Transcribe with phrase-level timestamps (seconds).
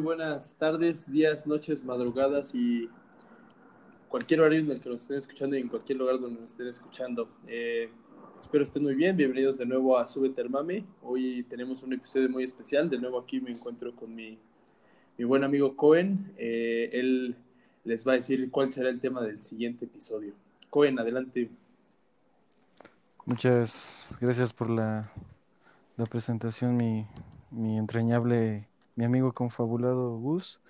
[0.00, 2.88] buenas tardes, días, noches, madrugadas y
[4.08, 6.68] cualquier horario en el que nos estén escuchando y en cualquier lugar donde nos estén
[6.68, 7.28] escuchando.
[7.46, 7.90] Eh,
[8.40, 10.84] espero estén muy bien, bienvenidos de nuevo a Sube Termame.
[11.02, 14.38] Hoy tenemos un episodio muy especial, de nuevo aquí me encuentro con mi,
[15.18, 16.32] mi buen amigo Cohen.
[16.38, 17.36] Eh, él
[17.84, 20.32] les va a decir cuál será el tema del siguiente episodio.
[20.70, 21.50] Cohen, adelante.
[23.26, 25.12] Muchas gracias por la,
[25.98, 27.06] la presentación, mi,
[27.50, 28.69] mi entrañable
[29.00, 30.60] mi amigo confabulado Gus.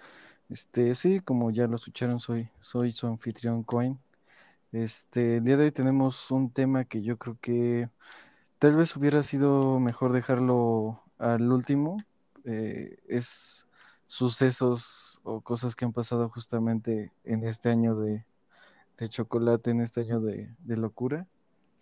[0.49, 3.99] Este, sí, como ya lo escucharon, soy, soy su anfitrión Coin.
[4.73, 7.91] Este, el día de hoy tenemos un tema que yo creo que
[8.59, 11.99] tal vez hubiera sido mejor dejarlo al último.
[12.45, 13.69] Eh, es
[14.07, 18.27] sucesos o cosas que han pasado justamente en este año de,
[18.99, 21.29] de chocolate, en este año de, de locura.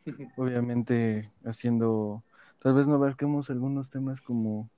[0.36, 2.24] Obviamente haciendo,
[2.60, 4.70] tal vez no abarquemos algunos temas como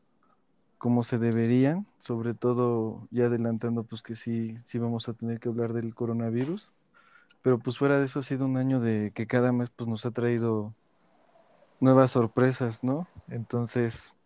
[0.80, 5.51] como se deberían, sobre todo ya adelantando pues que sí, sí vamos a tener que
[5.51, 6.73] hablar del coronavirus,
[7.43, 10.07] pero pues fuera de eso ha sido un año de que cada mes pues nos
[10.07, 10.74] ha traído
[11.80, 13.07] nuevas sorpresas, ¿no?
[13.29, 14.16] Entonces,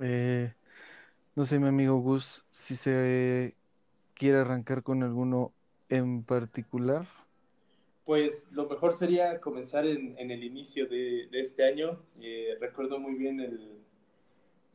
[0.00, 0.52] eh,
[1.36, 3.54] no sé mi amigo Gus, si se
[4.14, 5.52] quiere arrancar con alguno
[5.88, 7.06] en particular.
[8.04, 12.02] Pues lo mejor sería comenzar en, el inicio de, de este año.
[12.20, 13.82] Eh, recuerdo muy bien el,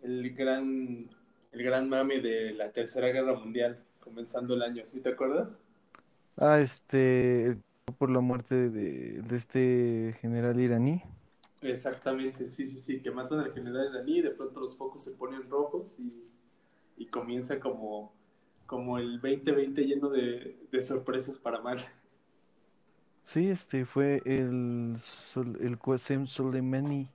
[0.01, 1.09] el gran,
[1.51, 5.57] el gran mame de la Tercera Guerra Mundial, comenzando el año, ¿sí te acuerdas?
[6.37, 7.57] Ah, este,
[7.97, 11.03] por la muerte de, de este general iraní.
[11.61, 15.11] Exactamente, sí, sí, sí, que matan al general iraní y de pronto los focos se
[15.11, 16.23] ponen rojos y,
[16.97, 18.13] y comienza como,
[18.67, 21.79] como el 2020 lleno de, de sorpresas para mal.
[23.23, 24.95] Sí, este fue el,
[25.59, 27.09] el Qasem Soleimani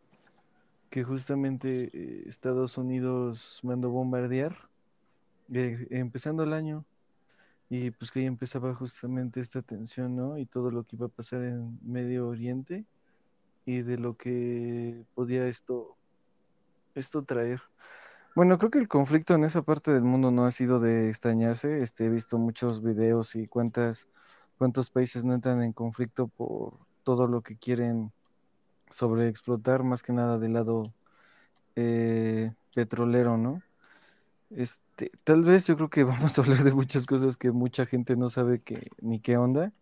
[0.92, 4.68] que justamente eh, Estados Unidos mandó bombardear,
[5.50, 6.84] eh, empezando el año,
[7.70, 10.36] y pues que ahí empezaba justamente esta tensión, ¿no?
[10.36, 12.84] Y todo lo que iba a pasar en Medio Oriente
[13.64, 15.96] y de lo que podía esto,
[16.94, 17.62] esto traer.
[18.36, 21.80] Bueno, creo que el conflicto en esa parte del mundo no ha sido de extrañarse.
[21.80, 24.11] Este, he visto muchos videos y cuántas,
[24.58, 28.12] cuántos países no entran en conflicto por todo lo que quieren
[28.92, 30.92] sobre explotar más que nada del lado
[31.77, 33.63] eh, petrolero, ¿no?
[34.51, 38.17] Este, tal vez yo creo que vamos a hablar de muchas cosas que mucha gente
[38.17, 39.73] no sabe que, ni qué onda,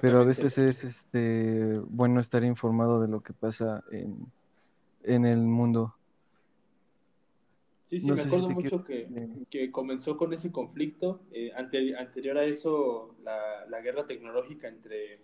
[0.00, 4.30] pero a veces es este bueno estar informado de lo que pasa en,
[5.02, 5.94] en el mundo.
[7.84, 9.08] Sí, sí, no me acuerdo si mucho que,
[9.50, 11.22] que, comenzó con ese conflicto.
[11.32, 15.22] Eh, ante, anterior a eso, la, la guerra tecnológica entre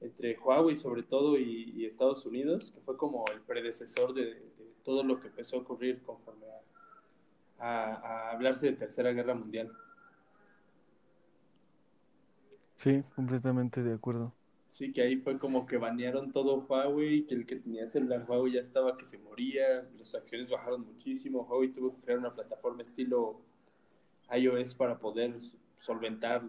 [0.00, 4.74] entre Huawei sobre todo y, y, Estados Unidos, que fue como el predecesor de, de,
[4.82, 6.46] todo lo que empezó a ocurrir conforme
[7.58, 9.70] a, a, a, hablarse de Tercera Guerra Mundial.
[12.76, 14.32] Sí, completamente de acuerdo.
[14.68, 18.52] Sí, que ahí fue como que banearon todo Huawei, que el que tenía celular Huawei
[18.52, 22.82] ya estaba que se moría, las acciones bajaron muchísimo, Huawei tuvo que crear una plataforma
[22.82, 23.40] estilo
[24.32, 25.34] iOS para poder
[25.78, 26.42] solventar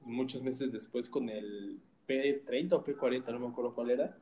[0.00, 1.78] muchos meses después con el
[2.12, 4.18] P30 o P40, no me acuerdo cuál era.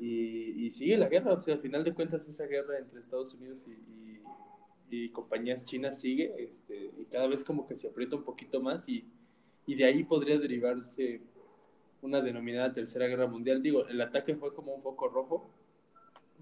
[0.00, 3.34] Y, y, sigue la guerra, o sea, al final de cuentas esa guerra entre Estados
[3.34, 4.22] Unidos y, y,
[4.92, 8.88] y compañías chinas sigue, este, y cada vez como que se aprieta un poquito más
[8.88, 9.04] y,
[9.66, 11.22] de ahí podría derivarse
[12.02, 13.62] una denominada Tercera Guerra Mundial.
[13.62, 15.50] Digo, el ataque fue como un foco rojo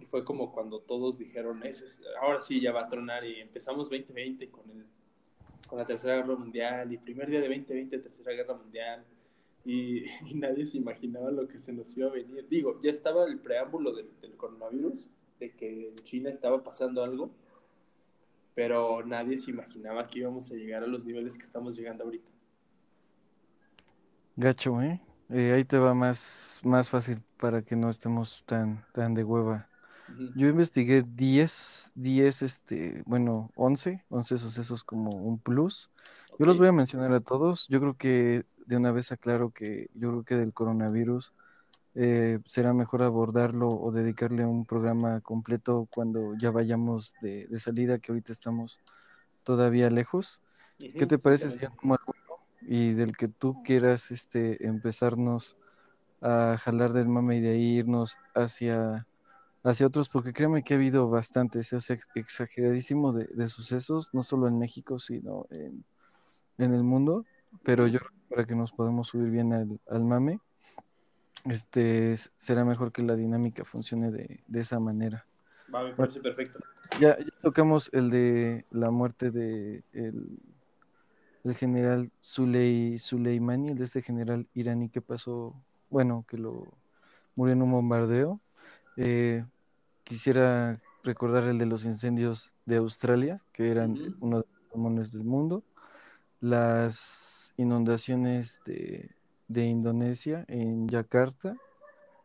[0.00, 3.88] y fue como cuando todos dijeron, es, ahora sí ya va a tronar y empezamos
[3.90, 4.86] 2020 con, el,
[5.68, 9.04] con la Tercera Guerra Mundial y primer día de 2020 Tercera Guerra Mundial
[9.64, 12.46] y, y, nadie se imaginaba lo que se nos iba a venir.
[12.48, 15.06] Digo, ya estaba el preámbulo del, del, coronavirus,
[15.38, 17.30] de que en China estaba pasando algo,
[18.54, 22.30] pero nadie se imaginaba que íbamos a llegar a los niveles que estamos llegando ahorita.
[24.36, 25.00] Gacho, ¿eh?
[25.30, 29.68] eh ahí te va más, más fácil para que no estemos tan, tan de hueva.
[30.08, 30.32] Uh -huh.
[30.34, 35.90] Yo investigué 10, 10, este, bueno, 11, 11 sucesos como un plus.
[36.32, 36.36] Okay.
[36.38, 37.68] Yo los voy a mencionar a todos.
[37.68, 41.34] Yo creo que de una vez aclaro que yo creo que del coronavirus
[41.94, 47.98] eh, será mejor abordarlo o dedicarle un programa completo cuando ya vayamos de, de salida,
[47.98, 48.80] que ahorita estamos
[49.44, 50.40] todavía lejos.
[50.78, 52.14] -huh, ¿Qué te parece si ya tomo alguno
[52.62, 55.56] y del que tú quieras este, empezarnos
[56.22, 59.08] a jalar del mame y de ahí irnos hacia,
[59.64, 60.08] hacia otros?
[60.10, 64.58] Porque créeme que ha habido bastantes, o sea, exageradísimo de, de sucesos, no solo en
[64.58, 65.84] México, sino en,
[66.58, 67.26] en el mundo,
[67.62, 70.40] pero yo para que nos podamos subir bien al, al mame,
[71.44, 75.26] este será mejor que la dinámica funcione de, de esa manera.
[75.74, 76.60] Va, me parece perfecto.
[77.00, 80.38] Ya, ya tocamos el de la muerte de el,
[81.44, 85.54] el general Suley, Suleimani, el de este general iraní que pasó,
[85.88, 86.66] bueno, que lo
[87.36, 88.40] murió en un bombardeo.
[88.96, 89.44] Eh,
[90.04, 95.24] quisiera recordar el de los incendios de Australia, que eran uno de los pulmones del
[95.24, 95.62] mundo.
[96.40, 99.10] Las inundaciones de,
[99.48, 101.56] de Indonesia en Yakarta.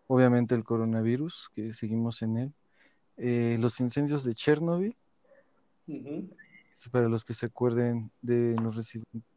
[0.08, 2.54] Obviamente el coronavirus, que seguimos en él.
[3.18, 4.96] Eh, los incendios de Chernobyl,
[6.92, 8.76] para los que se acuerden de los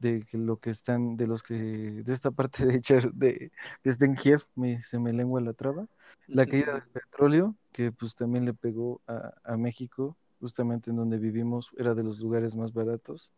[0.01, 3.51] de lo que están, de los que, de esta parte de, Cher- de
[3.83, 5.87] que está en Kiev, me- se me lengua la traba.
[6.27, 11.19] La caída del petróleo, que pues también le pegó a, a México, justamente en donde
[11.19, 13.33] vivimos, era de los lugares más baratos.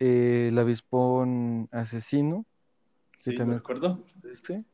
[0.00, 2.46] Eh, el avispón asesino,
[3.12, 4.04] que Sí, lo también recuerdo.
[4.24, 4.64] este,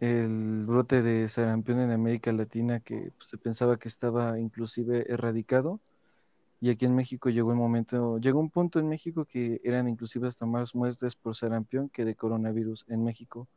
[0.00, 5.80] el brote de sarampión en América Latina, que pues, se pensaba que estaba inclusive erradicado.
[6.60, 10.26] Y aquí en México llegó el momento, llegó un punto en México que eran inclusive
[10.28, 13.48] hasta más muertes por sarampión que de coronavirus en México.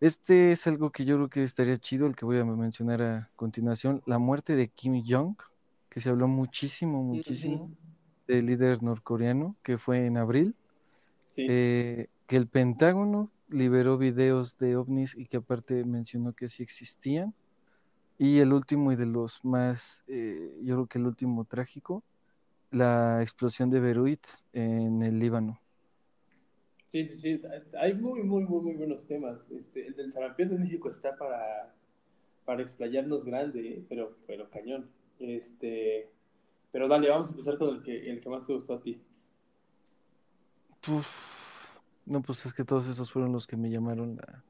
[0.00, 3.30] Este es algo que yo creo que estaría chido, el que voy a mencionar a
[3.34, 5.36] continuación, la muerte de Kim Jong,
[5.88, 7.70] que se habló muchísimo, muchísimo.
[8.28, 10.54] Del líder norcoreano, que fue en abril,
[11.30, 11.46] Sí.
[11.48, 17.34] eh, que el Pentágono liberó videos de ovnis y que aparte mencionó que sí existían.
[18.18, 22.02] Y el último y de los más, eh, yo creo que el último trágico,
[22.70, 25.60] la explosión de Beirut en el Líbano.
[26.88, 27.42] Sí, sí, sí.
[27.78, 29.50] Hay muy, muy, muy, muy buenos temas.
[29.50, 31.74] Este, el del sarampión de México está para,
[32.44, 33.84] para explayarnos grande, ¿eh?
[33.88, 34.90] pero, pero cañón.
[35.18, 36.08] Este,
[36.72, 39.00] pero dale, vamos a empezar con el que, el que más te gustó a ti.
[40.80, 41.08] Puf,
[42.06, 44.44] no, pues es que todos esos fueron los que me llamaron la...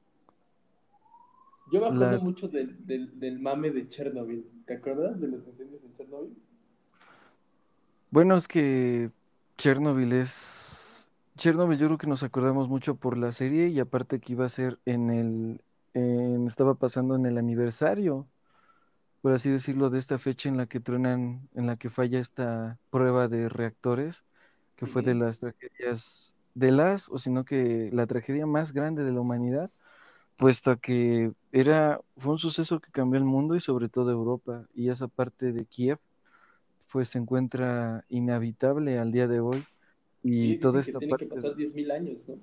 [1.70, 4.65] Yo me acuerdo La- mucho del, del, del mame de Chernobyl.
[4.67, 6.37] ¿Te acuerdas de los incendios en Chernobyl?
[8.11, 9.11] Bueno, es que
[9.59, 11.11] Chernobyl es...
[11.37, 14.49] Chernobyl yo creo que nos acordamos mucho por la serie y aparte que iba a
[14.49, 15.62] ser en el...
[15.94, 18.29] en- estaba pasando en el aniversario,
[19.20, 22.79] por así decirlo, de esta fecha en la que truenan, en la que falla esta
[22.91, 24.25] prueba de reactores,
[24.76, 29.12] que fue de las tragedias de las, o sino que la tragedia más grande de
[29.12, 29.70] la humanidad,
[30.37, 34.91] puesto que era, fue un suceso que cambió el mundo y sobre todo Europa, y
[34.91, 35.99] esa parte de Kiev,
[36.93, 39.69] pues se encuentra inhabitable al día de hoy,
[40.23, 42.38] y Sí, toda dicen que esta tiene que pasar 10.000 años, ¿no?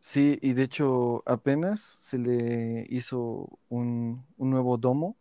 [0.00, 5.18] sí, y de hecho apenas se le hizo un, un nuevo domo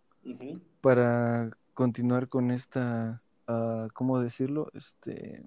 [0.82, 4.70] Para continuar con esta, ah, ¿cómo decirlo?
[4.74, 5.44] Este,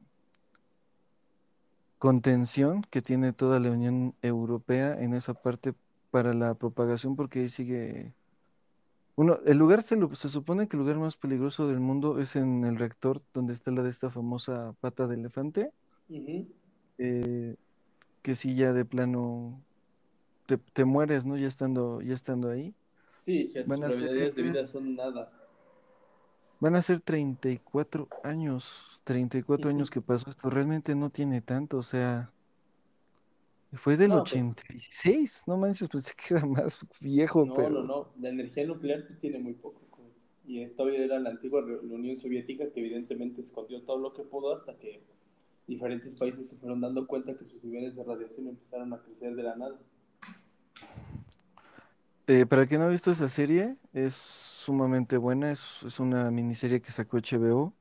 [1.99, 5.75] contención que tiene toda la Unión Europea en esa parte
[6.11, 8.13] para la propagación, porque ahí sigue...
[9.15, 12.35] Uno, el lugar se, lo- se supone que el lugar más peligroso del mundo es
[12.37, 15.71] en el reactor donde está la de esta famosa pata de elefante,
[16.99, 17.57] eh,
[18.23, 19.61] que sí ya de plano
[20.47, 21.37] te, te mueres, ¿no?
[21.37, 22.75] Ya estando, ya estando ahí.
[23.23, 25.33] Sí, que tus ser, probabilidades de vida son nada.
[26.61, 29.71] van a ser 34 años, 34 Ujú.
[29.71, 30.49] años que pasó esto.
[30.51, 32.33] Realmente no tiene tanto, o sea,
[33.73, 37.83] fue del No, pues 86, no manches, pensé que era más viejo, no, no, pero
[37.83, 38.13] no.
[38.21, 39.81] La energía nuclear pues tiene muy poco.
[40.47, 44.55] Y esto era la antigua la Unión Soviética que evidentemente escondió todo lo que pudo
[44.55, 45.03] hasta que
[45.67, 49.43] diferentes países se fueron dando cuenta que sus niveles de radiación empezaron a crecer de
[49.43, 49.79] la nada.
[52.27, 56.31] Eh, para el que no ha visto esa serie, es sumamente buena, es, es una
[56.31, 57.77] miniserie que sacó HBO,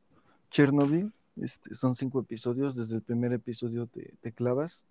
[0.52, 4.88] Chernobyl, este, son cinco episodios, desde el primer episodio te, te clavas.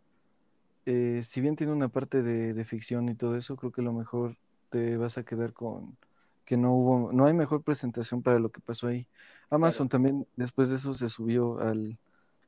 [0.87, 3.93] Eh, si bien tiene una parte de, de ficción y todo eso, creo que lo
[3.93, 4.39] mejor
[4.71, 5.99] te vas a quedar con
[6.45, 9.09] que no hubo, no hay mejor presentación para lo que pasó ahí.
[9.51, 9.91] Amazon Claro.
[9.91, 11.99] también después de eso se subió al,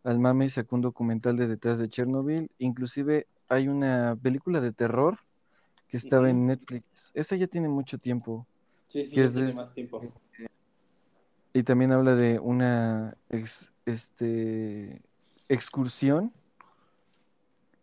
[0.04, 2.50] al mame y sacó un documental de detrás de Chernobyl.
[2.59, 5.18] Inclusive hay una película de terror
[5.93, 7.11] que estaba en Netflix.
[7.13, 8.47] Esa ya tiene mucho tiempo,
[8.89, 10.03] Sí, sí, que de, tiene más tiempo.
[11.53, 15.03] y también habla de una ex- este,
[15.51, 16.33] excursión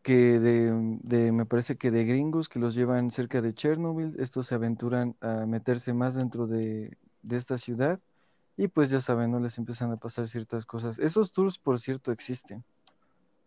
[0.01, 4.48] que de, de- me parece que de gringos que los llevan cerca de Chernobyl, estos
[4.48, 8.00] se aventuran a meterse más dentro de, de esta ciudad
[8.58, 9.39] y pues ya saben, ¿no?
[9.39, 10.98] Les empiezan a pasar ciertas cosas.
[10.98, 12.63] Esos tours, por cierto, existen.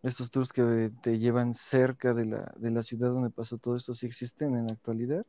[0.03, 3.95] Estos tours que te llevan cerca de la, de la ciudad donde pasó todo esto,
[3.95, 5.25] sí existen en la actualidad.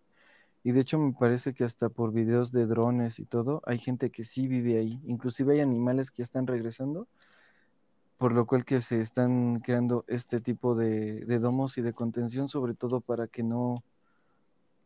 [0.64, 4.11] Y de hecho me parece que hasta por videos de drones y todo, hay gente
[4.11, 5.00] que sí vive ahí.
[5.07, 7.09] Inclusive hay animales que ya están regresando
[8.19, 12.49] por lo cual que se están creando este tipo de, de domos y de contención,
[12.49, 13.83] sobre todo para que no,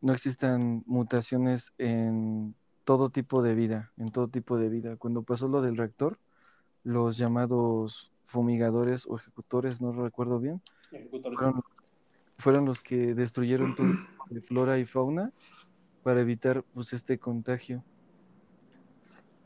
[0.01, 2.55] no existan mutaciones en,
[2.89, 4.95] todo tipo de vida, en todo tipo de vida.
[4.95, 6.17] Cuando pasó lo del reactor,
[6.83, 10.61] los llamados fumigadores o ejecutores, no recuerdo bien,
[11.35, 11.61] fueron,
[12.37, 13.87] fueron los que destruyeron todo
[14.29, 15.31] de flora y fauna
[16.03, 17.83] para evitar pues este contagio.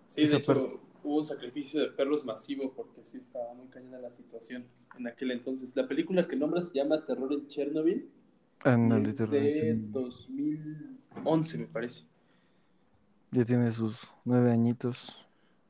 [0.07, 3.67] Sí, de Esa hecho, parte- hubo un sacrificio de perros masivo porque sí estaba muy
[3.67, 4.65] cañona la situación
[4.97, 5.75] en aquel entonces.
[5.75, 8.09] La película que nombra se llama Terror en Chernobyl
[8.65, 9.91] y Ándale, es terror, de Chernobyl.
[9.91, 12.03] 2011, me parece.
[13.31, 15.17] Ya tiene sus nueve añitos.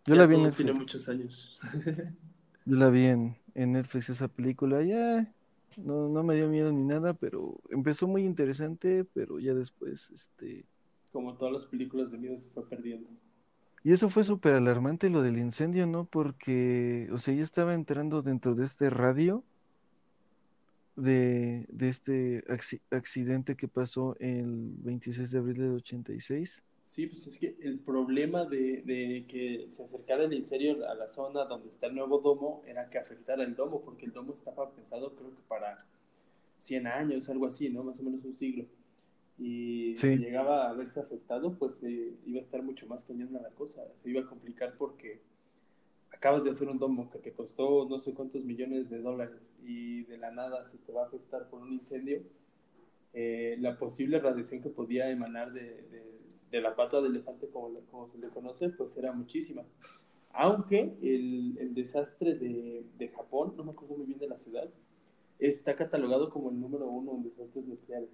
[0.06, 0.58] Yo Ya la vi en Netflix.
[0.66, 1.60] tiene muchos años.
[2.66, 4.82] Yo la vi en, en Netflix esa película.
[4.84, 5.32] Ya
[5.78, 10.66] no, no me dio miedo ni nada, pero empezó muy interesante, pero ya después, este.
[11.12, 13.08] Como todas las películas de miedo se fue perdiendo.
[13.84, 16.06] Y eso fue súper alarmante lo del incendio, ¿no?
[16.06, 19.44] Porque, o sea, ya estaba entrando dentro de este radio
[20.96, 26.64] de, de este acci- accidente que pasó el 26 de abril del 86.
[26.84, 31.08] Sí, pues es que el problema de, de que se acercara el incendio a la
[31.10, 34.70] zona donde está el nuevo domo era que afectara el domo, porque el domo estaba
[34.72, 35.78] pensado creo que para
[36.60, 37.84] 100 años, algo así, ¿no?
[37.84, 38.66] Más o menos un siglo.
[39.40, 40.10] Y Sí.
[40.14, 43.82] si llegaba a verse afectado, pues eh, iba a estar mucho más cañona la cosa.
[44.04, 45.22] Se iba a complicar porque
[46.12, 50.04] acabas de hacer un domo que te costó no sé cuántos millones de dólares y
[50.04, 52.22] de la nada se te va a afectar por un incendio.
[53.16, 56.23] eh, la posible radiación que podía emanar de, de-
[56.54, 59.64] de la pata de elefante, como, como se le conoce, pues era muchísima.
[60.34, 64.70] Aunque el, el desastre de, de Japón, no me acuerdo muy bien de la ciudad,
[65.40, 68.10] está catalogado como el número uno en desastres nucleares.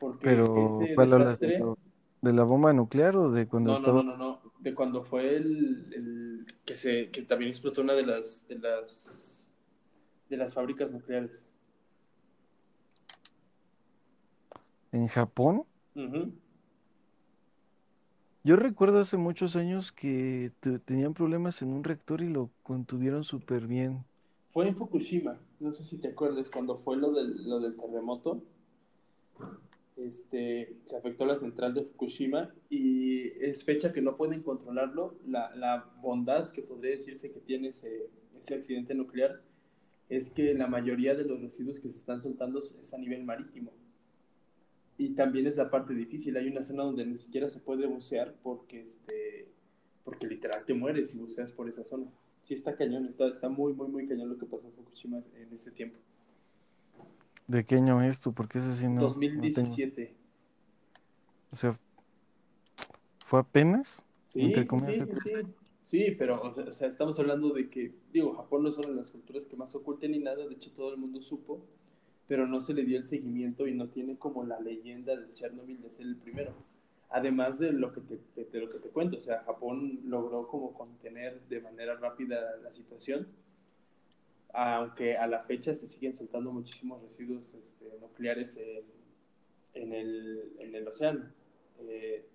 [0.00, 1.74] Porque Pero, ese ¿cuál hablas de, desastre...
[2.22, 4.02] de la bomba nuclear o de cuando No, no, estaba...
[4.02, 4.52] no, no, no.
[4.60, 9.50] De cuando fue el, el que se que también explotó una de las de las
[10.30, 11.46] de las fábricas nucleares.
[14.92, 15.64] en Japón?
[15.94, 16.32] Ujú.
[18.46, 23.24] Yo recuerdo hace muchos años que te- tenían problemas en un reactor y lo contuvieron
[23.24, 24.04] súper bien.
[24.50, 28.44] Fue en Fukushima, no sé si te acuerdas, cuando fue lo del, lo del terremoto,
[29.96, 35.16] este, se afectó la central de Fukushima y es fecha que no pueden controlarlo.
[35.26, 39.42] La, la bondad que podría decirse que tiene ese, ese accidente nuclear
[40.08, 43.72] es que la mayoría de los residuos que se están soltando es a nivel marítimo.
[44.98, 46.36] Y también es la parte difícil.
[46.36, 49.48] Hay una zona donde ni siquiera se puede bucear porque, este,
[50.04, 52.06] porque literal te mueres si buceas por esa zona.
[52.44, 55.52] Sí, está cañón, está, está muy, muy, muy cañón lo que pasó en Fukushima en
[55.52, 55.98] ese tiempo.
[57.46, 58.32] ¿De qué año es esto?
[58.32, 59.14] Porque ese sí no, no tengo.
[59.14, 60.14] 2017.
[61.52, 61.78] O sea,
[63.24, 64.04] ¿fue apenas?
[64.26, 65.34] Sí, sí, sí, sí,
[65.82, 66.10] sí.
[66.18, 69.46] pero o sea, estamos hablando de que, digo, Japón no es una de las culturas
[69.46, 71.64] que más oculten ni nada, de hecho todo el mundo supo,
[72.28, 75.80] pero no se le dio el seguimiento y no tiene como la leyenda de Chernobyl
[75.80, 76.52] de ser el primero.
[77.08, 80.74] Además de lo que te, de, lo que te cuento, o sea, Japón logró como
[80.74, 83.28] contener de manera rápida la situación,
[84.52, 88.58] aunque a la fecha se siguen soltando muchísimos residuos este, nucleares
[89.74, 91.26] en, el, en el océano.
[91.78, 92.26] Eh,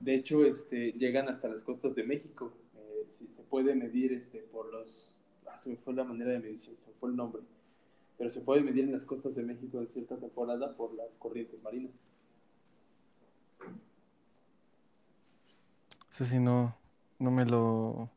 [0.00, 2.52] de hecho, este, llegan hasta las costas de México.
[2.76, 5.20] Eh, se puede medir este, por los...
[5.46, 7.42] Ah, se me fue la manera de medición, se me fue el nombre.
[8.16, 11.62] Pero se puede medir en las costas de México en cierta temporada por las corrientes
[11.62, 11.92] marinas.
[16.10, 16.76] Ese sí no,
[17.18, 18.08] no me lo,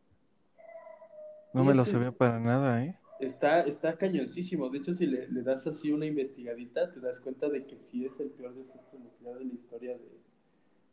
[1.54, 2.96] no Sí, me lo sabía para nada, ¿eh?
[3.20, 4.70] Está, está cañoncísimo.
[4.70, 8.06] De hecho, si le, le das así una investigadita, te das cuenta de que sí
[8.06, 10.20] es el peor desastre nuclear de la historia de,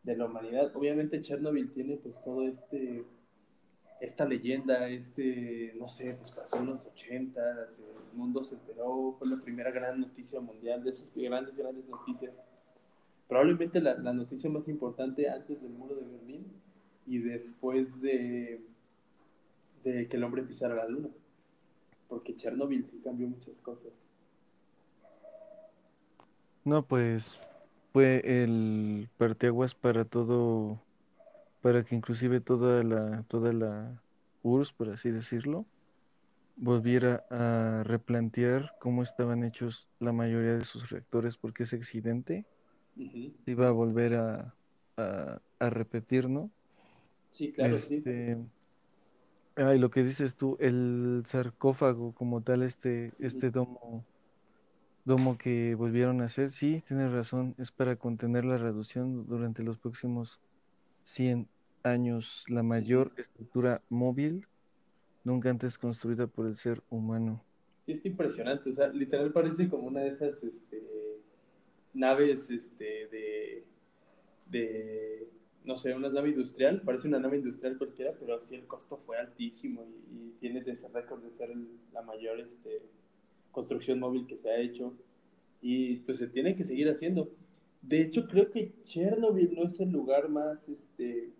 [0.04, 0.74] de la humanidad.
[0.74, 3.04] Obviamente Chernobyl tiene pues todo este
[4.00, 9.28] esta leyenda, este, no sé, pues pasó en los ochentas, el mundo se enteró, fue
[9.28, 12.34] la primera gran noticia mundial, de esas grandes, grandes noticias.
[13.28, 16.46] Probablemente la, la noticia más importante antes del muro de Berlín
[17.06, 18.60] y después de,
[19.82, 21.08] de que el hombre pisara la luna.
[22.08, 23.92] Porque Chernobyl sí cambió muchas cosas.
[26.64, 27.40] No, pues
[27.92, 30.80] fue el parteaguas para todo,
[31.64, 34.02] para que inclusive toda la, toda la
[34.42, 35.64] URSS, por así decirlo,
[36.58, 42.44] volviera a replantear cómo estaban hechos la mayoría de sus reactores, porque ese accidente
[43.46, 44.54] iba a volver a,
[44.98, 46.50] a, a repetir, ¿no?
[47.30, 47.96] Sí, claro, sí.
[47.96, 48.36] Este,
[49.56, 54.04] ay, lo que dices tú, el sarcófago como tal, este, este domo,
[55.06, 59.78] domo que volvieron a hacer, sí, tienes razón, es para contener la reducción durante los
[59.78, 60.42] próximos
[61.04, 61.48] 100
[61.84, 64.46] años, la mayor estructura móvil
[65.22, 67.42] nunca antes construida por el ser humano.
[67.86, 68.70] Sí, está impresionante.
[68.70, 70.82] O sea, literal parece como una de esas este,
[71.92, 73.64] naves este, de,
[74.50, 75.28] de,
[75.64, 79.18] no sé, una nave industrial, parece una nave industrial cualquiera, pero sí el costo fue
[79.18, 81.50] altísimo y, tiene ese récord de ser
[81.92, 82.82] la mayor este,
[83.50, 84.92] construcción móvil que se ha hecho
[85.62, 87.30] y pues se tiene que seguir haciendo.
[87.80, 91.30] De hecho, creo que Chernobyl no es el lugar más, este,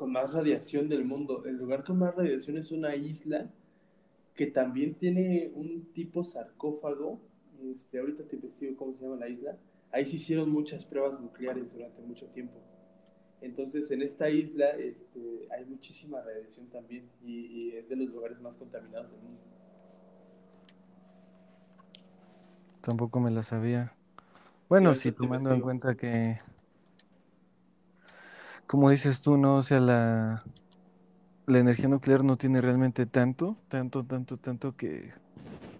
[0.00, 1.44] con más radiación del mundo.
[1.44, 3.50] El lugar con más radiación es una isla
[4.34, 7.20] que también tiene un tipo sarcófago.
[7.74, 9.58] Este, ahorita te investigo cómo se llama la isla.
[9.92, 12.54] Ahí se hicieron muchas pruebas nucleares durante mucho tiempo.
[13.42, 18.56] Entonces, en esta isla este, hay muchísima radiación también y, es de los lugares más
[18.56, 19.42] contaminados del mundo.
[22.80, 23.92] Tampoco me la sabía.
[24.66, 26.38] Bueno, sí, tomando en cuenta que,
[28.70, 30.44] como dices tú, no, o sea, la,
[31.48, 35.10] la energía nuclear no tiene realmente tanto, tanto, tanto, tanto que,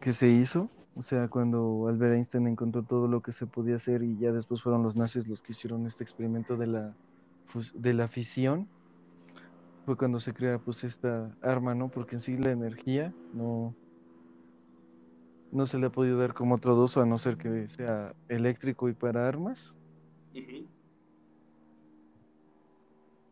[0.00, 0.68] que se hizo.
[0.96, 4.60] O sea, cuando Albert Einstein encontró todo lo que se podía hacer y ya después
[4.60, 6.96] fueron los nazis los que hicieron este experimento de la
[7.74, 8.66] de la fisión
[9.86, 11.90] fue cuando se crea pues esta arma, ¿no?
[11.90, 13.72] Porque en sí la energía no,
[15.52, 18.88] no se le ha podido dar como otro doso a no ser que sea eléctrico
[18.88, 19.76] y para armas.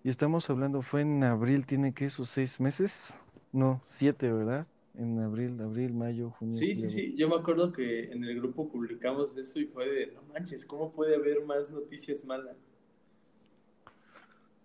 [0.04, 3.20] Y estamos hablando, fue en abril, tiene que esos seis meses,
[3.52, 4.66] no, siete, ¿verdad?
[4.94, 6.56] En abril, abril, mayo, junio.
[6.56, 10.12] Sí, sí, sí, yo me acuerdo que en el grupo publicamos eso y fue de,
[10.12, 12.56] no manches, ¿cómo puede haber más noticias malas?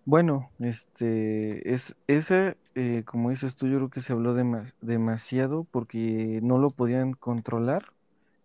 [0.06, 6.40] Bueno, este, es, esa, eh, como dices tú, yo creo que se habló demasiado porque
[6.42, 7.86] no lo podían controlar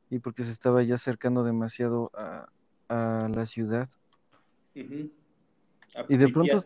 [0.10, 2.48] y porque se estaba ya acercando demasiado a,
[2.90, 3.88] la ciudad.
[6.08, 6.64] Y de pronto,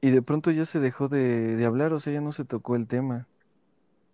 [0.00, 2.76] y de pronto ya se dejó de, de, hablar, o sea, ya no se tocó
[2.76, 3.26] el tema,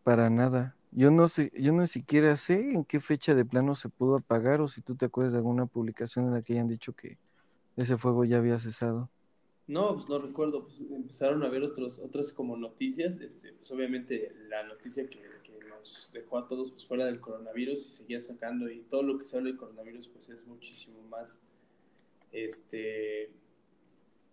[0.02, 0.76] para nada.
[0.92, 4.60] Yo no sé, yo ni siquiera sé en qué fecha de plano se pudo apagar
[4.60, 7.18] o si tú te acuerdas de alguna publicación en la que hayan dicho que
[7.76, 9.10] ese fuego ya había cesado.
[9.66, 14.34] No, pues no recuerdo, pues empezaron a ver otros, otras como noticias, este, pues obviamente
[14.48, 15.34] la noticia que,
[15.68, 19.24] nos dejó a todos pues fuera del coronavirus y seguía sacando y todo lo que
[19.24, 21.40] se habla del coronavirus pues es muchísimo más,
[22.32, 23.30] este,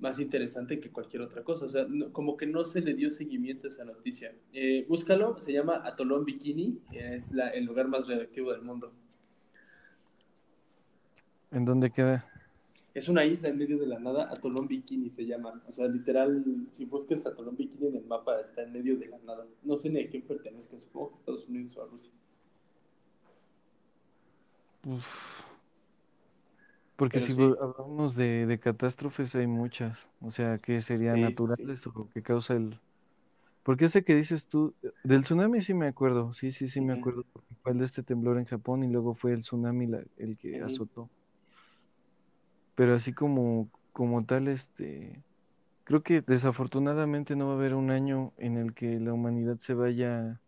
[0.02, 3.68] más interesante que cualquier otra cosa, o sea, como que no se le dio seguimiento
[3.68, 4.34] a esa noticia.
[4.52, 8.92] Eh, búscalo, se llama Atolón Bikini, es la, el lugar más radioactivo del mundo.
[11.52, 12.28] ¿En dónde queda?
[12.94, 15.62] Es una isla en medio de la nada, Atolón Bikini se llama.
[15.68, 19.20] O sea, literal, si buscas Atolón Bikini en el mapa, está en medio de la
[19.20, 19.46] nada.
[19.64, 22.12] No sé ni a quién pertenezca, supongo que a Estados Unidos o a Rusia.
[27.02, 30.12] Porque si hablamos de, catástrofes, hay muchas.
[30.20, 32.80] O sea, que serían naturales o que causa el.
[33.64, 37.26] Porque ese que dices tú, del tsunami sí me acuerdo, sí, sí, sí me acuerdo,
[37.34, 40.62] porque fue el de este temblor en Japón y luego fue el tsunami el que
[40.62, 41.10] azotó.
[42.76, 45.24] Pero así como, como tal, este,
[45.86, 49.74] creo que desafortunadamente no va a haber un año en el que la humanidad se
[49.74, 50.40] vaya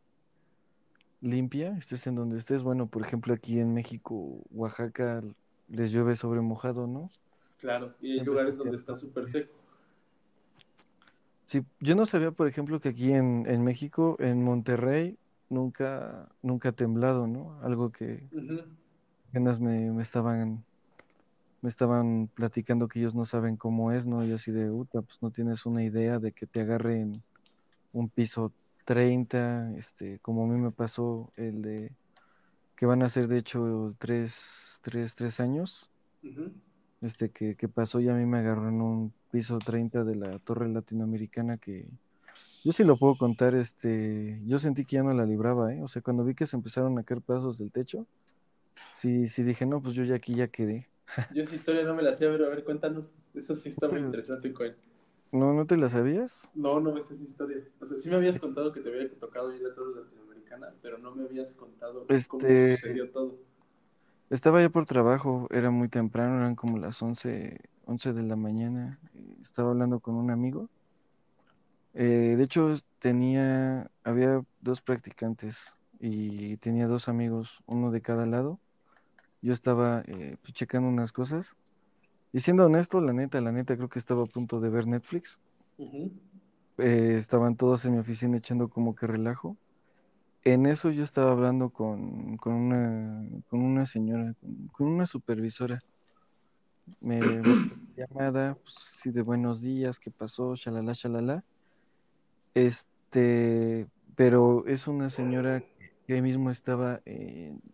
[1.20, 2.62] limpia, estés en donde estés.
[2.62, 5.24] Bueno, por ejemplo, aquí en México, Oaxaca,
[5.74, 7.10] les llueve sobre mojado, ¿no?
[7.60, 9.54] Claro, y hay lugares donde está súper seco.
[11.46, 15.18] Sí, yo no sabía, por ejemplo, que aquí en, en México, en Monterrey,
[15.50, 17.60] nunca, nunca ha temblado, ¿no?
[17.62, 18.24] Algo que
[19.30, 20.64] apenas me, me estaban
[21.62, 24.26] me estaban platicando que ellos no saben cómo es, ¿no?
[24.26, 27.24] Y así de, puta, pues no tienes una idea de que te agarren
[27.94, 28.52] un piso
[28.84, 31.92] 30, este, como a mí me pasó el de,
[32.76, 35.90] que van a ser de hecho tres, tres, tres años,
[37.02, 40.40] este, que, que, pasó y a mí me agarró en un piso 30 de la
[40.40, 41.88] torre latinoamericana que,
[42.64, 45.82] yo sí lo puedo contar, este, yo sentí que ya no la libraba, ¿eh?
[45.84, 48.08] O sea, cuando vi que se empezaron a caer pedazos del techo,
[48.96, 50.88] sí, sí dije, no, pues yo ya aquí ya quedé.
[51.34, 53.14] Yo esa historia no me la sé, pero a ver, cuéntanos.
[53.34, 54.54] Eso sí está muy pues, interesante.
[55.32, 56.50] ¿No, ¿No te la sabías?
[56.56, 57.58] No, no me sé esa historia.
[57.82, 60.02] O sea, sí me habías contado que te había tocado ir a toda
[60.82, 63.38] Pero no me habías contado cómo este, sucedió todo.
[64.30, 69.00] Estaba ya por trabajo, era muy temprano, eran como las 11, 11 de la mañana.
[69.42, 70.70] Estaba hablando con un amigo.
[71.94, 78.60] Eh, de hecho, tenía, había dos practicantes y tenía dos amigos, uno de cada lado
[79.44, 81.56] yo estaba eh, pues, checando unas cosas.
[82.32, 85.38] Y siendo honesto, la neta, la neta, creo que estaba a punto de ver Netflix.
[86.78, 89.58] Eh, estaban todos en mi oficina echando como que relajo.
[90.46, 94.34] En eso yo estaba hablando con, con, una, con una señora,
[94.74, 95.80] con, una supervisora.
[97.00, 97.22] Me,
[97.96, 100.54] llamada, pues sí, de buenos días, ¿qué pasó?
[100.56, 101.46] Shalala, shalala.
[102.54, 105.64] Este, pero es una señora
[106.06, 107.00] que ahí mismo estaba,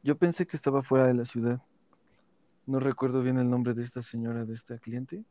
[0.03, 1.59] yo pensé que estaba fuera de la ciudad.
[2.67, 5.23] No recuerdo bien el nombre de esta señora, de esta cliente,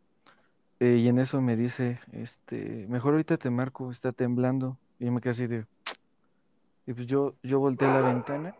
[0.80, 4.78] Eh, y en eso me dice, este, mejor ahorita te marco, está temblando.
[5.00, 5.66] Y yo me quedé así de,
[6.88, 8.54] y pues yo, yo volteé a la ventana,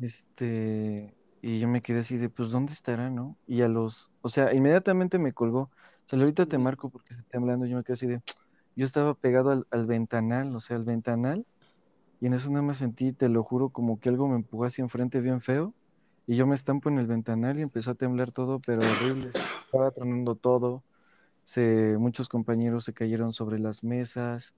[0.00, 3.36] este, y yo me quedé así de, pues, ¿dónde estará, no?
[3.46, 5.60] Y a los, o sea, inmediatamente me colgó.
[5.64, 5.70] O
[6.06, 7.66] sea, ahorita te marco porque está temblando.
[7.66, 8.22] Yo me quedé así de,
[8.74, 11.46] yo estaba pegado al, al ventanal, o sea, al ventanal,
[12.20, 14.82] y en eso nada más sentí, te lo juro, como que algo me empujó hacia
[14.82, 15.74] enfrente bien feo,
[16.26, 19.28] y yo me estampo en el ventanal y empezó a temblar todo, pero horrible.
[19.28, 20.84] Estaba tronando todo.
[21.44, 24.54] Se, muchos compañeros se cayeron sobre las mesas,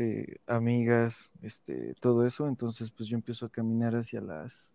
[0.00, 2.48] eh, amigas, este, todo eso.
[2.48, 4.74] Entonces, pues yo empiezo a caminar hacia las,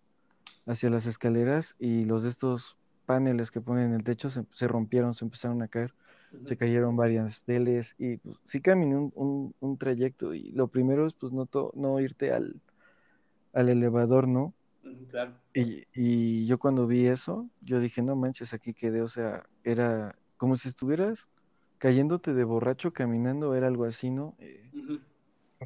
[0.65, 4.67] hacia las escaleras y los de estos paneles que ponen en el techo se, se
[4.67, 5.93] rompieron, se empezaron a caer,
[6.43, 11.07] se cayeron varias teles y pues, sí caminé un, un- un trayecto y lo primero
[11.07, 12.61] es pues no, to- no irte al,
[13.53, 14.53] al elevador, ¿no?
[15.09, 15.33] Claro.
[15.53, 20.15] Y, y yo cuando vi eso, yo dije, no manches, aquí quedé, o sea, era
[20.37, 21.29] como si estuvieras
[21.77, 24.35] cayéndote de borracho caminando, era algo así, ¿no?
[24.39, 24.64] Eh,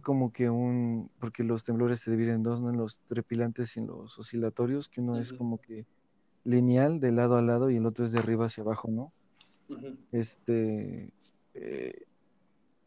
[0.02, 2.70] Como que un, porque los temblores se dividen en dos, ¿no?
[2.70, 5.86] En los trepilantes y en los oscilatorios, que uno es como que
[6.44, 9.12] lineal de lado a lado y el otro es de arriba hacia abajo, ¿no?
[10.12, 11.12] Este,
[11.54, 12.06] eh,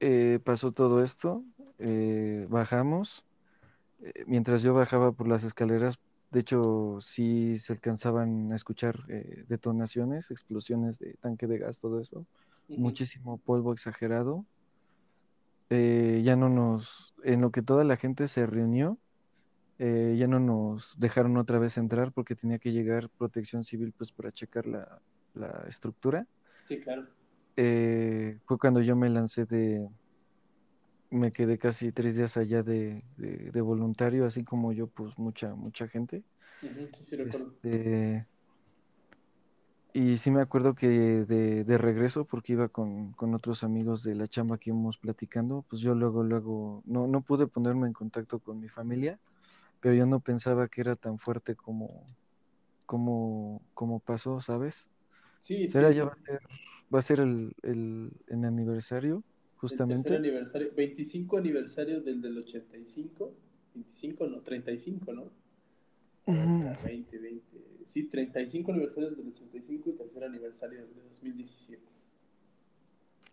[0.01, 1.44] eh, pasó todo esto,
[1.79, 3.25] eh, bajamos,
[4.03, 5.98] eh, mientras yo bajaba por las escaleras,
[6.31, 12.01] de hecho sí se alcanzaban a escuchar eh, detonaciones, explosiones de tanque de gas, todo
[12.01, 12.27] eso,
[12.68, 14.44] muchísimo polvo exagerado.
[15.74, 18.98] Eh, ya no nos, en lo que toda la gente se reunió,
[19.78, 24.12] eh, ya no nos dejaron otra vez entrar porque tenía que llegar protección civil pues
[24.12, 25.02] para checar la,
[25.35, 26.26] la estructura.
[26.64, 27.08] Sí, claro.
[27.56, 29.88] Eh, fue cuando yo me lancé de,
[31.11, 35.54] me quedé casi tres días allá de, de- de voluntario, así como yo, pues mucha,
[35.54, 36.24] mucha gente.
[36.62, 37.16] Ujú, Sí, sí.
[37.26, 38.26] Este,
[39.94, 44.14] y sí me acuerdo que de, de regreso, porque iba con, con otros amigos de
[44.14, 48.38] la chamba que íbamos platicando, pues yo luego, luego, no, no pude ponerme en contacto
[48.40, 49.20] con mi familia,
[49.81, 52.07] pero yo no pensaba que era tan fuerte como,
[52.87, 54.88] como, como pasó, ¿sabes?
[55.42, 55.96] Sí, Será sí.
[55.96, 56.40] ya va a ser,
[56.94, 60.16] va a ser el, el, el aniversario, El justamente.
[60.16, 63.35] aniversario, 25 aniversario del del 85.
[63.74, 65.22] 25, no, 35, ¿no?
[66.26, 66.62] Ujú.
[66.62, 67.71] Aguanta, 20, 20.
[67.92, 71.83] Sí, 35 aniversario del 85 y tercer aniversario del 2017.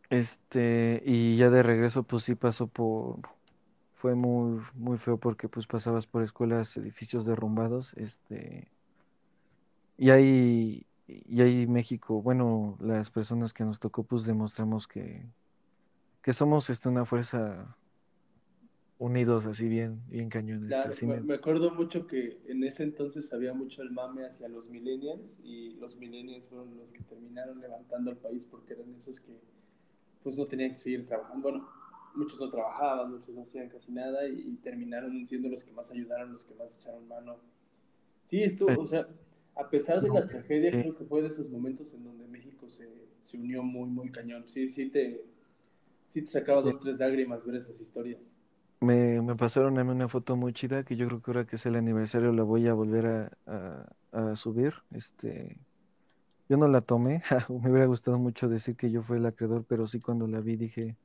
[0.10, 3.22] Este, y ya de regreso, pues sí pasó por,
[3.93, 8.69] fue muy, muy feo porque pues pasabas por escuelas, edificios derrumbados, este,
[9.98, 15.26] y ahí, y ahí México, bueno, las personas que nos tocó, pues demostramos que,
[16.22, 17.78] que somos, este, una fuerza
[19.00, 20.30] unidos así bien, bien
[20.70, 24.26] este, sí me, me, me acuerdo mucho que en ese entonces había mucho el mame
[24.26, 28.94] hacia los millennials y los millennials fueron los que terminaron levantando al país porque eran
[28.96, 29.32] esos que
[30.22, 31.50] pues no tenían que seguir trabajando.
[31.50, 31.70] Bueno,
[32.14, 35.90] muchos no trabajaban, muchos no hacían casi nada y, y terminaron siendo los que más
[35.92, 37.38] ayudaron, los que más echaron mano.
[38.26, 39.08] Sí, esto, eh, o sea,
[39.56, 42.28] a pesar de no, la tragedia, eh, creo que fue de esos momentos en donde
[42.28, 42.88] México se,
[43.22, 44.46] se unió muy, muy cañón.
[44.46, 45.24] Sí, sí te,
[46.14, 48.20] sí te sacaba eh, dos, tres lágrimas ver esas historias.
[48.82, 51.56] Me, me pasaron a mí una foto muy chida que yo creo que ahora que
[51.58, 53.32] es el aniversario la voy a volver a,
[54.13, 55.58] a, a subir, este,
[56.50, 59.88] Yo no la tomé, me hubiera gustado mucho decir que yo fui el acreedor, pero
[59.88, 60.96] sí cuando la vi dije,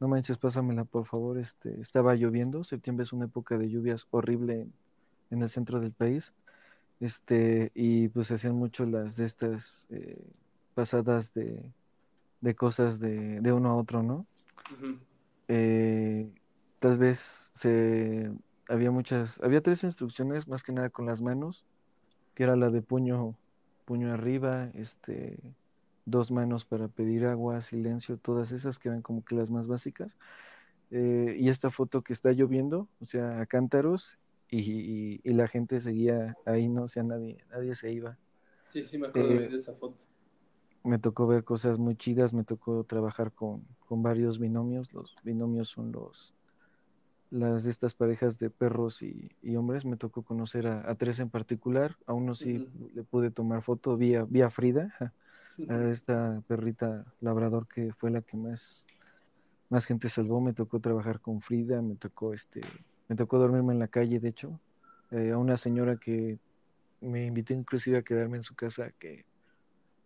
[0.00, 4.62] no manches, pásamela por favor, este, estaba lloviendo, septiembre es una época de lluvias horrible
[4.62, 4.72] en,
[5.30, 6.34] en el centro del país,
[7.00, 10.18] este, y pues se hacían mucho las de estas eh,
[10.74, 11.72] pasadas de,
[12.40, 14.26] de cosas de, de uno a otro, ¿no?
[14.72, 14.98] Ujú,
[15.48, 16.30] Eh,
[16.84, 18.30] tal vez se,
[18.68, 21.66] había muchas, había tres instrucciones, más que nada con las manos,
[22.34, 23.38] que era la de puño,
[23.86, 25.56] puño arriba, este
[26.06, 30.18] dos manos para pedir agua, silencio, todas esas que eran como que las más básicas.
[30.90, 34.18] Eh, y esta foto que está lloviendo, o sea, a cántaros,
[34.50, 36.84] y, y- y la gente seguía ahí, ¿no?
[36.84, 38.18] O sea, nadie, nadie se iba.
[38.68, 40.02] Sí, sí, me acuerdo Eh, bien de esa foto.
[40.84, 44.92] me tocó ver cosas muy chidas, me tocó trabajar con, con varios binomios.
[44.92, 46.34] Los binomios son los,
[47.34, 49.84] las de estas parejas de perros y, y hombres.
[49.84, 51.96] Me tocó conocer a, a tres en particular.
[52.06, 54.88] A uno sí le pude tomar foto, vía, vía Frida,
[55.68, 58.86] a esta perrita labrador que fue la que más
[59.70, 62.60] más gente salvó, me tocó trabajar con Frida, me tocó este,
[63.08, 64.60] me tocó dormirme en la calle, de hecho,
[65.10, 66.38] eh, a una señora que
[67.00, 69.24] me invitó inclusive a quedarme en su casa, que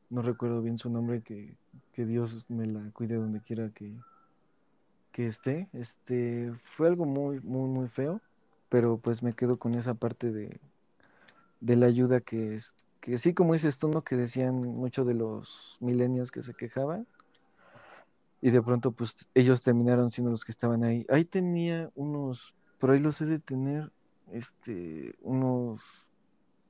[0.09, 1.55] no recuerdo bien su nombre, que,
[1.93, 3.95] que Dios me la cuide donde quiera que,
[5.19, 5.69] que esté.
[5.73, 8.21] Este, fue algo muy, muy, muy feo,
[8.69, 10.61] pero pues me quedo con esa parte de,
[11.61, 14.05] de la ayuda que es, que sí, como dices tú, ¿no?
[14.05, 17.05] Que decían muchos de los millennials que se quejaban,
[18.41, 21.05] y de pronto pues ellos terminaron siendo los que estaban ahí.
[21.09, 23.91] Ahí tenía unos, por ahí los he de tener,
[24.31, 25.81] este, unos,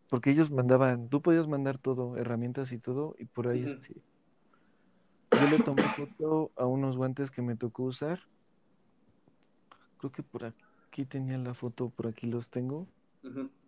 [0.09, 4.01] porque ellos mandaban, tú podías mandar todo, herramientas y todo, y por ahí este,
[5.33, 8.21] yo le tomé foto a unos guantes que me tocó usar.
[9.99, 12.89] Creo que por aquí tenía la foto, por aquí los tengo.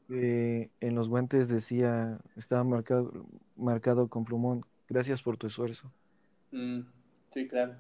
[0.09, 5.93] Eh, en los guantes decía, estaba marcado, marcado con plumón, gracias por tu esfuerzo.
[6.53, 6.81] Mm,
[7.33, 7.77] sí, claro.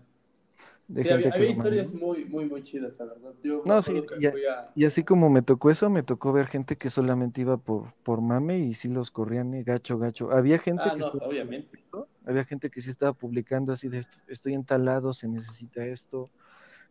[0.89, 3.35] De Sí, gente había, que había historias muy, muy, muy chidas, la verdad.
[3.43, 4.75] Yo No, sí, fui a...
[4.75, 8.21] Y así como me tocó eso, me tocó ver gente que solamente iba por, por
[8.23, 10.31] mame y sí los corrían eh, gacho, gacho.
[10.33, 11.69] Había gente Ah, que no, estaba obviamente.
[11.79, 16.31] publicando, había gente que sí estaba publicando así de "Est- estoy entalado, se necesita esto,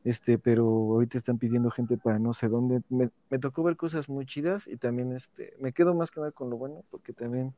[0.04, 2.82] este, pero ahorita están pidiendo gente para no sé dónde.
[2.90, 6.32] Me, me tocó ver cosas muy chidas y también este, me quedo más que nada
[6.32, 7.56] con lo bueno, porque también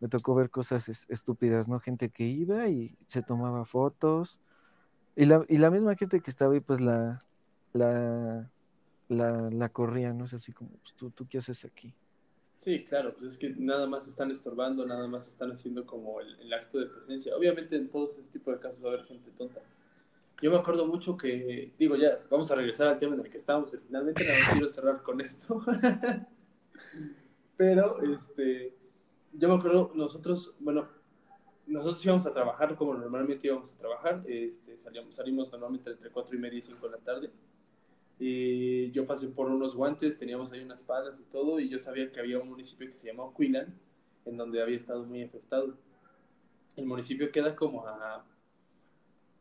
[0.00, 1.80] me tocó ver cosas es- estúpidas, ¿no?
[1.80, 4.40] Gente que iba y se tomaba fotos.
[5.16, 7.20] Y la, y la misma gente que estaba ahí, pues la,
[7.74, 8.50] la,
[9.08, 10.24] la, la corría, ¿no?
[10.26, 11.94] Es así como, pues, ¿tú, tú qué haces aquí?
[12.54, 16.38] Sí, claro, pues es que nada más están estorbando, nada más están haciendo como el,
[16.40, 17.34] el acto de presencia.
[17.34, 19.62] Obviamente en todos este tipo de casos va a haber gente tonta.
[20.42, 23.36] Yo me acuerdo mucho que, digo, ya, vamos a regresar al tema en el que
[23.36, 25.62] estábamos originalmente, nada más quiero cerrar con esto.
[27.56, 28.74] Pero, este,
[29.32, 30.88] yo me acuerdo, nosotros, bueno,
[31.66, 36.34] nosotros íbamos a trabajar como normalmente íbamos a trabajar, este, salíamos, salimos normalmente entre 4
[36.34, 37.30] y media y 5 de la tarde.
[38.18, 42.10] Y yo pasé por unos guantes, teníamos ahí unas palas y todo, y yo sabía
[42.10, 43.74] que había un municipio que se llamaba Quilan,
[44.24, 45.74] en donde había estado muy afectado.
[46.76, 48.24] El municipio queda como a,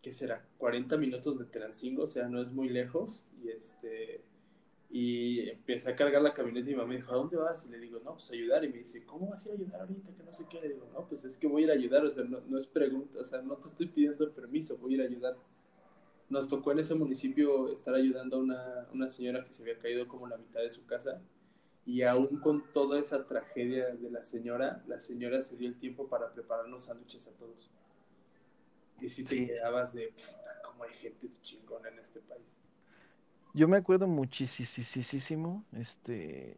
[0.01, 0.45] ¿qué será?
[0.57, 4.23] 40 minutos de Terancingo, o sea, no es muy lejos, y este...
[4.91, 7.63] Y empecé a cargar la camioneta y mi mamá me dijo, ¿a dónde vas?
[7.63, 8.63] Y le digo, no, pues ayudar.
[8.65, 10.11] Y me dice, ¿cómo vas a ir a ayudar ahorita?
[10.15, 10.59] Que no sé qué.
[10.59, 12.03] Le digo, no, pues es que voy a ir a ayudar.
[12.03, 14.95] O sea, no, no es pregunta, o sea, no te estoy pidiendo permiso, voy a
[14.95, 15.37] ir a ayudar.
[16.27, 20.07] Nos tocó en ese municipio estar ayudando a una, una señora que se había caído
[20.07, 21.21] como la mitad de su casa.
[21.85, 26.07] Y aún con toda esa tragedia de la señora, la señora se dio el tiempo
[26.07, 27.69] para prepararnos sándwiches a todos.
[29.01, 29.47] Y si te Sí.
[29.47, 32.45] quedabas de, "Puta, cómo hay gente chingona en este país.
[33.53, 36.57] Yo me acuerdo muchísimo, este,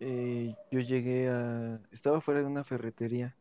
[0.00, 3.34] eh, yo llegué a, estaba fuera de una ferretería,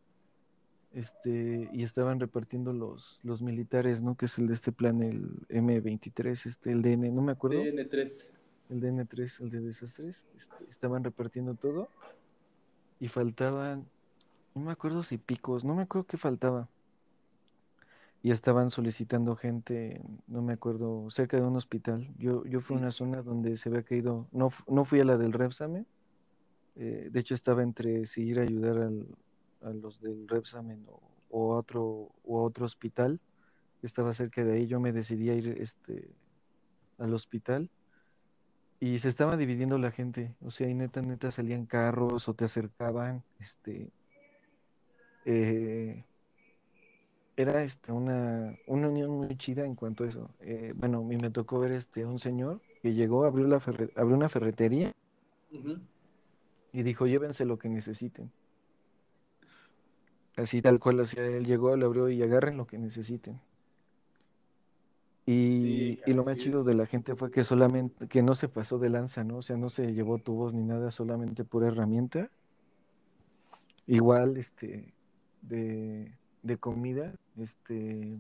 [0.93, 4.15] este, y estaban repartiendo los, los militares, ¿no?
[4.15, 8.27] Que es el de este plan, el M23, este, el DN, no me acuerdo, DN3.
[8.69, 11.89] el DN3, el de desastres, este, estaban repartiendo todo
[13.01, 13.86] y faltaban,
[14.53, 16.69] no me acuerdo si picos, no me acuerdo qué faltaba.
[18.25, 22.11] Y estaban solicitando gente, no me acuerdo, cerca de un hospital.
[22.17, 25.15] Yo, yo fui a una zona donde se había caído, no, no fui a la
[25.19, 25.85] del Repsamen,
[26.75, 29.15] eh, de hecho estaba entre si ir a ayudar al-
[29.61, 33.19] a los del Repsamen o, o a otro, o a otro hospital,
[33.83, 34.65] estaba cerca de ahí.
[34.65, 36.09] Yo me decidí a ir este,
[36.97, 37.69] al hospital
[38.79, 42.45] y se estaba dividiendo la gente, o sea, y neta, neta salían carros o te
[42.45, 43.91] acercaban, este,
[45.25, 46.03] eh,
[47.37, 50.29] era este, una, una unión muy chida en cuanto a eso.
[50.39, 53.91] Eh, bueno, a mí me tocó ver este, un señor que llegó, abrió, la ferre-
[53.95, 54.91] abrió una ferretería
[56.71, 58.31] y dijo, llévense lo que necesiten.
[60.37, 63.39] Así tal cual, o sea, él llegó, lo abrió y agarren lo que necesiten.
[65.25, 68.47] Sí, Y, y lo más chido de la gente fue que solamente, que no se
[68.47, 69.37] pasó de lanza, ¿no?
[69.37, 72.29] O sea, no se llevó tubos ni nada, solamente pura herramienta.
[73.87, 74.93] Igual, este,
[75.41, 76.11] de,
[76.45, 78.17] de comida, este,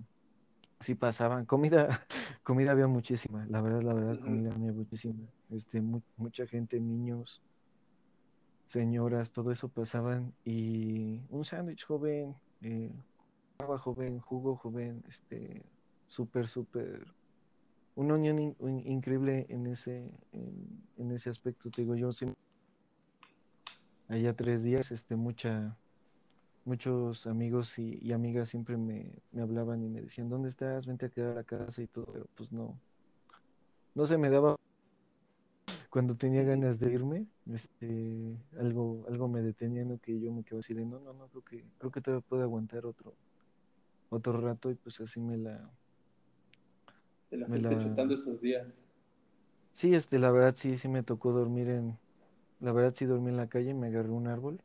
[0.79, 1.45] sí pasaban.
[1.45, 1.87] Comida,
[2.43, 5.23] comida había muchísima, la verdad, la verdad, comida había muchísima.
[5.51, 7.41] Este, mu- mucha gente, niños,
[8.67, 10.33] señoras, todo eso pasaban.
[10.43, 12.91] Y un sándwich joven, eh,
[13.59, 15.61] agua joven, jugo joven, este,
[16.07, 17.05] súper, súper,
[17.95, 21.69] una unión in- un- increíble en ese, en, en ese aspecto.
[21.69, 22.25] Te digo, yo sí,
[24.07, 25.77] allá tres días, este, mucha,
[26.65, 30.85] muchos amigos y, y amigas siempre me, me hablaban y me decían, ¿dónde estás?
[30.87, 32.79] Vente a quedar a la casa y todo, pero pues no,
[33.95, 34.55] no se me daba
[35.89, 39.97] cuando tenía ganas de irme, este, algo, algo me detenía, ¿no?
[39.99, 42.43] Que yo me quedaba así de, no, no, no, creo que, creo que todavía puedo
[42.43, 43.15] aguantar otro,
[44.09, 45.69] otro rato y pues así me la,
[47.29, 48.81] Te la me fuiste la, chutando esos días.
[49.73, 51.97] sí, este, la verdad sí, sí me tocó dormir en,
[52.59, 54.59] la verdad sí dormí en la calle, me agarré un árbol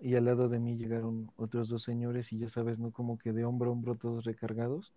[0.00, 2.92] y al lado de mí llegaron otros dos señores y ya sabes, ¿no?
[2.92, 4.92] Como que de hombro a hombro todos recargados.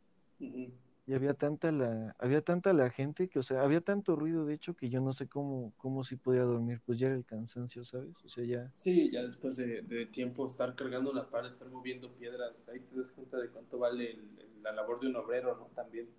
[1.05, 4.55] Y había tanta la, había tanta la gente que, o sea, había tanto ruido, de
[4.55, 7.83] hecho, que yo no sé cómo, cómo sí podía dormir, pues ya era el cansancio,
[7.85, 8.23] ¿sabes?
[8.25, 12.13] O sea, ya, Sí, ya después de, de tiempo estar cargando la pala, estar moviendo
[12.15, 15.55] piedras, ahí te das cuenta de cuánto vale el- el- la labor de un obrero,
[15.55, 15.67] ¿no?
[15.67, 16.09] También.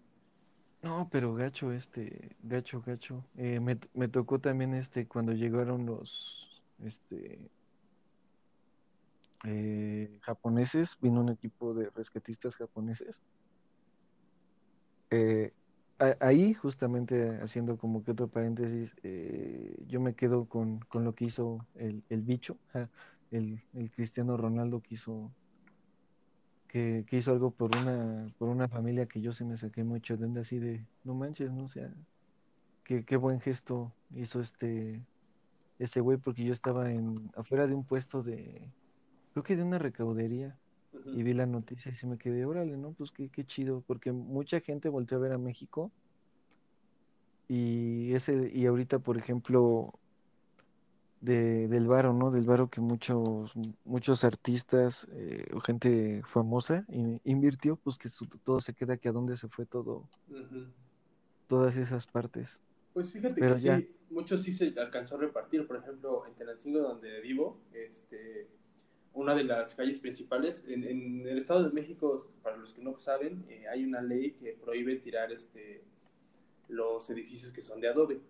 [0.83, 3.25] No, pero gacho, este, gacho, gacho.
[3.37, 7.51] Eh, me, me tocó también este cuando llegaron los este
[9.45, 13.23] eh, japoneses, vino un equipo de rescatistas japoneses.
[15.11, 15.53] Eh,
[16.21, 21.27] ahí, justamente haciendo como que otro paréntesis, eh, yo me quedo con, con lo que
[21.27, 22.57] hizo el, el bicho,
[23.31, 25.31] el, el Cristiano Ronaldo que hizo,
[26.69, 30.17] que, que hizo algo por una, por una familia que yo se me saqué mucho
[30.17, 31.93] de así de, no manches, no o sea,
[32.85, 35.05] qué, qué buen gesto hizo este,
[35.79, 38.71] ese güey, porque yo estaba en, afuera de un puesto de,
[39.33, 40.59] creo que de una recaudería
[41.11, 42.95] y vi la noticia y se me quedé, órale, ¿no?
[42.95, 45.93] Pues qué, qué chido, porque mucha gente volteó a ver a México
[47.49, 49.93] y ese, y ahorita, por ejemplo,
[51.21, 52.31] de, del varo, ¿no?
[52.31, 53.53] Del varo que muchos,
[53.85, 59.09] muchos artistas eh, o gente famosa in- invirtió, pues que su- todo se queda que
[59.09, 60.11] a dónde se fue todo,
[61.47, 62.61] todas esas partes.
[62.93, 65.67] Pues fíjate que ya, sí, muchos sí se alcanzó a repartir.
[65.67, 68.51] Por ejemplo, en Tenancingo, donde vivo, este,
[69.15, 72.99] una de las calles principales, en, en el Estado de México, para los que no
[72.99, 75.83] saben, eh, hay una ley que prohíbe tirar este,
[76.69, 78.21] los edificios que son de adobe,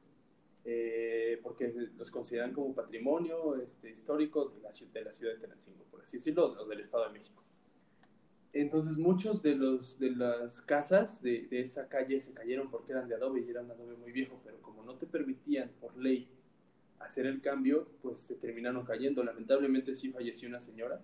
[0.64, 5.85] eh, porque los consideran como patrimonio este, histórico de la, de la ciudad de Tenancingo,
[5.90, 7.42] por así decirlo, o del Estado de México.
[8.53, 13.09] Entonces muchos de, los, de las casas de, de, esa calle se cayeron porque eran
[13.09, 16.29] de adobe y eran adobe muy viejo, pero como no te permitían por ley
[17.05, 19.23] hacer el cambio, pues se terminaron cayendo.
[19.25, 21.01] Lamentablemente sí falleció una señora,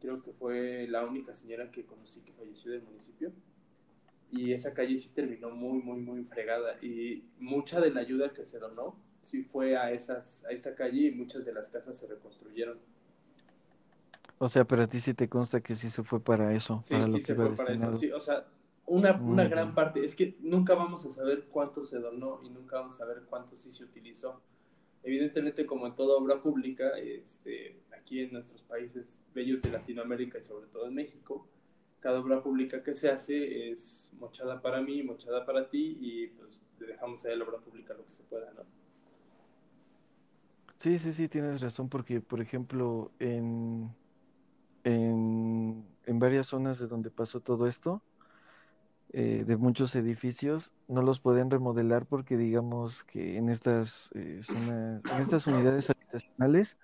[0.00, 3.32] creo que fue la única señora que conocí que falleció del municipio.
[4.30, 6.78] Y esa calle sí terminó muy, muy, muy fregada.
[6.82, 11.08] Y mucha de la ayuda que se donó sí fue a, esas, a esa calle
[11.08, 12.80] y muchas de las casas se reconstruyeron.
[14.38, 16.90] o sea, pero a ti sí te consta que sí se fue para eso, Sí,
[16.90, 17.92] para sí lo que se fue para eso.
[17.92, 17.94] destinado.
[17.94, 18.46] Sí, o sea,
[18.86, 22.76] una, una gran parte, es que nunca vamos a saber cuánto se donó y nunca
[22.76, 24.42] vamos a saber cuánto sí se utilizó.
[25.02, 30.42] Evidentemente, como en toda obra pública, este, aquí en nuestros países bellos de Latinoamérica y
[30.42, 31.48] sobre todo en México,
[31.98, 36.62] cada obra pública que se hace es mochada para mí, mochada para ti y pues
[36.78, 38.62] le dejamos a la obra pública lo que se pueda, ¿no?
[40.78, 43.88] Sí, sí, sí, tienes razón, porque, por ejemplo, en,
[44.82, 48.02] en, en varias zonas de donde pasó todo esto,
[49.14, 55.02] eh, de muchos edificios, no los pueden remodelar porque digamos que en estas eh, zonas,
[55.04, 56.78] en estas unidades habitacionales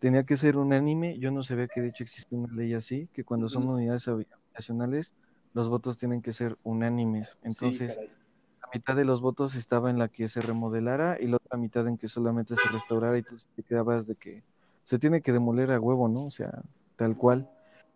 [0.00, 1.18] tenía que ser unánime.
[1.20, 5.14] Yo no sabía que de hecho existe una ley así, que cuando son unidades habitacionales,
[5.54, 7.38] los votos tienen que ser unánimes.
[7.42, 11.58] Entonces, la mitad de los votos estaba en la que se remodelara y la otra
[11.58, 14.42] mitad en que solamente se restaurara y tú te quedabas de que
[14.82, 16.24] se tiene que demoler a huevo, ¿no?
[16.24, 16.62] O sea,
[16.96, 17.48] tal cual.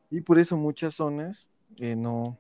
[0.09, 2.39] Y por eso muchas zonas eh, no,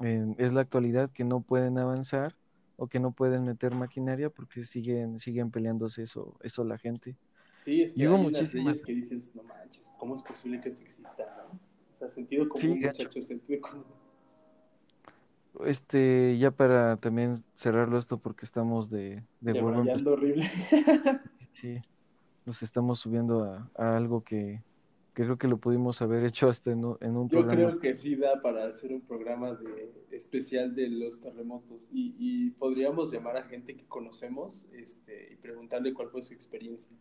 [0.00, 2.36] eh, es la actualidad que no pueden avanzar
[2.76, 7.16] o que no pueden meter maquinaria porque siguen, siguen peleándose eso, eso la gente.
[7.64, 11.24] Sí, es que hay muchísimas, que dices, no manches, ¿cómo es posible que esto exista,
[11.36, 11.58] no?
[11.94, 13.02] O sea, sentido sí, común, gacho.
[13.02, 13.84] muchachos, sentido común.
[15.64, 20.50] Este, ya para también cerrarlo esto porque estamos de, de Debrayando horrible.
[21.54, 21.80] sí,
[22.44, 24.62] nos estamos subiendo a, a algo que,
[25.16, 27.68] que creo que lo pudimos haber hecho hasta en, un- en un Yo programa.
[27.68, 32.50] creo que sí da para hacer un programa de, especial de los terremotos y, y
[32.50, 36.96] podríamos llamar a gente que conocemos este, y preguntarle cuál fue su experiencia.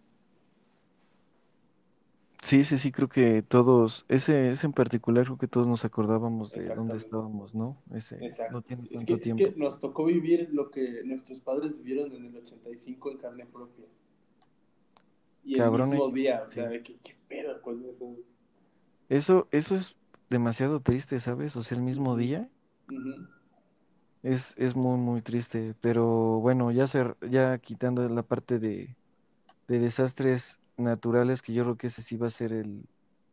[2.41, 6.51] Sí, sí, sí, creo que todos, ese, ese en particular, creo que todos nos acordábamos
[6.53, 7.81] de dónde estábamos, ¿no?
[7.91, 8.61] Ese no Exacto.
[8.61, 9.53] tiene Es que, tanto es que tiempo.
[9.57, 13.85] nos tocó vivir lo que nuestros padres vivieron en el 85 en carne propia.
[15.43, 16.79] Y el Cabrón, mismo eh, día, o sea, sí.
[16.83, 18.15] ¿qué, qué pedo con eso?
[19.09, 19.95] Eso, eso es
[20.29, 21.55] demasiado triste, ¿sabes?
[21.55, 22.49] O sea, el mismo día
[24.23, 25.75] es, es muy, muy triste.
[25.81, 28.95] Pero bueno, ya ser, ya quitando la parte de,
[29.67, 32.85] de desastres naturales, que yo creo que ese sí va a ser el,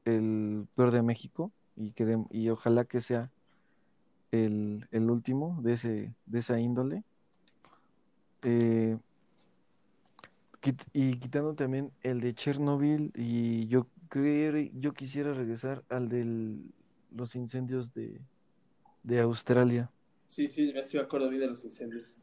[0.04, 3.30] el peor de México, y que de- y ojalá que sea
[4.30, 7.04] el, el último de ese, de esa índole.
[8.42, 8.98] Eh,
[10.62, 16.24] quit- y quitando también el de Chernobyl, y yo creo, yo quisiera regresar al de
[17.10, 18.20] los incendios de,
[19.04, 19.92] de Australia.
[20.26, 22.18] Sí, sí, me sí me acuerdo bien de los incendios.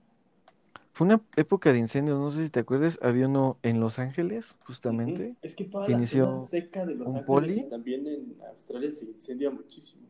[0.93, 4.57] Fue una época de incendios, no sé si te acuerdas, había uno en Los Ángeles,
[4.65, 7.69] justamente, Es que toda que la zona inició seca de Los Ángeles y poli.
[7.69, 10.07] también en Australia se incendia muchísimo.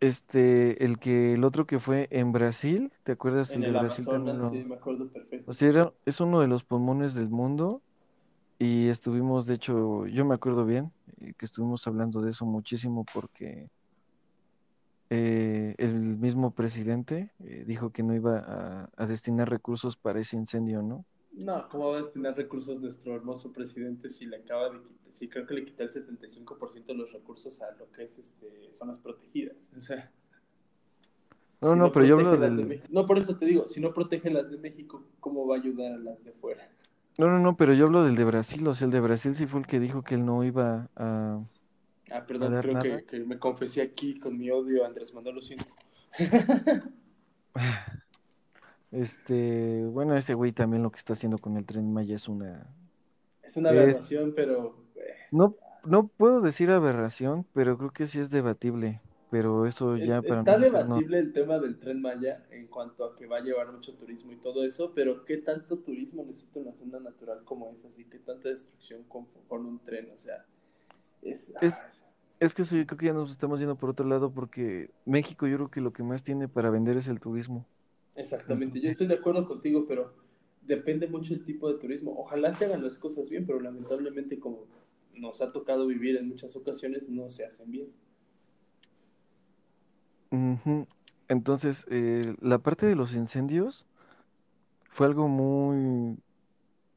[0.00, 3.54] Este, el que, el otro que fue en Brasil, ¿te acuerdas?
[3.54, 5.52] En El de Brasil también Amazonas, sí, me acuerdo o perfecto.
[5.52, 7.82] sea, era- es uno de los pulmones del mundo
[8.58, 13.06] y estuvimos, de hecho, yo me acuerdo bien, eh, que estuvimos hablando de eso muchísimo
[13.12, 13.68] porque
[15.10, 20.36] eh, el mismo presidente eh, dijo que no iba a, a destinar recursos para ese
[20.36, 21.04] incendio, ¿no?
[21.40, 25.28] No, ¿cómo va a destinar recursos nuestro hermoso presidente si le acaba de quitar, si
[25.28, 28.98] creo que le quita el 75% de los recursos a lo que es este zonas
[28.98, 29.56] protegidas?
[29.76, 30.12] O sea,
[31.62, 32.66] No, si no, pero yo hablo de del...
[32.66, 35.58] México- No, por eso te digo, si no protege las de México, ¿cómo va a
[35.60, 36.68] ayudar a las de fuera?
[37.16, 39.46] No, no, no, pero yo hablo del de Brasil, o sea, el de Brasil sí
[39.46, 41.40] fue el que dijo que él no iba a...
[42.10, 45.42] Ah, ¿A perdón, creo que, que me confesé aquí con mi odio Andrés Manuel, lo
[45.42, 45.72] siento.
[48.90, 52.74] Este, bueno, ese güey también lo que está haciendo con el Tren Maya es una...
[53.42, 58.18] Es una Es- aberración, pero eh, No, no puedo decir aberración, pero creo que sí
[58.20, 60.64] es debatible, pero eso es- ya para está no...
[60.64, 64.32] debatible el tema del Tren Maya en cuanto a que va a llevar mucho turismo
[64.32, 67.88] y todo eso, pero ¿qué tanto turismo necesita una zona natural como esa?
[67.88, 70.46] Así que tanta destrucción con, con un tren, o sea,
[71.22, 71.52] es...
[71.60, 71.90] Es- ah,
[72.40, 75.46] Es que eso yo creo que ya nos estamos yendo por otro lado porque México
[75.46, 77.68] yo creo que lo que más tiene para vender es el turismo.
[78.14, 80.14] Exactamente, yo estoy de acuerdo contigo, pero
[80.62, 82.14] depende mucho el tipo de turismo.
[82.18, 84.66] Ojalá se hagan las cosas bien, pero lamentablemente como
[85.18, 87.88] nos ha tocado vivir en muchas ocasiones, no se hacen bien.
[91.28, 93.86] Entonces, eh, la parte de los incendios
[94.90, 96.18] fue algo muy,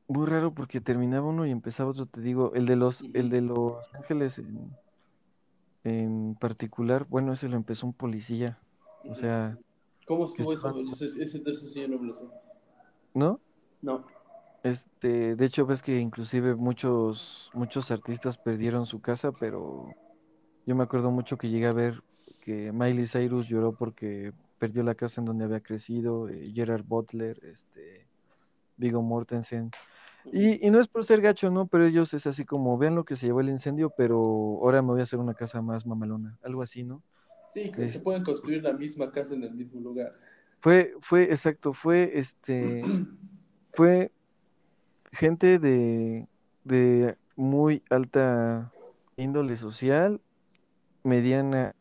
[0.08, 2.06] muy raro porque terminaba uno y empezaba otro.
[2.06, 4.72] Te digo, el de los, el de Los Ángeles en,
[5.84, 8.60] en particular, bueno, ese lo empezó un policía,
[9.08, 9.58] o sea,
[10.08, 10.74] ¿Cómo que estuvo eso?
[10.92, 12.26] Ese, ese, eso sí yo no me lo sé.
[13.14, 13.40] ¿no?
[13.82, 14.06] No.
[14.64, 19.90] Este, de hecho, ves que inclusive muchos, muchos artistas perdieron su casa, pero
[20.66, 22.02] yo me acuerdo mucho que llegué a ver
[22.42, 27.38] que Miley Cyrus lloró porque perdió la casa en donde había crecido, eh, Gerard Butler,
[27.44, 28.08] este,
[28.78, 29.72] Viggo Mortensen.
[30.32, 31.68] Y, y no es por ser gacho, ¿no?
[31.68, 34.18] Pero ellos es así como, vean lo que se llevó el incendio, pero
[34.62, 37.02] ahora me voy a hacer una casa más mamalona, algo así, ¿no?
[37.54, 40.14] Sí, que se pueden construir la misma casa en el mismo lugar.
[40.60, 42.84] fue, fue, exacto, fue, este,
[43.74, 44.12] fue
[45.12, 46.28] gente de,
[46.64, 48.72] de muy alta
[49.18, 50.20] índole social,
[51.04, 51.76] mediana,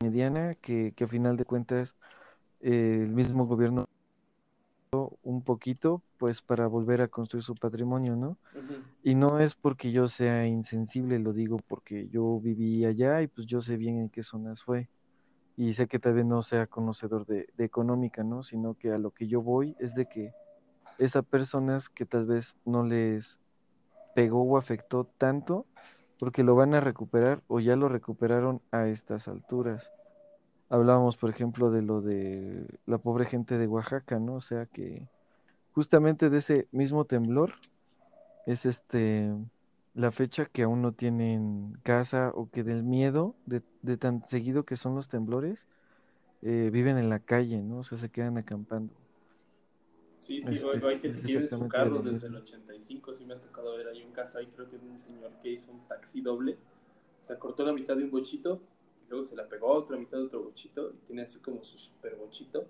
[0.00, 1.96] mediana, que, que a final de cuentas
[2.60, 3.88] eh, el mismo gobierno
[4.92, 8.36] un poquito, pues para volver a construir su patrimonio, ¿no?
[9.02, 13.46] Y no es porque yo sea insensible, lo digo porque yo viví allá y pues
[13.46, 14.88] yo sé bien en qué zonas fue.
[15.56, 18.42] Y sé que tal vez no sea conocedor de, de económica, ¿no?
[18.42, 20.32] Sino que a lo que yo voy es de que
[20.98, 23.40] esas personas que tal vez no les
[24.14, 25.66] pegó o afectó tanto,
[26.18, 29.90] porque lo van a recuperar o ya lo recuperaron a estas alturas.
[30.72, 34.36] Hablábamos, por ejemplo, de lo de la pobre gente de Oaxaca, ¿no?
[34.36, 35.08] O sea que
[35.72, 37.54] justamente de ese mismo temblor
[38.46, 39.32] es este
[39.94, 44.64] la fecha que aún no tienen casa o que del miedo de, de tan seguido
[44.64, 45.68] que son los temblores,
[46.42, 47.78] eh, viven en la calle, ¿no?
[47.80, 48.94] O sea, se quedan acampando.
[50.20, 52.44] Sí, sí, Es, hay, es- hay gente es que en su carro desde el mismo.
[52.44, 55.32] 85, sí me ha tocado ver, hay un caso ahí, creo que de un señor
[55.42, 56.58] que hizo un taxi doble,
[57.22, 58.60] se cortó la mitad de un bochito,
[59.06, 61.64] y luego se la pegó a otra mitad de otro bochito, y tiene así como
[61.64, 62.66] su super bochito,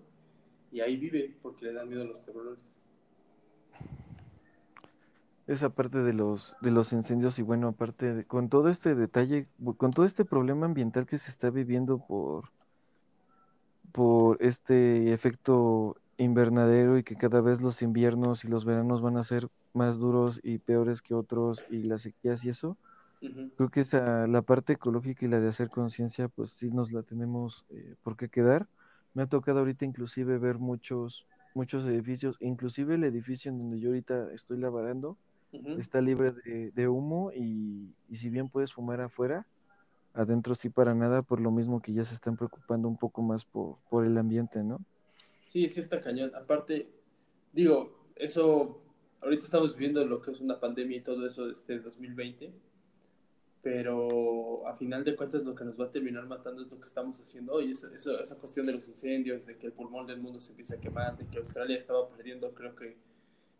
[0.71, 2.59] y ahí vive porque le dan miedo los temblores.
[5.47, 9.49] Esa parte de los, de los incendios y bueno, aparte de, con todo este detalle,
[9.77, 12.45] con todo este problema ambiental que se está viviendo por,
[13.93, 19.25] por este efecto invernadero y que cada vez los inviernos y los veranos van a
[19.25, 22.77] ser más duros y peores que otros y las sequías y eso,
[23.57, 27.03] Creo que esa, la parte ecológica y la de hacer conciencia, pues sí nos la
[27.03, 28.67] tenemos eh, por qué quedar.
[29.15, 33.91] Me ha tocado ahorita inclusive ver muchos, muchos edificios, inclusive el edificio en donde yo
[33.91, 35.17] ahorita estoy laborando
[35.79, 39.47] está libre de, de humo y, y si bien puedes fumar afuera,
[40.15, 43.45] adentro sí para nada, por lo mismo que ya se están preocupando un poco más
[43.45, 44.81] por, por el ambiente, ¿no?
[45.47, 46.35] Sí, sí está cañón.
[46.35, 46.89] Aparte,
[47.53, 48.81] digo, eso,
[49.21, 52.53] ahorita estamos viviendo lo que es una pandemia y todo eso este 2020,
[53.63, 56.85] pero a final de cuentas lo que nos va a terminar matando es lo que
[56.85, 60.21] estamos haciendo hoy, eso, eso- esa cuestión de los incendios, de que el pulmón del
[60.21, 62.97] mundo se empieza a quemar, de que Australia estaba perdiendo creo que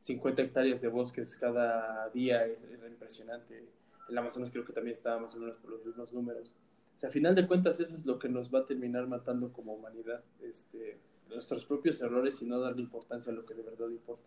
[0.01, 3.65] 50 hectáreas de bosques cada día, es, es impresionante.
[4.09, 6.53] El Amazonas creo que también estaba más o menos por los mismos números.
[6.97, 9.53] O sea, a final de cuentas eso es lo que nos va a terminar matando
[9.53, 10.99] como humanidad, este,
[11.29, 14.27] nuestros propios errores y no darle importancia a lo que de verdad importa.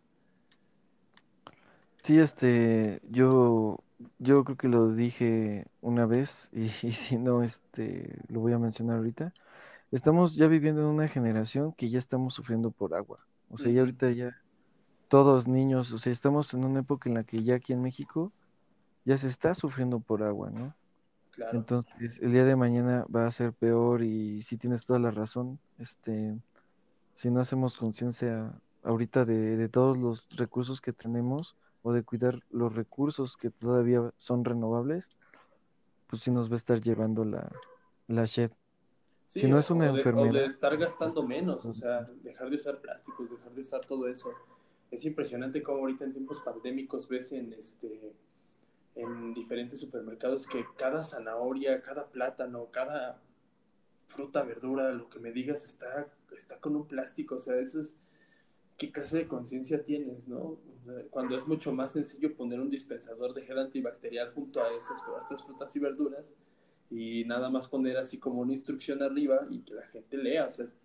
[2.05, 3.79] Sí, este, yo,
[4.19, 8.59] yo creo que lo dije una vez y, y si no, este, lo voy a
[8.59, 9.33] mencionar ahorita.
[9.91, 13.25] Estamos ya viviendo en una generación que ya estamos sufriendo por agua.
[13.49, 14.39] O sea, ya ahorita ya
[15.07, 18.31] todos niños, o sea, estamos en una época en la que ya aquí en México
[19.03, 20.75] ya se está sufriendo por agua, ¿no?
[21.53, 25.57] Entonces, el día de mañana va a ser peor y si tienes toda la razón,
[25.79, 26.37] este,
[27.15, 28.53] si no hacemos conciencia
[28.83, 34.11] ahorita de, de, todos los recursos que tenemos o de cuidar los recursos que todavía
[34.17, 35.11] son renovables,
[36.07, 37.47] pues sí nos va a estar llevando la,
[38.07, 38.49] la shed.
[39.27, 40.31] si no es una enfermedad.
[40.31, 44.07] o de estar gastando menos, o sea, dejar de usar plásticos, dejar de usar todo
[44.07, 44.31] eso.
[44.89, 48.15] Es impresionante cómo ahorita en tiempos pandémicos ves en este
[48.95, 53.21] en diferentes supermercados que cada zanahoria, cada plátano, cada
[54.07, 57.95] fruta, verdura, lo que me digas está, está con un plástico, o sea, eso es,
[58.77, 60.57] ¿qué clase de conciencia tienes, no?
[61.09, 65.19] Cuando es mucho más sencillo poner un dispensador de gel antibacterial junto a esas, a
[65.19, 66.35] estas frutas y verduras
[66.91, 70.51] y nada más poner así como una instrucción arriba y que la gente lea, o
[70.51, 70.77] sea, es,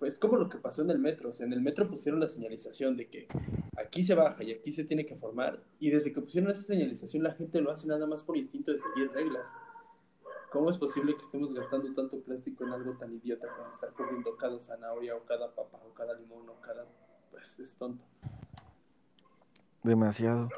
[0.00, 1.28] pues como lo que pasó en el metro.
[1.28, 3.28] O sea, en el metro pusieron la señalización de que
[3.76, 5.62] aquí se baja y aquí se tiene que formar.
[5.78, 8.78] Y desde que pusieron esa señalización, la gente lo hace nada más por instinto de
[8.78, 9.46] seguir reglas.
[10.50, 14.36] ¿Cómo es posible que estemos gastando tanto plástico en algo tan idiota como estar comiendo
[14.36, 16.86] cada zanahoria o cada papa o cada limón o cada...
[17.30, 18.04] Pues es tonto.
[19.82, 20.50] Demasiado.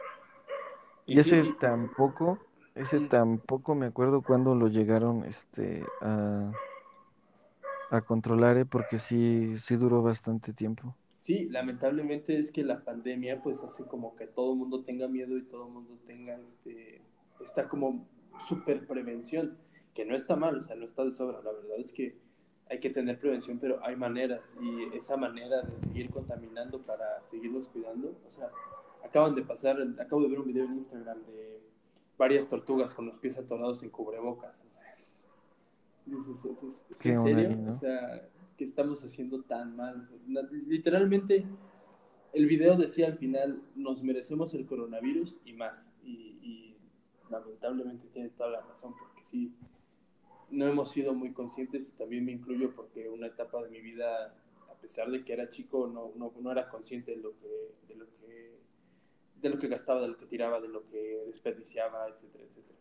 [1.07, 2.39] Y, ese tampoco,
[2.75, 6.53] ese tampoco me acuerdo cuando lo llegaron este, a
[7.93, 8.65] a controlar, ¿eh?
[8.65, 10.97] porque sí, sí duró bastante tiempo.
[11.21, 15.37] Sí, lamentablemente es que la pandemia pues hace como que todo el mundo tenga miedo
[15.37, 17.03] y todo el mundo tenga este,
[17.45, 18.09] esta como
[18.49, 19.59] super prevención,
[19.95, 22.17] que no está mal, o sea, no está de sobra, la verdad es que
[22.69, 27.69] hay que tener prevención, pero hay maneras y esa manera de seguir contaminando para seguirnos
[27.69, 28.51] cuidando, o sea,
[29.05, 31.61] acaban de pasar, acabo de ver un video en Instagram de
[32.17, 34.81] varias tortugas con los pies atorados en cubrebocas, ¿es,
[37.05, 37.71] en serio?
[37.71, 40.09] O sea, ¿qué estamos haciendo tan mal?
[40.67, 41.47] Literalmente,
[42.33, 45.89] el video decía al final, nos merecemos el coronavirus y más.
[46.03, 46.77] Y,
[47.31, 49.55] lamentablemente tiene toda la razón, porque sí,
[50.53, 54.35] no hemos sido muy conscientes y también me incluyo porque una etapa de mi vida,
[54.71, 57.75] a pesar de que era chico, no, no, no era consciente de lo que...
[57.89, 58.23] De lo que
[59.43, 62.79] de lo que gastaba, de lo que tiraba, de lo que desperdiciaba, etcétera, etcétera.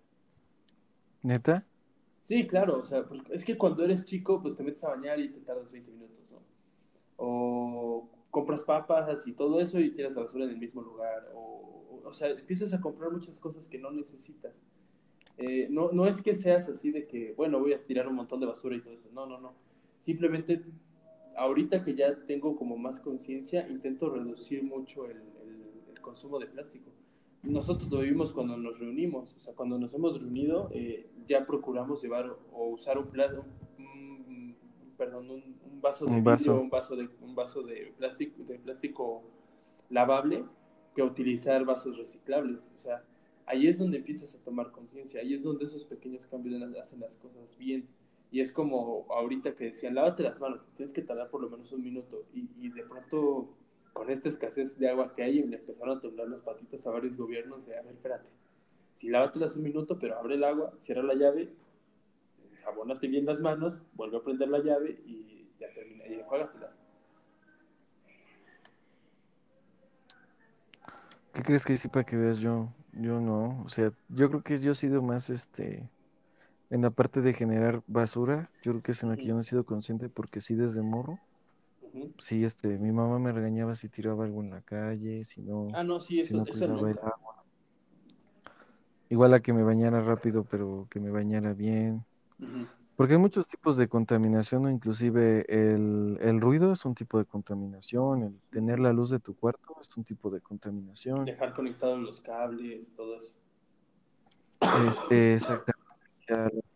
[1.24, 1.66] ¿Neta?
[2.22, 5.30] Sí, claro, o sea, es que cuando eres chico, pues te metes a bañar y
[5.30, 6.40] te tardas 20 minutos, ¿no?
[7.18, 12.02] O compras papas y todo eso y tiras la basura en el mismo lugar, o,
[12.06, 14.54] o, sea, empiezas a comprar muchas cosas que no necesitas.
[15.42, 18.40] Eh, no, no es que seas así de que, bueno, voy a tirar un montón
[18.40, 19.54] de basura y todo eso, no, no, no.
[20.02, 20.64] Simplemente,
[21.36, 25.22] ahorita que ya tengo como más conciencia, intento reducir mucho el,
[25.92, 26.92] el consumo de plástico
[27.44, 32.02] nosotros lo vivimos cuando nos reunimos, o sea, cuando nos hemos reunido, eh, ya procuramos
[32.02, 33.46] llevar o usar un, plato,
[34.98, 39.24] perdón, un, vaso de vidrio, un vaso de, un vaso de plástico, de plástico
[39.90, 40.46] lavable,
[40.96, 42.72] que utilizar vasos reciclables.
[42.76, 43.04] O sea,
[43.52, 47.18] ahí es donde empiezas a tomar conciencia, ahí es donde esos pequeños cambios hacen las
[47.18, 47.86] cosas bien.
[48.32, 51.72] Y es como ahorita que decían, lávate las manos, tienes que tardar por lo menos
[51.74, 52.24] un minuto.
[52.34, 53.50] Y, y de pronto
[53.92, 57.18] con esta escasez de agua que hay, le empezaron a temblar las patitas a varios
[57.18, 58.30] gobiernos de, a ver, espérate,
[59.00, 61.50] si lávatelas un minuto, pero abre el agua, cierra la llave,
[62.66, 66.72] abónate bien las manos, vuelve a prender la llave y ya termina, y juégatelas.
[71.34, 72.70] ¿Qué crees que sí para que veas yo?
[72.94, 75.90] Yo no, o sea, yo creo que yo he sido más, este,
[76.70, 79.42] en la parte de generar basura, yo creo que es en la que yo no
[79.42, 81.20] he sido consciente porque sí desde morro,
[82.20, 85.68] Sí, este, mi mamá me regañaba si tiraba algo en la calle, si no.
[85.74, 86.46] Ah, no, sí, eso,
[89.10, 92.06] Igual a que me bañara rápido, pero que me bañara bien.
[93.02, 97.26] Porque hay muchos tipos de contaminación, o inclusive el, el, ruido es un tipo de
[97.26, 101.26] contaminación, el tener la luz de tu cuarto es un tipo de contaminación.
[101.26, 103.34] Dejar conectados los cables, todo eso.
[104.88, 105.82] Este, exactamente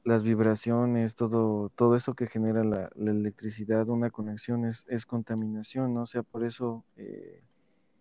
[0.03, 6.01] las vibraciones, todo, todo eso que genera la, electricidad, una conexión es, es, contaminación, ¿no?
[6.01, 7.39] O sea, por eso, eh,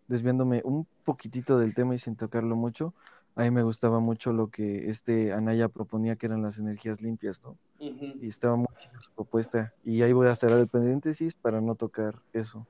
[0.09, 2.95] desviándome un poquitito del tema y sin tocarlo mucho,
[3.37, 7.43] a mí me gustaba mucho lo que este Anaya proponía, que eran las energías limpias,
[7.43, 7.59] ¿no?
[7.79, 8.67] Y estaba muy
[9.01, 9.75] su propuesta.
[9.85, 12.67] Y ahí voy a cerrar el paréntesis para no tocar eso.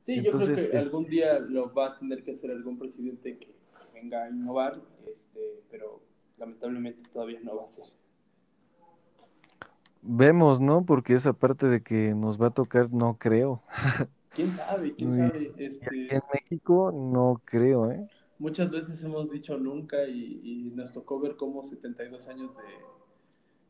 [0.00, 3.54] Sí, yo creo que algún día lo va a tener que hacer algún presidente que
[3.94, 6.02] venga a innovar, este, pero
[6.38, 7.84] lamentablemente todavía no va a ser.
[10.02, 10.84] Vemos, ¿no?
[10.84, 13.62] Porque esa parte de que nos va a tocar, no creo.
[14.30, 14.94] ¿Quién sabe?
[14.94, 15.52] ¿Quién sabe?
[15.58, 16.14] Este...
[16.14, 18.08] En México no creo, ¿eh?
[18.40, 22.54] Muchas veces hemos dicho nunca y, nos tocó ver cómo 72 años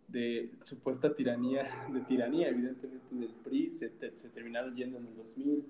[0.09, 5.17] de, de, supuesta tiranía, de tiranía evidentemente del PRI, se, se terminaron yendo en el
[5.17, 5.65] 2000.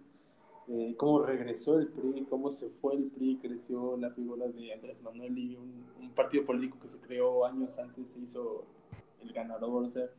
[0.68, 5.02] Eh, cómo regresó el PRI, cómo se fue el PRI, creció la figura de Andrés
[5.02, 8.66] Manuel y un, un partido político que se creó años antes se hizo
[9.22, 10.10] el ganador, o sea,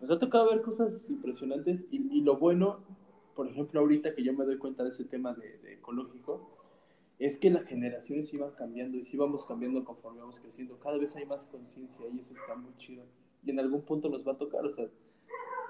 [0.00, 2.80] nos ha tocado ver cosas impresionantes y, lo bueno,
[3.36, 6.57] por ejemplo, ahorita que yo me doy cuenta de ese tema de, de ecológico,
[7.18, 10.78] es que las generaciones iban cambiando y sí vamos cambiando conforme vamos creciendo.
[10.78, 13.04] Cada vez hay más conciencia y eso está muy chido.
[13.44, 14.86] Y en algún punto nos va a tocar, o sea,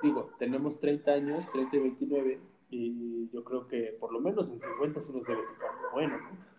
[0.03, 2.41] digo, tenemos 30 años, 30 y 29,
[2.71, 6.59] y yo creo que por lo menos en 50 se nos debe tocar bueno, ¿no?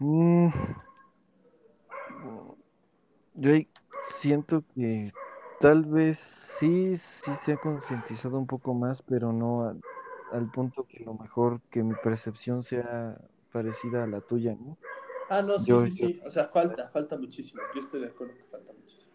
[0.00, 0.52] Mm.
[3.34, 3.50] Yo
[4.02, 5.10] siento que
[5.58, 9.76] tal vez sí, sí se ha concientizado un poco más, pero no
[10.34, 13.16] al punto que lo mejor que mi percepción sea
[13.52, 14.76] parecida a la tuya, ¿no?
[15.28, 16.20] Ah, no, sí, sí, sí.
[16.24, 17.62] O sea, falta, falta muchísimo.
[17.74, 19.12] Yo estoy de acuerdo que falta muchísimo.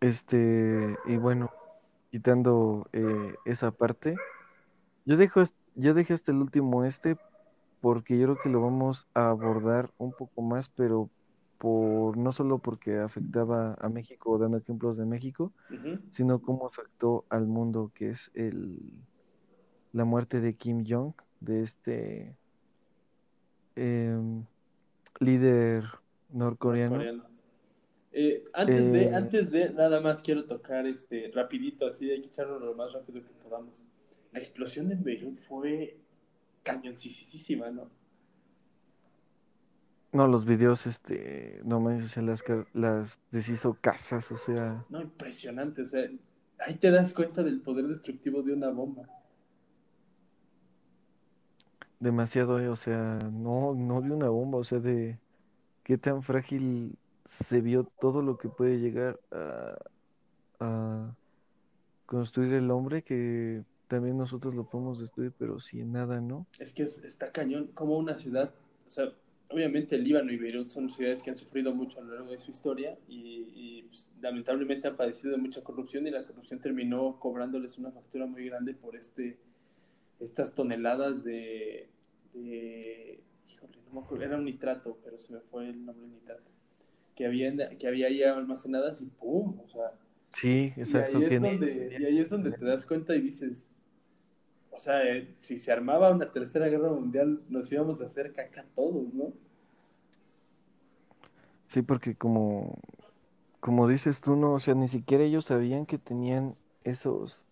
[0.00, 1.50] Este, y bueno,
[2.10, 4.16] quitando eh, esa parte,
[5.04, 5.42] yo dejo,
[5.74, 7.16] yo dejé hasta el último este
[7.80, 11.10] porque yo creo que lo vamos a abordar un poco más, pero
[11.58, 15.52] por no solo porque afectaba a México, dando ejemplos de México,
[16.10, 18.78] sino cómo afectó al mundo, que es el,
[19.92, 22.36] la muerte de Kim Jong, de este
[23.76, 24.44] em,
[25.20, 25.84] líder
[26.30, 27.28] norcoreano.
[28.12, 32.58] Eh, antes de, antes de, nada más quiero tocar este rapidito, así hay que echarlo
[32.58, 33.86] lo más rápido que podamos.
[34.32, 35.98] La explosión en Beirut fue
[36.62, 37.90] cañoncísima, ¿no?
[40.10, 44.84] No, los videos, este, no me se las, las deshizo casas, o sea.
[44.88, 46.08] No, impresionante, o sea,
[46.60, 49.06] ahí te das cuenta del poder destructivo de una bomba
[52.00, 55.18] demasiado, eh, o sea, no, no de una bomba, o sea, de
[55.84, 59.18] qué tan frágil se vio todo lo que puede llegar
[60.60, 61.14] a,
[62.06, 66.46] construir el hombre, que también nosotros lo podemos destruir, pero si nada, ¿no?
[66.58, 68.52] Es que está cañón, como una ciudad,
[68.86, 69.12] o sea,
[69.50, 72.50] obviamente Líbano y Beirut son ciudades que han sufrido mucho a lo largo de su
[72.50, 77.90] historia y, pues, lamentablemente han padecido de mucha corrupción y la corrupción terminó cobrándoles una
[77.90, 79.38] factura muy grande por este
[80.20, 81.88] estas toneladas de,
[82.34, 86.50] de híjole, no me acuerdo, era un nitrato, pero se me fue el nombre nitrato,
[87.14, 89.58] que había, que había ahí almacenadas y ¡pum!
[89.60, 89.92] O sea,
[90.32, 91.20] sí, exacto.
[91.20, 93.68] Y ahí, es donde, y ahí es donde te das cuenta y dices,
[94.70, 98.64] o sea, eh, si se armaba una tercera guerra mundial, nos íbamos a hacer caca
[98.76, 99.32] todos, ¿no?
[101.66, 102.78] Sí, porque como,
[103.58, 106.54] como dices tú, no, o sea, ni siquiera ellos sabían que tenían
[106.84, 107.47] esos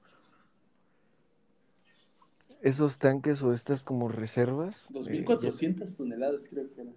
[2.66, 4.88] esos tanques o estas como reservas.
[4.90, 6.94] 2.400 eh, toneladas creo que eran.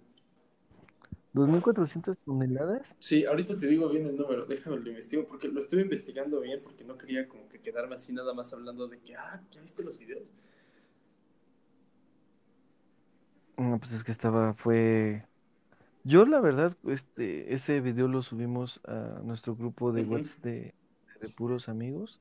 [1.32, 2.96] ¿2.400 toneladas?
[2.98, 6.60] Sí, ahorita te digo bien el número, déjame lo investigo, porque lo estuve investigando bien,
[6.60, 9.84] porque no quería como que quedarme así nada más hablando de que, ah, ¿ya viste
[9.84, 10.34] los videos?
[13.56, 15.24] No, pues es que estaba, fue...
[16.02, 20.74] Yo la verdad, este, ese video lo subimos a nuestro grupo de WhatsApp de,
[21.20, 22.18] de puros amigos.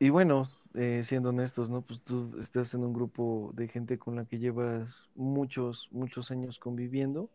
[0.00, 1.82] Y bueno, eh, siendo honestos, ¿no?
[1.82, 6.58] Pues tú estás en un grupo de gente con la que llevas muchos, muchos años
[6.58, 7.28] conviviendo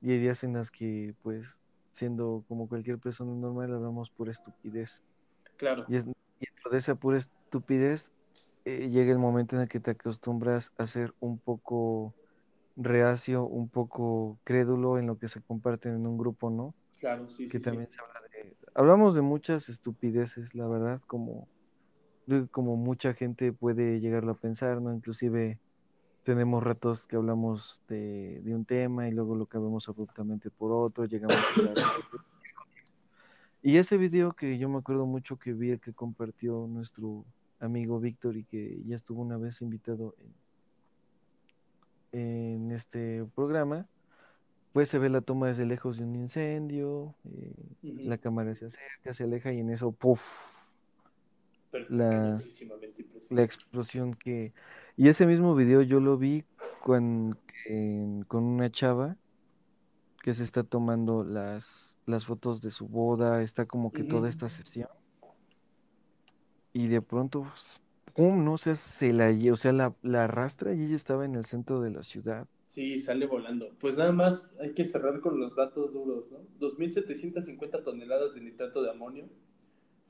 [0.00, 1.60] y hay días en las que, pues,
[1.92, 5.00] siendo como cualquier persona normal, hablamos por estupidez.
[5.58, 5.84] Claro.
[5.88, 8.10] Y, es, dentro de esa pura estupidez
[8.64, 12.14] eh, llega el momento en el que te acostumbras a ser un poco
[12.74, 16.74] reacio, un poco crédulo en lo que se comparten en un grupo, ¿no?
[16.98, 17.64] Claro, sí, que sí.
[17.64, 18.56] también se habla de...
[18.74, 21.46] Hablamos de muchas estupideces, la verdad, como
[22.50, 24.94] como mucha gente puede llegarlo a pensar, ¿no?
[24.94, 25.58] Inclusive
[26.24, 31.36] tenemos ratos que hablamos de, un tema y luego lo cambiamos abruptamente por otro, llegamos
[31.36, 31.74] a hablar
[33.62, 37.24] Y ese video que yo me acuerdo mucho que vi el que compartió nuestro
[37.60, 40.14] amigo Víctor y que ya estuvo una vez invitado
[42.12, 43.86] en, este programa,
[44.72, 49.12] pues se ve la toma desde lejos de un incendio, eh, la cámara se acerca,
[49.12, 50.61] se aleja y en eso, ¡puf!
[51.88, 52.38] La,
[53.30, 54.52] la explosión que...
[54.96, 56.44] Y ese mismo video yo lo vi
[56.82, 57.38] con,
[58.28, 59.16] con una chava
[60.22, 64.48] que se está tomando las, las fotos de su boda, está como que toda esta
[64.48, 64.88] sesión.
[66.72, 67.44] Y de pronto,
[68.14, 68.44] ¡pum!
[68.44, 71.80] No sé, se la, o sea, la, la arrastra y ella estaba en el centro
[71.80, 72.46] de la ciudad.
[72.68, 73.68] Sí, sale volando.
[73.80, 76.38] Pues nada más hay que cerrar con los datos duros, ¿no?
[76.58, 79.28] 2.750 toneladas de nitrato de amonio,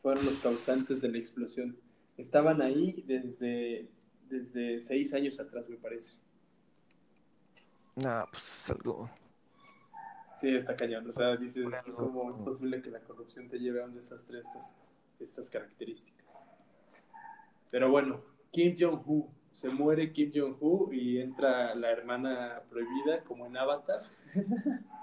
[0.03, 1.79] fueron los causantes de la explosión.
[2.17, 3.89] Estaban ahí desde,
[4.29, 6.15] desde seis años atrás, me parece.
[8.05, 9.09] Ah, pues algo.
[10.41, 11.09] Sí, está cañón.
[11.09, 14.43] O sea, dices, ¿cómo es posible que la corrupción te lleve a un desastre de
[14.43, 14.75] estas,
[15.21, 16.27] estas características?
[17.71, 19.29] Pero bueno, Kim Jong-un.
[19.53, 24.03] Se muere Kim Jong-un y entra la hermana prohibida como en Avatar.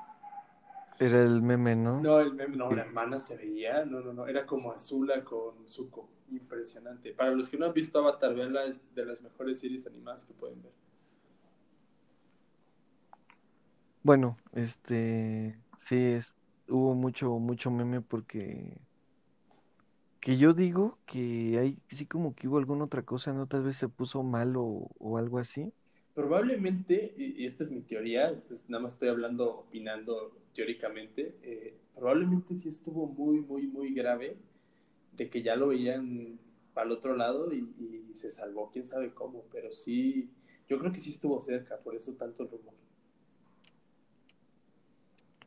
[1.00, 2.02] Era el meme, ¿no?
[2.02, 5.68] No, el meme, no, la hermana se veía, no, no, no, era como Azula con
[5.68, 7.14] Zuko, impresionante.
[7.14, 10.34] Para los que no han visto Avatar, veanla, es de las mejores series animadas que
[10.34, 10.74] pueden ver.
[14.04, 16.36] Bueno, este, sí, es,
[16.68, 18.82] hubo mucho, mucho meme porque
[20.20, 23.48] que yo digo que hay, sí como que hubo alguna otra cosa, ¿no?
[23.48, 25.74] Tal vez se puso mal o, o algo así.
[26.14, 31.78] Probablemente, y esta es mi teoría, esto es- nada más estoy hablando, opinando teóricamente, eh,
[31.96, 34.38] probablemente sí estuvo muy, muy, muy grave
[35.14, 36.40] de que ya lo veían
[36.74, 37.60] para el otro lado y,
[38.12, 40.30] y se salvó, quién sabe cómo, pero sí,
[40.70, 42.76] yo creo que sí estuvo cerca, por eso tanto rumor.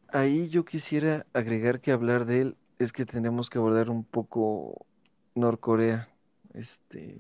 [0.09, 4.87] Ahí yo quisiera agregar que hablar de él es que tenemos que abordar un poco
[5.35, 6.09] Norcorea,
[6.55, 7.19] este,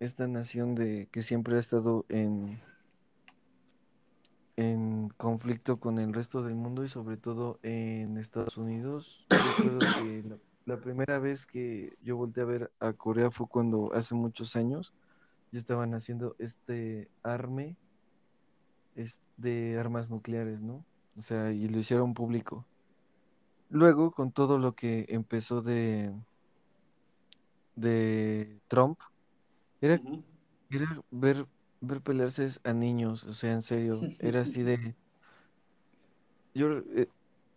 [0.00, 2.60] esta nación de que siempre ha estado en,
[4.60, 9.26] en conflicto con el resto del mundo y sobre todo en Estados Unidos.
[9.30, 10.36] Recuerdo que la,
[10.66, 14.92] la primera vez que yo volteé a ver a Corea fue cuando hace muchos años
[15.52, 17.76] ya estaban haciendo este arme
[18.94, 20.84] es de armas nucleares, ¿no?
[21.16, 22.66] O sea, y lo hicieron público.
[23.68, 26.12] Luego, con todo lo que empezó de,
[27.76, 28.98] de Trump,
[29.80, 30.00] era,
[30.70, 31.46] era ver,
[31.80, 34.94] ver pelearse a niños, o sea, en serio, era así de...
[36.54, 37.08] Yo, eh,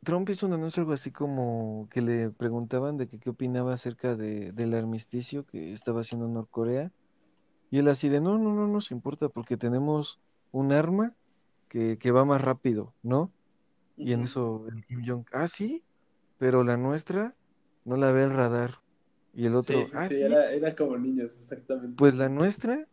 [0.04, 4.16] Trump hizo un anuncio algo así como que le preguntaban de que qué opinaba acerca
[4.16, 6.92] de, del armisticio que estaba haciendo Norcorea,
[7.72, 10.20] y él así de, no, no, no nos importa porque tenemos
[10.52, 11.14] un arma
[11.70, 13.32] que, que va más rápido, ¿no?
[13.98, 15.84] Y en eso el Kim Jong, ah, sí,
[16.38, 17.36] pero la nuestra
[17.86, 18.80] no la ve el radar.
[19.34, 21.96] Y el otro, sí, ah, sí, sí, era, era como niños, exactamente.
[21.98, 22.88] pues la nuestra,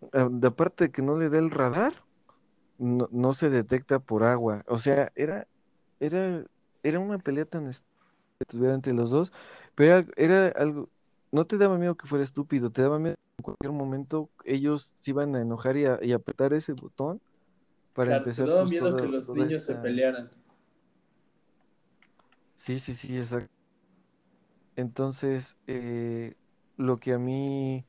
[0.00, 1.94] de aparte de que no le da el radar,
[2.78, 4.64] no, no se detecta por agua.
[4.68, 5.48] O sea, era,
[6.00, 6.44] era,
[6.82, 9.32] era una pelea tan estúpida entre los dos,
[9.74, 10.90] pero era, era algo,
[11.32, 14.92] no te daba miedo que fuera estúpido, te daba miedo que en cualquier momento ellos
[14.96, 17.20] se iban a enojar y, a- y apretar ese botón
[17.94, 20.30] para Claro, te empezar daba pues miedo que los niños se pelearan.
[22.54, 23.48] Sí, sí, sí, exacto.
[24.76, 26.34] Entonces, eh,
[26.76, 27.84] lo que a mí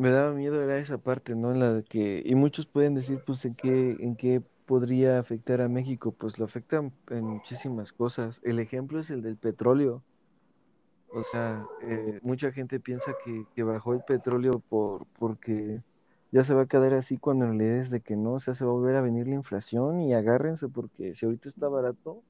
[0.00, 1.52] me daba miedo era esa parte, ¿no?
[1.52, 5.68] En la que, y muchos pueden decir, pues, ¿en qué, en qué podría afectar a
[5.68, 6.12] México?
[6.12, 8.40] Pues lo afectan en muchísimas cosas.
[8.42, 10.02] El ejemplo es el del petróleo.
[11.12, 15.82] O sea, eh, mucha gente piensa que, que bajó el petróleo por, porque
[16.32, 18.64] ya se va a quedar así cuando en realidad de que no, o sea, se
[18.64, 22.22] va a volver a venir la inflación y agárrense porque si ahorita está barato,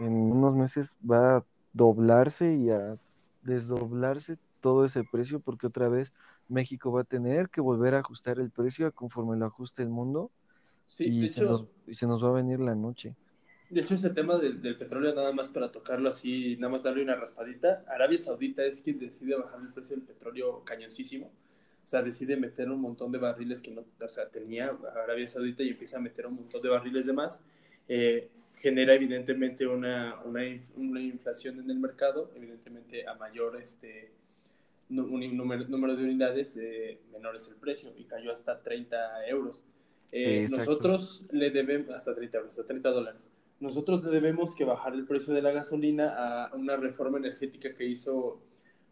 [0.00, 2.96] en unos meses va a doblarse y a
[3.42, 6.12] desdoblarse todo ese precio porque otra vez
[6.48, 10.30] México va a tener que volver a ajustar el precio conforme lo ajuste el mundo
[10.88, 13.14] Sí, y se nos, hecho, y se nos va a venir la noche.
[13.68, 17.02] de hecho ese tema del, del petróleo, nada más para tocarlo así, nada más darle
[17.02, 21.26] una raspadita, Arabia Saudita es quien decide bajar el precio del petróleo cañoncísimo.
[21.26, 25.62] O sea, decide meter un montón de barriles que no, o sea, tenía Arabia Saudita
[25.62, 27.42] y empieza a meter un montón de barriles de más.
[27.88, 30.42] Eh, genera evidentemente una, una,
[30.76, 34.10] una, inflación en el mercado, evidentemente a mayor este,
[34.90, 39.64] un número, número de unidades, eh, menor es el precio y cayó hasta 30 euros.
[40.12, 43.30] Eh, nosotros le debemos, hasta 30 euros, hasta 30 dólares.
[43.60, 46.14] Nosotros le debemos que bajar el precio de la gasolina
[46.46, 48.40] a una reforma energética que hizo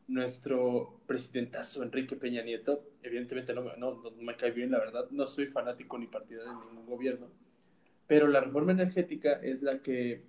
[0.08, 2.82] nuestro presidentazo Enrique Peña Nieto.
[3.02, 6.66] Evidentemente no, no, no me cae bien, la verdad, no soy fanático ni partidario de
[6.66, 7.28] ningún gobierno,
[8.06, 10.24] pero la reforma energética es la que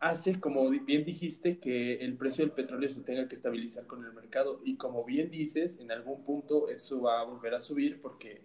[0.00, 4.12] hace, como bien dijiste, que el precio del petróleo se tenga que estabilizar con el
[4.12, 4.60] mercado.
[4.64, 8.42] Y como bien dices, en algún punto eso va a volver a subir porque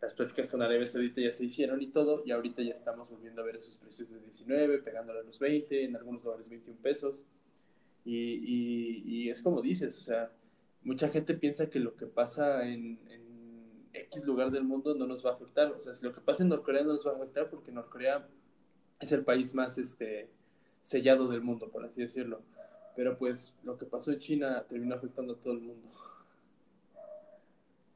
[0.00, 3.40] las pláticas con Arabia Saudita ya se hicieron y todo, y ahorita ya estamos volviendo
[3.40, 7.24] a ver esos precios de 19, pegándole a los 20, en algunos lugares 21 pesos.
[8.04, 10.30] Y, y, y es como dices, o sea,
[10.82, 13.24] mucha gente piensa que lo que pasa en, en,
[13.94, 15.70] X lugar del mundo no nos va a afectar.
[15.70, 18.26] O sea, si lo que pasa en Norcorea no nos va a afectar porque Norcorea
[19.00, 20.28] es el país más este,
[20.84, 22.42] sellado del mundo, por así decirlo.
[22.94, 25.88] Pero pues lo que pasó en China terminó afectando a todo el mundo.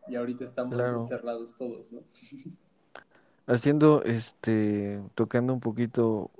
[0.08, 1.02] Y ahorita estamos Claro.
[1.02, 2.00] encerrados todos, ¿no?
[3.46, 6.30] Haciendo, este, tocando un poquito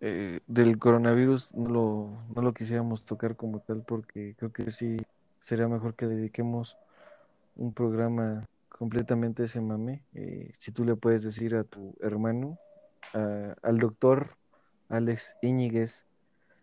[0.00, 4.96] eh, del coronavirus, no lo, no lo quisiéramos tocar como tal porque creo que sí
[5.40, 6.76] sería mejor que dediquemos
[7.56, 10.02] un programa completamente ese mame.
[10.14, 12.58] Eh, si tú le puedes decir a tu hermano,
[13.14, 14.37] a- al doctor
[14.88, 16.06] Alex Íñiguez,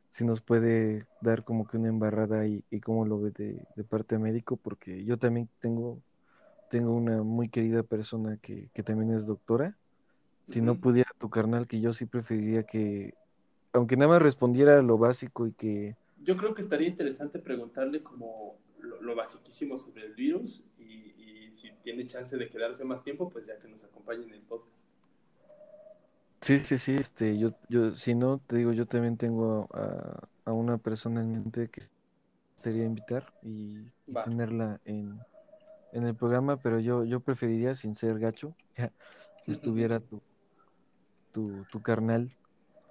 [0.09, 3.83] si nos puede dar como que una embarrada y, y cómo lo ve de, de
[3.83, 6.01] parte médico, porque yo también tengo,
[6.69, 9.75] tengo una muy querida persona que, que también es doctora
[10.45, 13.15] si no pudiera tu carnal, que yo sí preferiría que,
[13.73, 15.95] aunque nada más respondiera lo básico y que...
[16.17, 21.51] Yo creo que estaría interesante preguntarle como lo, lo basiquísimo sobre el virus y, y,
[21.51, 24.84] si tiene chance de quedarse más tiempo, pues ya que nos acompañe en el podcast.
[26.45, 30.53] Sí, sí, sí, este, yo, yo, si no, te digo, yo también tengo a, a
[30.53, 31.81] una persona en mente que
[32.59, 35.19] sería invitar y, y tenerla en,
[35.91, 38.53] en el programa, pero yo, yo preferiría, sin ser gacho,
[39.43, 40.21] que estuviera tu,
[41.31, 42.29] tu, tu carnal.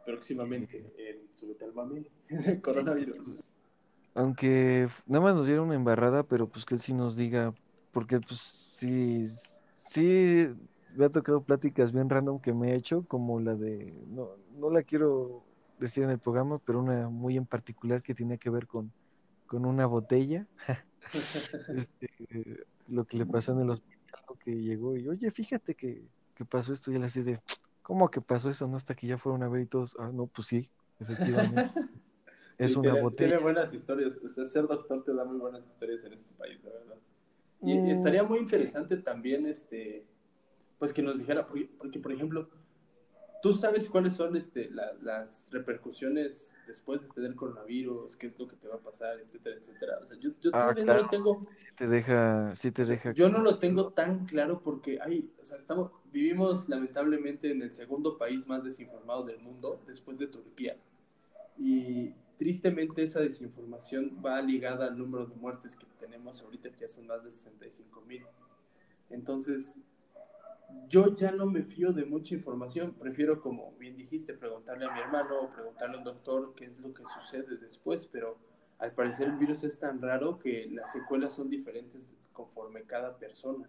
[0.05, 2.07] Próximamente en Subete al Mame,
[2.61, 3.52] coronavirus.
[4.16, 7.55] Aunque nada más nos diera una embarrada, pero pues que él sí nos diga,
[7.92, 9.28] porque pues sí,
[9.76, 10.52] sí
[10.95, 14.70] me ha tocado pláticas bien random que me he hecho, como la de, no, no
[14.70, 15.45] la quiero
[15.78, 18.95] decir en el programa, pero una muy en particular que tiene que ver con,
[19.47, 20.49] con una botella.
[21.68, 22.09] este,
[22.86, 26.72] lo que le pasó en el hospital, que llegó y, oye, fíjate que, que pasó
[26.72, 27.40] esto, y él así de,
[27.82, 28.66] ¿cómo que pasó eso?
[28.68, 31.70] No hasta que ya fueron a ver y todos, ah, no, pues sí, efectivamente.
[32.59, 33.34] es Sí, una tiene, botella.
[33.34, 34.18] tiene buenas historias.
[34.24, 36.99] O sea, ser doctor te da muy buenas historias en este país, la verdad.
[37.64, 38.57] Y Mm, estaría muy sí.
[38.59, 40.07] interesante también, este,
[40.85, 42.51] pues que nos dijera, porque, porque, por ejemplo,
[43.41, 48.47] tú sabes cuáles son este, la- las repercusiones después de tener coronavirus, qué es lo
[48.47, 49.99] que te va a pasar, etcétera, etcétera.
[50.03, 52.85] O sea, yo, yo Ah, todavía no claro, lo tengo, sí te deja, sí te
[52.85, 53.14] deja.
[53.14, 57.72] yo no lo tengo tan claro porque hay, o sea, estamos, vivimos lamentablemente en el
[57.72, 60.76] segundo país más desinformado del mundo, después de Turquía.
[61.57, 66.89] Y tristemente esa desinformación va ligada al número de muertes que tenemos ahorita, que ya
[66.89, 68.22] son más de 65 mil.
[69.11, 69.76] Entonces,
[70.88, 75.00] yo ya no me fío de mucha información, prefiero, como bien dijiste, preguntarle a mi
[75.00, 78.38] hermano o preguntarle a un doctor qué es lo que sucede después, pero
[78.78, 83.68] al parecer el virus es tan raro que las secuelas son diferentes conforme cada persona.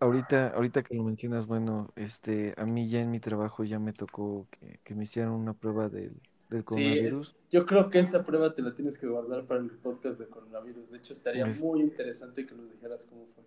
[0.00, 3.92] Ahorita, ahorita que lo mencionas, bueno, este, a mí ya en mi trabajo ya me
[3.92, 6.20] tocó que, que me hicieran una prueba del,
[6.50, 7.36] del Sí, coronavirus.
[7.50, 10.90] yo creo que esa prueba te la tienes que guardar para el podcast de coronavirus.
[10.90, 13.44] De hecho, estaría Es- muy interesante que nos dijeras cómo fue.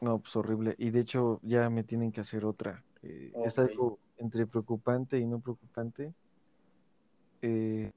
[0.00, 0.74] No, pues horrible.
[0.78, 2.82] Y de hecho ya me tienen que hacer otra.
[3.02, 6.12] Eh, Es algo entre preocupante y no preocupante.
[7.42, 7.90] eh,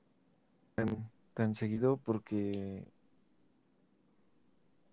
[0.76, 2.84] tan, tan seguido porque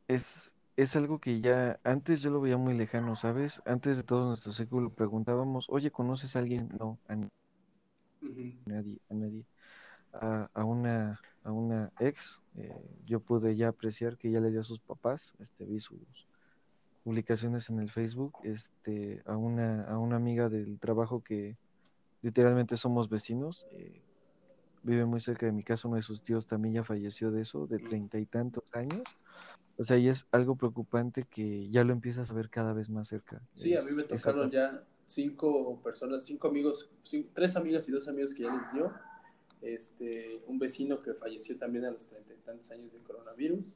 [0.09, 3.63] es, es algo que ya antes yo lo veía muy lejano, ¿sabes?
[3.65, 6.69] Antes de todo nuestro círculo preguntábamos, oye, ¿conoces a alguien?
[6.79, 7.17] No, a
[8.67, 9.45] Nadie, a nadie.
[10.13, 12.73] A, a una, a una ex, eh,
[13.05, 15.99] yo pude ya apreciar que ya le dio a sus papás, este, vi sus
[17.03, 21.57] publicaciones en el Facebook, este, a una, a una amiga del trabajo que
[22.23, 24.03] literalmente somos vecinos, eh,
[24.83, 27.67] vive muy cerca de mi casa, uno de sus tíos también ya falleció de eso,
[27.67, 27.89] de Mm.
[27.89, 29.03] treinta y tantos años.
[29.77, 33.09] O sea, y es algo preocupante que ya lo empiezas a ver cada vez más
[33.09, 33.43] cerca.
[33.55, 38.09] Sí, a mí me tocaron ya cinco personas, cinco amigos, cin- tres amigas y dos
[38.09, 38.93] amigos que ya les dio.
[39.63, 43.75] Este, un vecino que falleció también a los treinta y tantos años de coronavirus.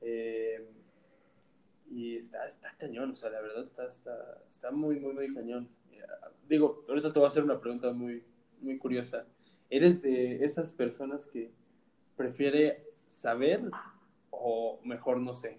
[0.00, 0.66] Eh,
[1.90, 5.68] y está, está cañón, o sea, la verdad está, está, está muy, muy, muy cañón.
[5.90, 6.02] Eh,
[6.48, 8.22] digo, ahorita te voy a hacer una pregunta muy,
[8.60, 9.26] muy curiosa.
[9.70, 11.50] ¿Eres de esas personas que
[12.16, 13.62] prefiere saber
[14.30, 15.58] o mejor no sé?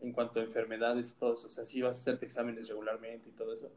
[0.00, 3.28] En cuanto a enfermedades y todo eso, o sea, si vas a hacerte exámenes regularmente
[3.28, 3.70] y todo eso.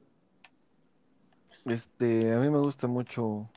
[1.65, 3.51] Este, a mí me gusta mucho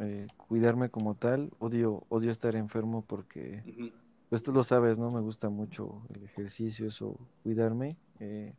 [0.00, 1.50] eh, cuidarme como tal.
[1.58, 3.92] Odio, odio estar enfermo porque, Ujú.
[4.28, 5.10] pues tú lo sabes, ¿no?
[5.12, 7.98] Me gusta mucho el ejercicio, eso, cuidarme.
[8.20, 8.56] eh,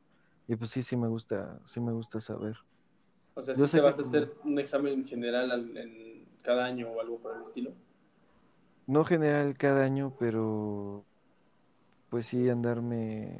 [0.47, 2.57] y pues sí, sí me gusta, sí me gusta saber.
[3.35, 6.65] O sea, si sé te que vas a hacer un examen general al- en cada
[6.65, 7.73] año o algo por el estilo.
[8.87, 11.07] No general cada año, pero
[12.09, 13.39] pues sí andarme,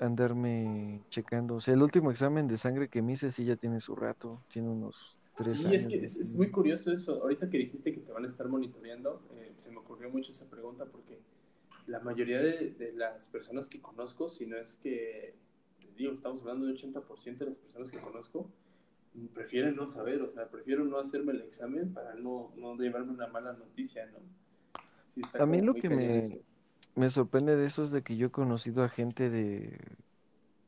[0.00, 1.56] andarme checando.
[1.56, 4.44] O sea, el último examen de sangre que me hice sí ya tiene su rato,
[4.48, 5.74] tiene unos tres Sí, años.
[5.74, 7.22] es que es, es muy curioso eso.
[7.22, 10.48] Ahorita que dijiste que te van a estar monitoreando, eh, se me ocurrió mucho esa
[10.50, 11.22] pregunta porque
[11.86, 15.34] la mayoría de, de las personas que conozco, si no es que,
[15.96, 18.50] digo, estamos hablando de 80% de las personas que conozco,
[19.14, 23.12] mm, prefieren no saber, o sea, prefiero no hacerme el examen para no, no llevarme
[23.12, 24.18] una mala noticia, ¿no?
[25.06, 26.36] Sí, A mí lo que me, eso.
[27.00, 29.78] Me sorprende de eso es de que yo he conocido a gente de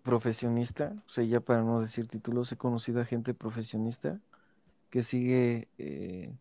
[0.03, 4.19] profesionista, o sea, ya para no decir títulos, he conocido a gente profesionista
[4.89, 6.33] que sigue eh,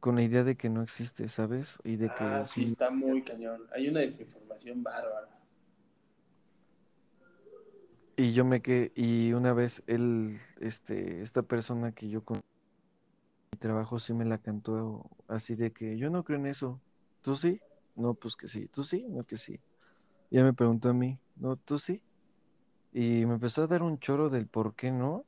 [0.00, 1.78] con la idea de que no existe, ¿sabes?
[1.84, 3.62] Y de que Ah, sí, está muy cañón.
[3.72, 5.28] Hay una desinformación bárbara.
[8.16, 12.38] y yo me quedé, y una vez él, este, esta persona que yo con
[13.52, 16.80] mi trabajo sí me la cantó así de que yo no creo en eso.
[17.22, 17.60] ¿Tú sí?
[17.98, 18.68] No, pues que sí.
[18.68, 19.06] ¿Tú sí?
[19.08, 19.60] No, que sí.
[20.30, 21.18] Ya me preguntó a mí.
[21.36, 22.00] No, ¿tú sí?
[22.92, 25.24] Y me empezó a dar un choro del por qué no.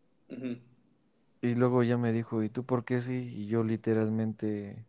[1.43, 3.33] Y luego ya me dijo, ¿y tú por qué sí?
[3.35, 4.85] Y yo literalmente,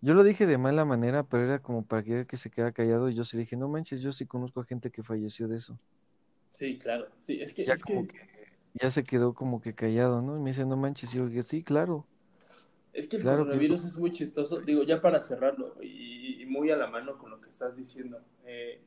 [0.00, 3.08] yo lo dije de mala manera, pero era como para que, que se quedara callado.
[3.08, 5.78] Y yo sí dije, no manches, yo sí conozco a gente que falleció de eso.
[6.52, 7.08] Sí, claro.
[7.20, 8.18] Sí, es que, Ya es como que, que,
[8.74, 10.36] ya se quedó como que callado, ¿no?
[10.36, 12.06] Y me dice, no manches, y yo dije, sí, claro,
[12.94, 14.60] es que el claro que coronavirus es muy chistoso.
[14.60, 16.13] Digo, ya para cerrarlo, y
[16.54, 18.20] muy a la mano con lo que estás diciendo.
[18.44, 18.80] Eh,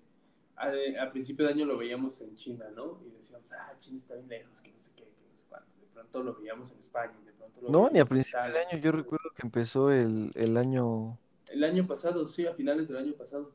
[0.55, 0.71] a,
[1.03, 2.99] a principio de año lo veíamos en China, ¿no?
[3.05, 5.69] Y decíamos, ah, China está bien lejos, que no sé qué, que no sé cuánto.
[5.79, 8.77] De pronto lo veíamos en España, de pronto lo No, ni a principio de año,
[8.79, 13.13] yo recuerdo que empezó el, el año, El año pasado, sí, a finales del año
[13.13, 13.51] pasado.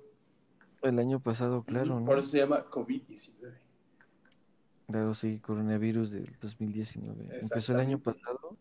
[0.82, 2.20] el año pasado, claro, Ujú, Por ¿no?
[2.20, 3.54] eso se llama COVID-19.
[4.86, 7.30] Claro, sí, coronavirus del 2019.
[7.40, 8.58] Empezó el año pasado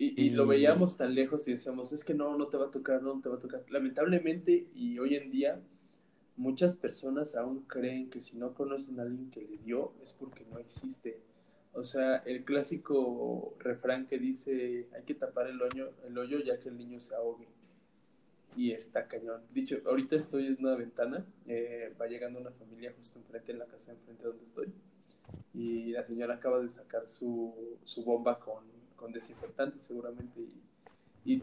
[0.00, 2.70] Y, y lo veíamos tan lejos y decíamos, es que no, no te va a
[2.70, 3.66] tocar, no te va a tocar.
[3.68, 5.60] Lamentablemente, y hoy en día,
[6.38, 10.46] muchas personas aún creen que si no conocen a alguien que le dio, es porque
[10.50, 11.20] no existe.
[11.74, 16.58] O sea, el clásico refrán que dice, hay que tapar el hoyo, el hoyo ya
[16.58, 17.48] que el niño se ahogue.
[18.56, 19.42] Y está cañón.
[19.52, 23.66] Dicho, ahorita estoy en una ventana, eh, va llegando una familia justo enfrente, en la
[23.66, 24.72] casa enfrente donde estoy,
[25.52, 30.40] y la señora acaba de sacar su, su bomba con, con desinfectante seguramente,
[31.24, 31.40] y, y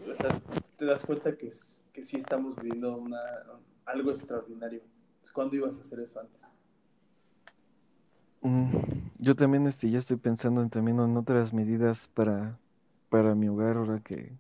[0.77, 3.19] te das cuenta que, es, que sí estamos viviendo una,
[3.85, 4.81] algo extraordinario.
[5.33, 6.41] ¿Cuándo ibas a hacer eso antes?
[8.41, 8.69] mm,
[9.19, 12.59] yo también este, ya estoy pensando en, también en otras medidas para,
[13.09, 14.37] para mi hogar ahora que,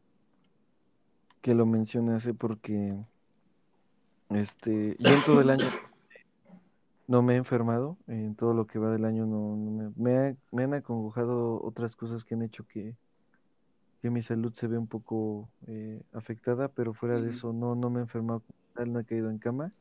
[1.41, 2.33] que lo mencionas, ¿eh?
[2.33, 2.95] porque
[4.29, 5.67] este, yo en todo el año
[7.07, 10.17] no me he enfermado, en todo lo que va del año no, no me, me,
[10.17, 12.95] ha- me han acongojado otras cosas que han hecho que,
[14.07, 17.75] que mi salud se ve un poco eh, afectada, pero fuera de Mm, eso no,
[17.75, 18.41] no me he enfermado,
[18.85, 19.73] no he caído en cama.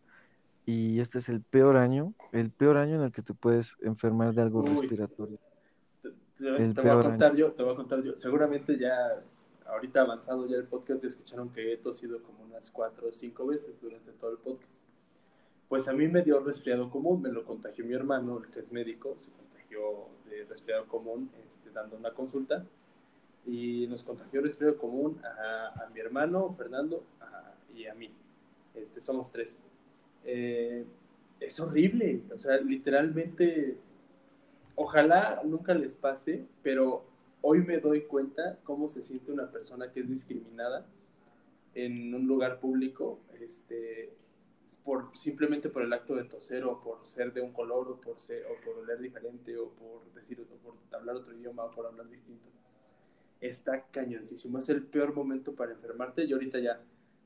[0.64, 4.35] Y este es el peor año, el peor año en el que te puedes enfermar
[4.35, 5.39] de algo Uy, respiratorio.
[6.03, 6.14] te, te-
[6.45, 7.11] te voy a peor año.
[7.11, 8.16] contar yo, te voy a contar yo.
[8.16, 9.22] Seguramente ya,
[9.66, 13.47] ahorita avanzado ya el podcast, ya escucharon que he tosido como unas cuatro o cinco
[13.47, 14.83] veces durante todo el podcast.
[15.68, 18.72] Pues a mí me dio resfriado común, me lo contagió mi hermano, el que es
[18.72, 22.64] médico, se contagió de resfriado común este, dando una consulta
[23.47, 27.05] y nos contagió resfriado común a, mi hermano, Fernando,
[27.75, 28.11] y a mí.
[28.75, 29.59] Este, somos tres.
[30.25, 30.85] Eh,
[31.41, 33.77] es horrible, o sea, literalmente,
[34.75, 37.05] ojalá nunca les pase, pero
[37.41, 40.87] hoy me doy cuenta cómo se siente una persona que es discriminada
[41.75, 44.11] en un lugar público, este,
[44.85, 48.19] por, simplemente por el acto de toser o por ser de un color o por,
[48.19, 51.87] ser, o por oler diferente o por decir o por hablar otro idioma o por
[51.87, 52.49] hablar distinto.
[53.41, 56.26] Está cañoncísimo, es el peor momento para enfermarte.
[56.26, 56.80] Yo ahorita ya,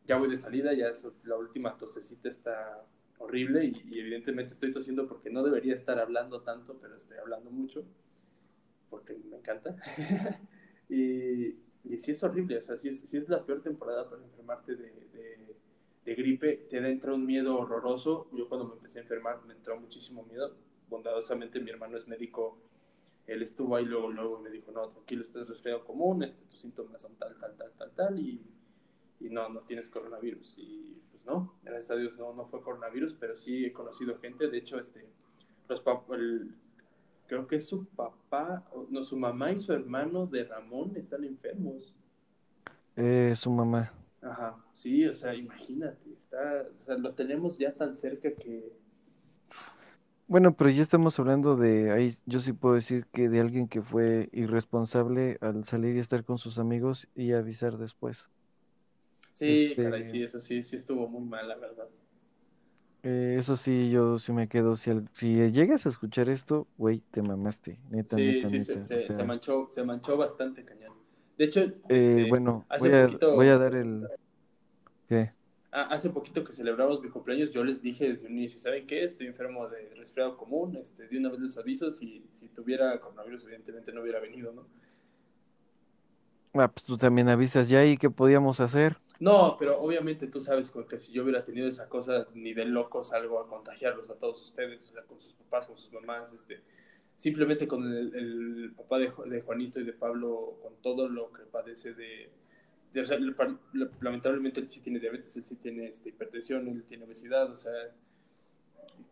[0.06, 2.84] ya voy de salida, ya es, la última tosecita está
[3.18, 7.50] horrible y, y evidentemente estoy tosiendo porque no debería estar hablando tanto, pero estoy hablando
[7.50, 7.84] mucho
[8.90, 9.76] porque me encanta.
[10.88, 11.54] y,
[11.84, 14.74] y sí es horrible, o sea, sí es, sí es la peor temporada para enfermarte
[14.76, 15.56] de, de,
[16.04, 18.28] de, gripe, te entra un miedo horroroso.
[18.36, 20.54] Yo cuando me empecé a enfermar me entró muchísimo miedo.
[20.88, 22.58] Bondadosamente mi hermano es médico,
[23.31, 26.61] él estuvo ahí luego, luego me dijo, no, tranquilo, este es resfriado común, este, tus
[26.61, 28.43] síntomas son tal, tal, tal, tal, tal, y,
[29.20, 30.59] y no, no tienes coronavirus.
[30.59, 34.49] Y pues no, gracias a Dios no, no fue coronavirus, pero sí he conocido gente,
[34.49, 35.07] de hecho, este,
[35.68, 36.55] los el,
[37.28, 41.95] creo que su papá, no, su mamá y su hermano de Ramón están enfermos.
[42.97, 43.93] Eh, su mamá.
[44.20, 48.72] Ajá, sí, o sea, imagínate, está, o sea, lo tenemos ya tan cerca que...
[50.31, 53.83] Bueno, pero ya estamos hablando de ahí, yo sí puedo decir que de alguien que
[53.83, 58.31] fue irresponsable al salir y estar con sus amigos y avisar después.
[59.33, 61.89] Sí, Este, caray, sí, eso sí, sí estuvo muy mal, la verdad.
[63.03, 64.76] eh, eso sí, yo sí me quedo.
[64.76, 67.81] Si, al- si llegas a escuchar esto, güey, te mamaste.
[67.91, 68.91] Neta, Sí, neta, sí, se, neta.
[68.95, 70.93] O se, se sea, manchó, se manchó bastante cañón.
[71.39, 74.11] De hecho, eh, este, bueno, hace voy a, poquito, voy a dar el...
[75.09, 75.35] ¿Qué?
[75.73, 79.05] Hace poquito que celebramos mi cumpleaños, yo les dije desde un inicio, ¿saben qué?
[79.05, 83.45] Estoy enfermo de resfriado común, este, de una vez les aviso, si, si tuviera coronavirus,
[83.45, 84.66] evidentemente no hubiera venido, ¿no?
[86.55, 88.97] Ah, pues tú también avisas ya y qué podíamos hacer.
[89.21, 93.05] No, pero obviamente tú sabes que si yo hubiera tenido esa cosa, ni de loco
[93.05, 96.62] salgo a contagiarlos a todos ustedes, o sea, con sus papás, con sus mamás, este,
[97.16, 101.43] simplemente con el, el papá de, de, Juanito y de Pablo, con todo lo que
[101.43, 102.39] padece de, de
[102.95, 103.18] o sea,
[104.01, 107.72] lamentablemente él sí tiene diabetes, él sí tiene este, hipertensión, él tiene obesidad, o sea,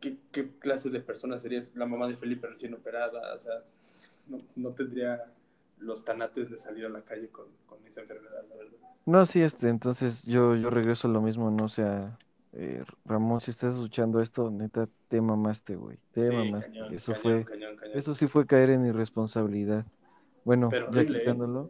[0.00, 1.70] ¿qué, ¿qué, clase de persona serías?
[1.74, 3.62] La mamá de Felipe recién operada, o sea,
[4.26, 5.24] no, no tendría
[5.78, 8.78] los tanates de salir a la calle con, con esa enfermedad, la verdad.
[9.06, 12.18] No, sí, este, entonces yo, yo regreso a lo mismo, no sea,
[12.52, 16.72] eh, Ramón, si estás escuchando esto, neta, te mamaste, güey, te Sí, mamaste.
[16.72, 19.86] cañón, Eso cañón, fue, cañón, eso sí fue caer en irresponsabilidad.
[20.44, 21.68] Bueno, Pero ya horrible, ¿eh?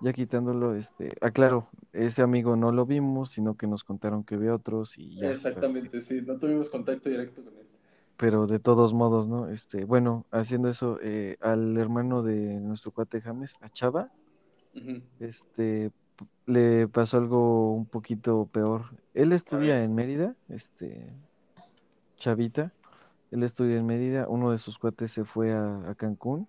[0.00, 4.50] Ya quitándolo, este, aclaro, ese amigo no lo vimos, sino que nos contaron que ve
[4.50, 5.20] otros y ya.
[5.20, 7.66] pero- Exactamente, sí, no tuvimos contacto directo con él.
[8.16, 9.48] pero de todos modos, ¿no?
[9.48, 14.10] Este, bueno, haciendo eso, eh, al hermano de nuestro cuate James, a Chava,
[15.20, 15.90] este,
[16.46, 18.82] le pasó algo un poquito peor.
[19.14, 21.12] Él estudia en Mérida, este,
[22.16, 22.72] Chavita,
[23.30, 26.46] él estudia en Mérida, uno de sus cuates se fue a, a Cancún,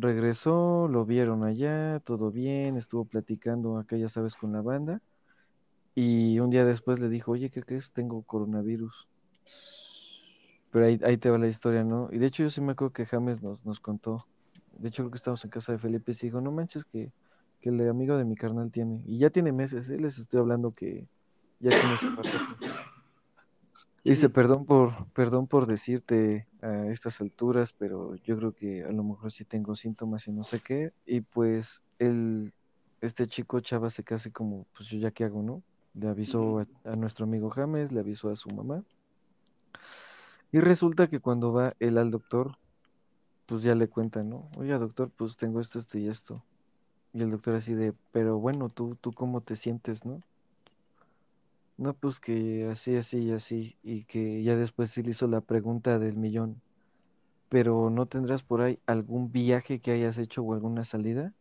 [0.00, 5.00] regresó, lo vieron allá, todo bien, estuvo platicando acá, ya sabes, con la banda,
[5.94, 7.92] y un día después le dijo, oye, ¿qué crees?
[7.92, 9.08] Tengo coronavirus.
[10.70, 12.08] Pero ahí, ahí te va la historia, ¿no?
[12.12, 14.26] Y de hecho yo sí me acuerdo que James nos, nos contó.
[14.78, 17.10] De hecho creo que estábamos en casa de Felipe y se dijo, no manches que,
[17.60, 19.02] que el amigo de mi carnal tiene.
[19.06, 19.98] Y ya tiene meses, ¿eh?
[19.98, 21.08] Les estoy hablando que
[21.58, 22.28] ya tiene su rato.
[24.02, 29.04] Dice, perdón por, perdón por decirte a estas alturas, pero yo creo que a lo
[29.04, 30.92] mejor sí tengo síntomas y no sé qué.
[31.04, 32.52] Y pues el,
[33.02, 35.62] este chico chava se casi como, pues yo ya qué hago, ¿no?
[35.92, 38.84] Le avisó a, a nuestro amigo James, le avisó a su mamá.
[40.50, 42.56] Y resulta que cuando va él al doctor,
[43.46, 44.48] pues ya le cuenta, ¿no?
[44.56, 46.42] Oiga, doctor, pues tengo esto, esto y esto.
[47.12, 50.22] Y el doctor así de, pero bueno, tú, tú cómo te sientes, ¿no?
[51.80, 53.76] No, pues que así, así y así.
[53.82, 56.62] Y que ya después sí le hizo la pregunta del millón.
[57.50, 61.34] Pero ¿no tendrás por ahí algún viaje que hayas hecho o alguna salida?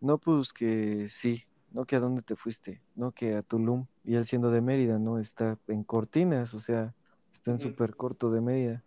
[0.00, 1.44] No, pues que sí.
[1.70, 2.82] No, que a dónde te fuiste.
[2.94, 3.86] No, que a Tulum.
[4.04, 5.18] Y él siendo de Mérida, ¿no?
[5.18, 6.94] Está en Cortinas, o sea,
[7.32, 7.62] está en Ujú.
[7.62, 8.84] súper corto de Mérida.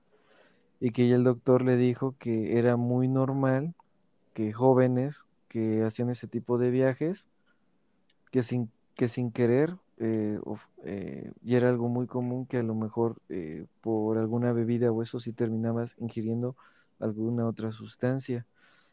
[0.80, 3.75] y que ya el doctor le dijo que era muy normal
[4.34, 7.30] que jóvenes que hacían ese tipo de viajes,
[8.32, 10.39] que sin, que sin querer, eh,
[10.85, 15.01] eh, y era algo muy común que a lo mejor eh, por alguna bebida o
[15.01, 16.55] eso sí terminabas ingiriendo
[16.99, 18.45] alguna otra sustancia.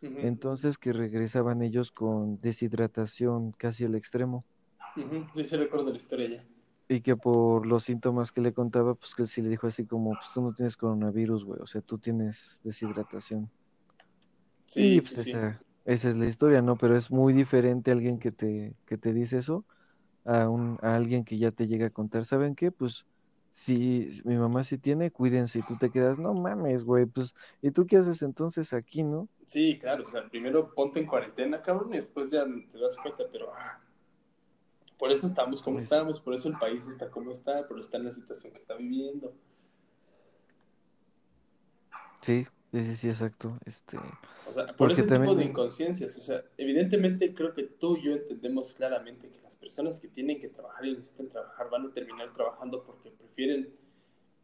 [0.03, 4.45] Entonces que regresaban ellos con deshidratación casi al extremo.
[5.35, 6.45] Sí, sí recuerdo la historia ya.
[6.89, 9.85] Y que por los síntomas que le contaba, pues que él sí le dijo así
[9.87, 13.51] como, pues tú no tienes coronavirus, güey, o sea, tú tienes deshidratación.
[14.67, 15.33] Sí, Y pues sí.
[15.33, 16.77] esa, esa es la historia, ¿no?
[16.77, 19.65] Pero es muy diferente alguien que te, que te dice eso
[20.27, 22.25] a, un, a alguien que ya te llega a contar.
[22.25, 22.71] ¿Saben qué?
[22.73, 23.07] Pues
[23.53, 27.71] si mi mamá sí tiene, cuídense y tú te quedas, no mames, güey, pues ¿y
[27.71, 29.29] tú qué haces entonces aquí, no?
[29.47, 33.25] Sí, claro, o sea, primero ponte en cuarentena, cabrón, y después ya te das cuenta,
[33.33, 33.81] pero ah,
[34.99, 37.97] por eso estamos como Pues- estamos, por eso el país está como está, pero está
[37.97, 39.33] en la situación que está viviendo.
[42.21, 42.47] Sí,
[42.81, 43.59] sí, sí, sí, exacto.
[43.65, 43.99] Este,
[44.49, 48.03] O sea, por ese tipo también- de inconsciencias, o sea, evidentemente creo que tú y
[48.05, 51.91] yo entendemos claramente que las personas que tienen que trabajar y necesitan trabajar van a
[51.93, 53.71] terminar trabajando porque prefieren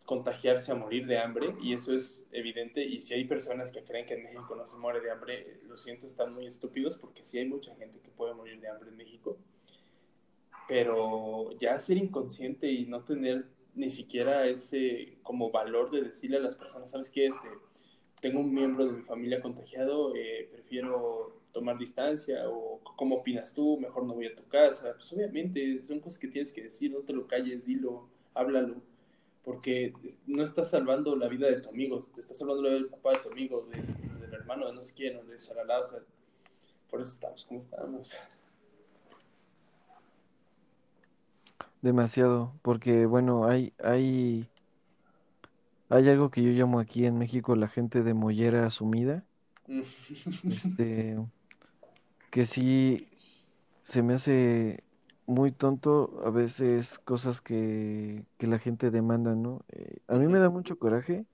[0.04, 4.04] contagiarse a morir de hambre y eso es evidente y si hay personas que creen
[4.04, 7.38] que en México no se muere de hambre, lo siento, están muy estúpidos porque sí
[7.38, 9.38] hay mucha gente que puede morir de hambre en México,
[10.68, 16.40] pero ya ser inconsciente y no tener ni siquiera ese como valor de decirle a
[16.40, 17.26] las personas, ¿sabes qué?
[17.26, 17.48] Este,
[18.22, 23.78] tengo un miembro de mi familia contagiado, eh, prefiero tomar distancia o cómo opinas tú,
[23.80, 24.94] mejor no voy a tu casa.
[24.94, 28.76] Pues obviamente son cosas que tienes que decir, no te lo calles, dilo, háblalo,
[29.44, 29.92] porque
[30.26, 33.10] no estás salvando la vida de tu amigo, te estás salvando la vida del papá
[33.12, 36.00] de tu amigo, de- del hermano de no sé quién, de Shalala, o sea,
[36.88, 38.16] por eso estamos como estamos.
[41.82, 44.48] demasiado, porque bueno, hay, hay,
[45.92, 49.24] hay algo que yo llamo aquí en México la gente de mollera asumida.
[50.48, 51.18] Este,
[52.30, 53.08] que sí
[53.84, 54.82] se me hace
[55.26, 59.64] muy tonto a veces cosas que, que la gente demanda, ¿no?
[59.68, 61.26] Eh, a mí me da mucho coraje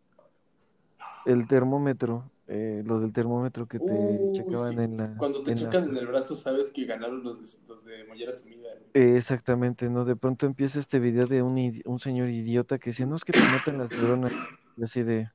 [1.24, 4.84] el termómetro, eh, lo del termómetro que te Uh, checaban sí.
[4.84, 7.68] en la, Cuando te en la- chocan en el brazo, sabes que ganaron los de,
[7.68, 8.68] los de Mollera Sumida.
[8.94, 10.04] Eh, exactamente, ¿no?
[10.04, 13.34] De pronto empieza este video de un, un señor idiota que decía, no es que
[13.34, 14.32] te matan las neuronas,
[14.76, 15.30] y así de,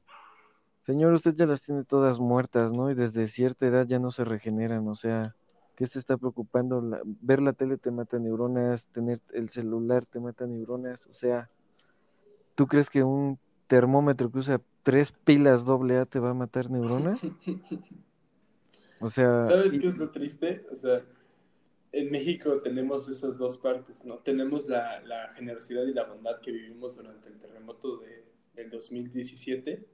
[0.86, 2.92] señor, usted ya las tiene todas muertas, ¿no?
[2.92, 5.36] Y desde cierta edad ya no se regeneran, o sea,
[5.76, 6.82] ¿qué se está preocupando?
[6.82, 11.52] La- ver la tele te mata neuronas, tener el celular te mata neuronas, o sea,
[12.56, 16.70] ¿tú crees que un termómetro que usa tres pilas doble A te va a matar
[16.70, 17.20] neuronas?
[19.00, 20.66] O sea, ¿Sabes y- qué es lo triste?
[20.72, 21.02] O sea,
[21.92, 24.20] en México tenemos esas dos partes, ¿no?
[24.20, 28.24] Tenemos la, la generosidad y la bondad que vivimos durante el terremoto de,
[28.56, 29.86] del 2017.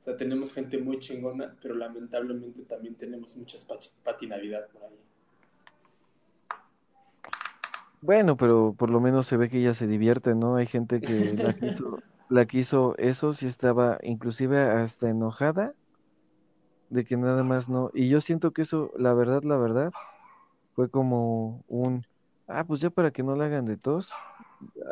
[0.00, 3.66] O sea, tenemos gente muy chingona, pero lamentablemente también tenemos muchas
[4.02, 4.98] patinavidad por ahí.
[8.00, 10.56] Bueno, pero por lo menos se ve que ella se divierte, ¿no?
[10.56, 15.74] Hay gente que la quiso, la quiso eso, sí estaba inclusive hasta enojada
[16.88, 17.90] de que nada más no.
[17.92, 19.94] Y yo siento que eso, la verdad, la verdad,
[20.74, 22.06] fue como un,
[22.48, 24.22] ah, pues ya para que no la hagan de tos,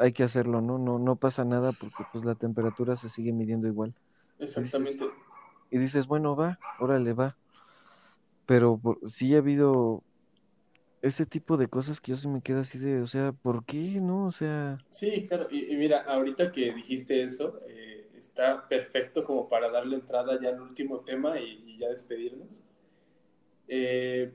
[0.01, 0.79] hay que hacerlo, ¿no?
[0.79, 3.95] No, no pasa nada porque pues la temperatura se sigue midiendo igual.
[4.57, 5.11] Y dices, Exactamente.
[5.71, 7.39] y dices, bueno, va, órale, va.
[8.47, 10.05] Pero por- sí ha habido
[11.05, 14.01] ese tipo de cosas que yo sí me quedo así de, o sea, ¿por qué
[14.01, 14.27] no?
[14.27, 15.49] O sea, Sí, claro.
[15.51, 20.49] Y, y mira, ahorita que dijiste eso, eh, está perfecto como para darle entrada ya
[20.51, 22.63] al último tema y, ya despedirnos.
[23.69, 24.33] Eh,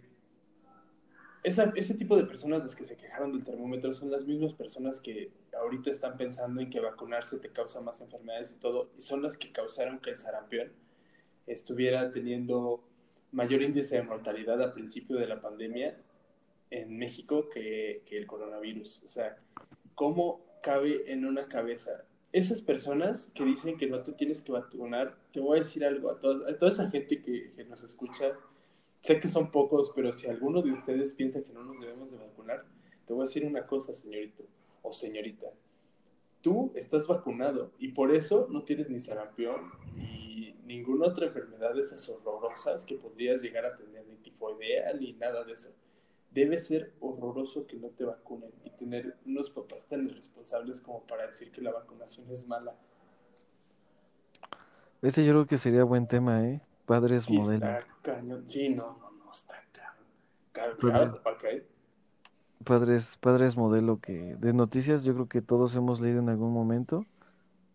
[1.44, 5.00] esa- ese tipo de personas las que se quejaron del termómetro son las mismas personas
[5.00, 9.22] que ahorita están pensando en que vacunarse te causa más enfermedades y todo, y son
[9.24, 10.72] las que causaron que el sarampión
[11.48, 12.84] estuviera teniendo
[13.32, 15.98] mayor índice de mortalidad al principio de la pandemia
[16.72, 19.02] en México que, que el coronavirus.
[19.04, 19.38] O sea,
[19.96, 22.06] ¿cómo cabe en una cabeza?
[22.32, 26.12] Esas personas que dicen que no te tienes que vacunar, te voy a decir algo
[26.12, 28.38] a, todos, a toda esa gente que, que nos escucha,
[29.02, 32.18] sé que son pocos, pero si alguno de ustedes piensa que no nos debemos de
[32.18, 32.66] vacunar,
[33.08, 34.44] te voy a decir una cosa, señorito
[34.84, 35.48] o señorita.
[36.42, 41.82] Tú estás vacunado y por eso no tienes ni sarampión ni ninguna otra enfermedad de
[41.82, 45.70] esas horrorosas que podrías llegar a tener, ni tifoidea, ni nada de eso.
[46.32, 51.28] Debe ser horroroso que no te vacunen y tener unos papás tan irresponsables como para
[51.28, 52.76] decir que la vacunación es mala.
[55.02, 56.62] ese yo creo que sería buen tema, ¿eh?
[56.86, 57.80] Padres Sí, modelo.
[57.80, 58.48] está cañón.
[58.48, 60.06] Sí, no, no, no, está cañón.
[60.52, 61.14] Claro, Padres,
[62.66, 67.06] padres, padres modelo que de noticias yo creo que todos hemos leído en algún momento.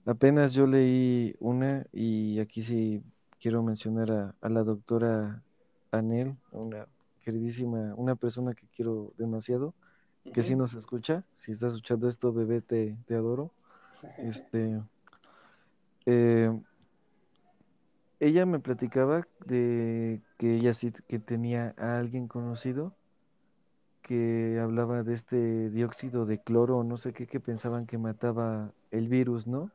[0.06, 3.04] Apenas yo leí una y aquí sí
[3.40, 5.44] quiero mencionar a, a la doctora
[5.92, 6.88] Anel, una
[7.24, 9.74] queridísima, una persona que quiero demasiado,
[10.32, 10.62] que sí Ujú.
[10.62, 11.24] nos escucha.
[11.32, 13.52] Si estás escuchando esto, bebé, te, te adoro.
[14.18, 14.80] Este,
[16.06, 16.50] eh,
[18.20, 22.94] ella me platicaba de que ella sí que tenía a alguien conocido
[24.02, 29.08] que hablaba de este dióxido de cloro no sé qué, que pensaban que mataba el
[29.08, 29.70] virus, ¿no?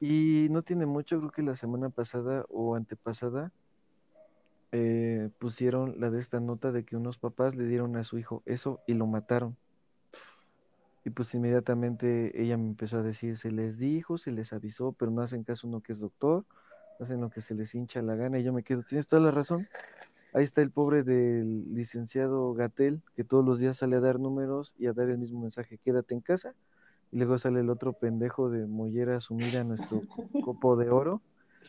[0.00, 3.52] Y no tiene mucho, creo que la semana pasada o antepasada
[4.72, 8.42] eh, pusieron la de esta nota de que unos papás le dieron a su hijo
[8.46, 9.56] eso y lo mataron.
[11.04, 15.10] Y pues inmediatamente ella me empezó a decir, se les dijo, se les avisó, pero
[15.10, 16.44] no hacen caso uno que es doctor,
[17.00, 19.30] hacen lo que se les hincha la gana y yo me quedo, tienes toda la
[19.30, 19.66] razón.
[20.34, 24.74] Ahí está el pobre del licenciado Gatel, que todos los días sale a dar números
[24.78, 26.54] y a dar el mismo mensaje, quédate en casa.
[27.10, 30.02] Y luego sale el otro pendejo de Mollera sumida en nuestro
[30.44, 31.22] copo de oro.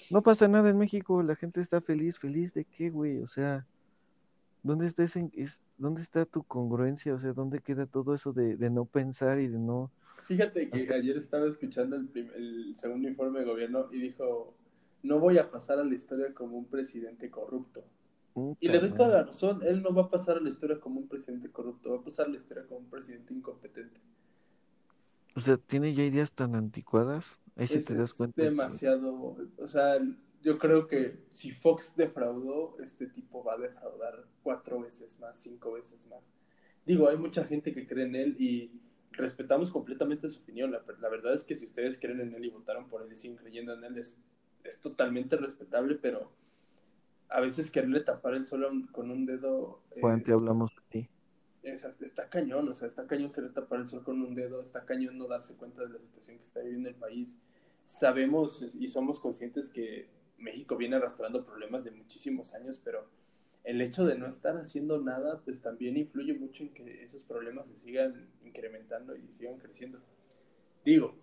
[0.10, 3.66] No pasa nada en México, la gente está feliz, feliz de qué, güey, o sea,
[4.64, 7.14] ¿dónde está ese, es, dónde está tu congruencia?
[7.14, 9.92] O sea, ¿dónde queda todo eso de, de no pensar y de no
[10.26, 14.54] Fíjate que ayer estaba escuchando el, prim- el segundo informe de gobierno y dijo,
[15.04, 17.84] no voy a pasar a la historia como un presidente corrupto.
[18.60, 21.00] Y le doy toda la razón, él no va a pasar a la historia como
[21.00, 24.00] un presidente corrupto, va a pasar a la historia como un presidente incompetente.
[25.36, 28.44] O sea, tiene ya ideas tan anticuadas, ahí sí Es, te das es cuenta que,
[28.44, 30.00] demasiado, o sea,
[30.42, 35.74] yo creo que si Fox defraudó, este tipo va a defraudar cuatro veces más, cinco
[35.74, 36.34] veces más.
[36.86, 38.72] Digo, hay mucha gente que cree en él y
[39.12, 40.72] respetamos completamente su opinión.
[40.72, 43.18] La, la verdad es que si ustedes creen en él y votaron por él y
[43.18, 44.20] siguen creyendo en él, es,
[44.64, 46.32] es totalmente respetable, pero
[47.28, 50.72] a veces quererle tapar el sol con un dedo Juan, te hablamos.
[51.64, 54.86] Exacto, está cañón, o sea, está cañón querer tapar el sol con un dedo, está
[54.86, 57.38] cañón no darse cuenta de la situación que está viviendo el país.
[57.84, 60.08] Sabemos y somos conscientes que
[60.38, 63.08] México viene arrastrando problemas de muchísimos años, pero
[63.64, 67.68] el hecho de no estar haciendo nada, pues también influye mucho en que esos problemas
[67.68, 70.00] se sigan incrementando y sigan creciendo.
[70.86, 71.16] Digo,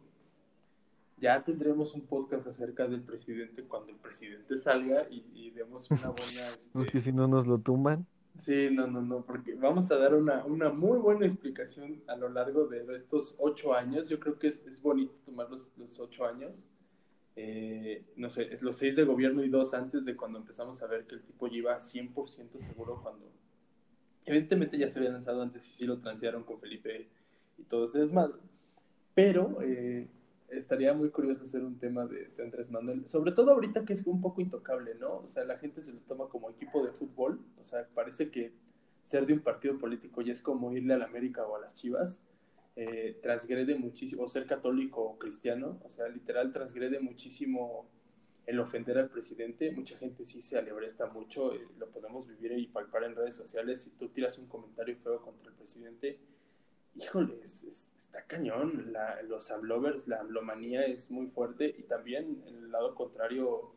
[1.19, 6.11] ya tendremos un podcast acerca del presidente cuando el presidente salga y, y demos una
[6.11, 6.43] buena...
[6.73, 8.07] Porque Este, si no nos lo tumban.
[8.37, 12.29] Sí, no, no, no, porque vamos a dar una, una muy buena explicación a lo
[12.29, 14.09] largo de estos ocho años.
[14.09, 16.67] Yo creo que es, es bonito tomar los, los ocho años.
[17.35, 20.87] Eh, no sé, es los seis de gobierno y dos antes de cuando empezamos a
[20.87, 23.31] ver que el tipo iba 100% seguro cuando...
[24.27, 27.09] Evidentemente ya se había lanzado antes y sí lo transearon con Felipe
[27.59, 28.41] y todo ese desmadre.
[29.15, 30.09] Pero eh,
[30.49, 34.21] estaría muy curioso hacer un tema de, Andrés Manuel, sobre todo ahorita que es un
[34.21, 35.19] poco intocable, ¿no?
[35.19, 38.53] O sea, la gente se lo toma como equipo de fútbol, o sea, parece que
[39.03, 41.75] ser de un partido político ya es como irle a la América o a las
[41.75, 42.23] Chivas,
[42.77, 47.89] eh, transgrede muchísimo, o ser católico o cristiano, o sea, literal transgrede muchísimo
[48.47, 52.69] el ofender al presidente, mucha gente sí se alebresta mucho, eh, lo podemos vivir y
[52.69, 56.19] palpar en redes sociales, si tú tiras un comentario feo contra el presidente,
[56.99, 58.93] híjole, está cañón.
[59.29, 63.73] los amlovers, la amlomanía es muy fuerte y también el lado contrario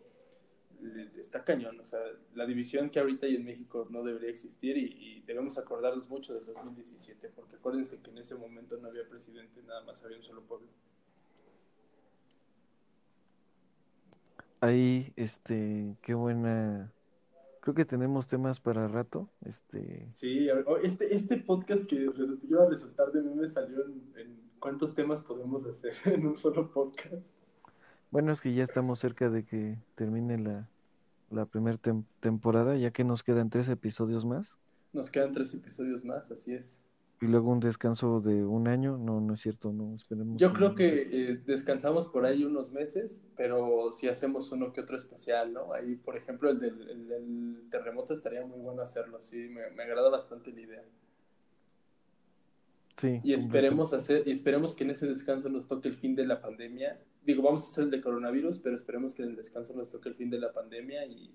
[1.17, 1.79] está cañón.
[1.79, 1.99] O sea,
[2.35, 6.45] la división que ahorita hay en México no debería existir y, debemos acordarnos mucho del
[6.45, 10.41] 2017, porque acuérdense que en ese momento no había presidente, nada más había un solo
[10.41, 10.67] pueblo.
[14.61, 16.91] Ahí, este, qué buena
[17.73, 19.29] creo que tenemos temas para rato.
[19.45, 20.07] Este...
[20.11, 20.47] Sí,
[20.83, 22.09] este, este podcast que
[22.47, 26.71] iba a resultar de mí me salió en, cuántos temas podemos hacer en un solo
[26.71, 27.27] podcast.
[28.11, 30.67] Bueno, es que ya estamos cerca de que termine la,
[31.29, 31.77] la primera
[32.19, 34.57] temporada, ya que nos quedan tres episodios más.
[34.91, 36.79] Nos quedan tres episodios más, así es.
[37.21, 40.37] Y luego un descanso de un año, no, no es cierto, no, esperemos.
[40.37, 44.95] Yo creo que eh, descansamos por ahí unos meses, pero si hacemos uno que otro
[44.95, 45.73] especial, ¿no?
[45.73, 50.51] Ahí, por ejemplo, el del, terremoto estaría muy bueno hacerlo, sí, me, me agrada bastante
[50.53, 50.83] la idea.
[52.95, 53.19] Sí.
[53.23, 56.41] Y esperemos, hacer, y esperemos que en ese descanso nos toque el fin de la
[56.41, 56.99] pandemia.
[57.25, 60.09] Digo, vamos a hacer el de coronavirus, pero esperemos que en el descanso nos toque
[60.09, 61.33] el fin de la pandemia y,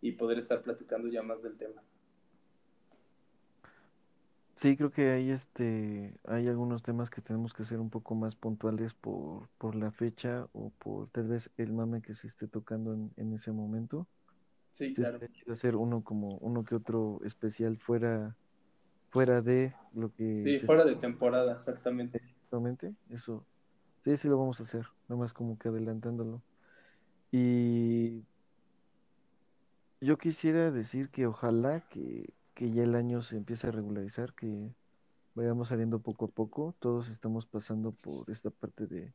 [0.00, 1.82] y poder estar platicando ya más del tema.
[4.56, 8.34] Sí, creo que hay este, hay algunos temas que tenemos que ser un poco más
[8.34, 12.94] puntuales por, por la fecha o por tal vez el mame que se esté tocando
[12.94, 14.08] en, en ese momento.
[14.72, 15.20] Sí, claro.
[15.50, 18.34] hacer uno como uno que otro especial fuera,
[19.10, 20.36] fuera de lo que.
[20.36, 22.18] Sí, fuera de temporada, exactamente.
[22.18, 23.44] Exactamente, eso.
[24.04, 26.42] Sí, sí lo vamos a hacer, nomás como que adelantándolo.
[27.30, 28.24] Y
[30.00, 34.74] yo quisiera decir que ojalá que que ya el año se empiece a regularizar, que
[35.34, 36.74] vayamos saliendo poco a poco.
[36.80, 39.12] Todos estamos pasando por esta parte de,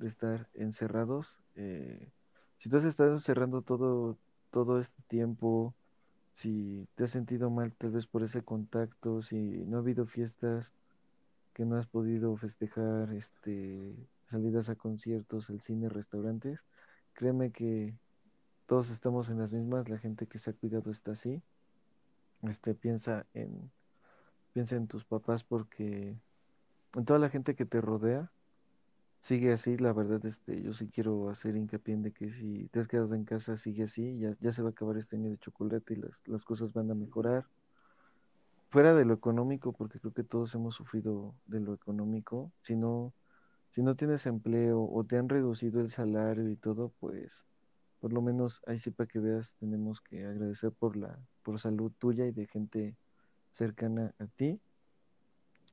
[0.00, 1.38] estar encerrados.
[1.56, 2.10] Eh,
[2.58, 4.18] si tú has estado encerrando todo,
[4.50, 5.74] todo este tiempo,
[6.34, 10.74] si te has sentido mal tal vez por ese contacto, si no ha habido fiestas
[11.54, 13.94] que no has podido festejar, este,
[14.26, 16.66] salidas a conciertos, al cine, restaurantes,
[17.14, 17.94] créeme que
[18.66, 21.42] todos estamos en las mismas, la gente que se ha cuidado está así
[22.42, 23.70] este, piensa en,
[24.52, 26.16] piensa en tus papás porque
[26.94, 28.30] en toda la gente que te rodea
[29.20, 32.80] sigue así, la verdad, este, yo sí quiero hacer hincapié en de que si te
[32.80, 35.38] has quedado en casa, sigue así, ya, ya se va a acabar este año de
[35.38, 37.46] chocolate y las, las cosas van a mejorar.
[38.70, 43.14] Fuera de lo económico, porque creo que todos hemos sufrido de lo económico, si no,
[43.70, 47.44] si no tienes empleo o te han reducido el salario y todo, pues
[48.02, 51.92] por lo menos ahí sí para que veas, tenemos que agradecer por la por salud
[52.00, 52.96] tuya y de gente
[53.52, 54.60] cercana a ti.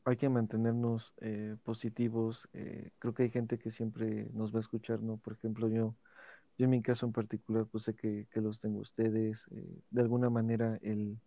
[0.06, 2.48] Hay que mantenernos eh, positivos.
[2.54, 5.18] Eh, creo que hay gente que siempre nos va a escuchar, ¿no?
[5.18, 5.96] Por ejemplo, yo,
[6.60, 9.48] yo en mi caso en particular, pues sé que, los tengo ustedes.
[9.50, 11.18] Eh, de alguna manera el,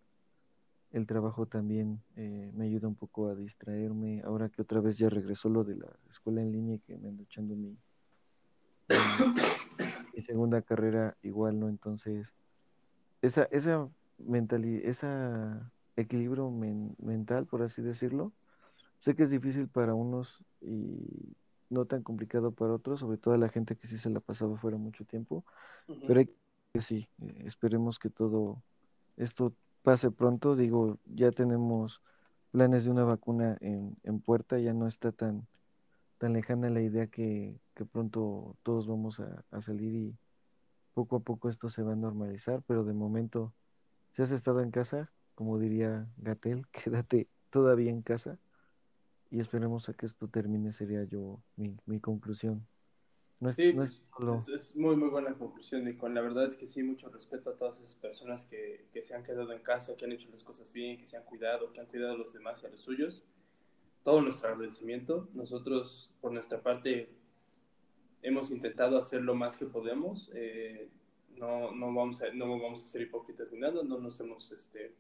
[0.93, 4.23] el trabajo también me ayuda un poco a distraerme.
[4.23, 7.09] Ahora que otra vez ya regresó lo de la escuela en línea y que me
[7.09, 7.77] ando echando mi
[10.21, 11.69] segunda carrera igual, ¿no?
[11.69, 12.35] Entonces,
[13.23, 15.07] esa, esa mentalidad, ese
[15.97, 18.33] equilibrio mental, por así decirlo,
[18.99, 21.35] sé que es difícil para unos y
[21.71, 24.57] no tan complicado para otros, sobre todo a la gente que sí se la pasaba
[24.59, 25.45] fuera mucho tiempo,
[26.07, 26.27] pero hay
[26.73, 28.63] que sí, eh, esperemos que todo
[29.17, 32.03] esto pase pronto, digo, ya tenemos
[32.51, 35.47] planes de una vacuna en, en puerta, ya no está tan,
[36.19, 40.17] tan lejana la idea que, que pronto todos vamos a, salir y
[40.95, 43.53] poco a poco esto se va a normalizar, pero de momento,
[44.13, 48.39] si has estado en casa, como diría Gatel, quédate todavía en casa
[49.31, 52.67] y esperemos a que esto termine, sería yo mi, mi conclusión.
[53.41, 53.75] No es, sí,
[54.55, 57.57] es, muy, muy buena conclusión, y con La verdad es que sí, mucho respeto a
[57.57, 60.73] todas esas personas que, que, se han quedado en casa, que han hecho las cosas
[60.73, 63.25] bien, que se han cuidado, que han cuidado a los demás y a los suyos.
[64.05, 65.29] Todo nuestro agradecimiento.
[65.35, 67.13] Nosotros, por nuestra parte,
[68.23, 70.31] hemos intentado hacer lo más que podemos.
[70.35, 70.89] Eh,
[71.37, 74.93] no, no, vamos a, no vamos a ser hipócritas ni nada, no nos hemos este,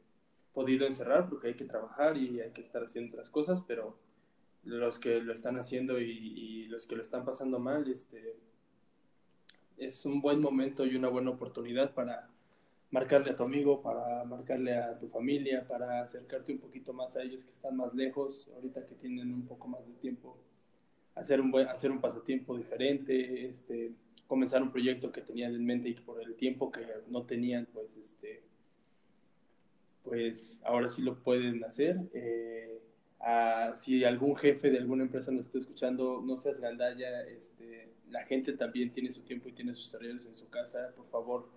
[0.52, 3.96] podido encerrar porque hay que trabajar y hay que estar haciendo otras cosas, pero
[4.64, 8.36] los que lo están haciendo y, los que lo están pasando mal, este,
[9.76, 12.30] es un buen momento y una buena oportunidad para
[12.90, 17.22] marcarle a tu amigo, para marcarle a tu familia, para acercarte un poquito más a
[17.22, 20.38] ellos que están más lejos, ahorita que tienen un poco más de tiempo
[21.14, 23.92] hacer un, buen, hacer un pasatiempo diferente, este,
[24.26, 27.96] comenzar un proyecto que tenían en mente y por el tiempo que no tenían, pues,
[27.96, 28.42] este,
[30.02, 32.00] pues ahora sí lo pueden hacer.
[32.14, 32.80] Eh,
[33.76, 38.52] si algún jefe de alguna empresa nos está escuchando, no seas gandalla, este, la gente
[38.52, 41.48] también tiene su tiempo y tiene sus horarios en su casa, por favor,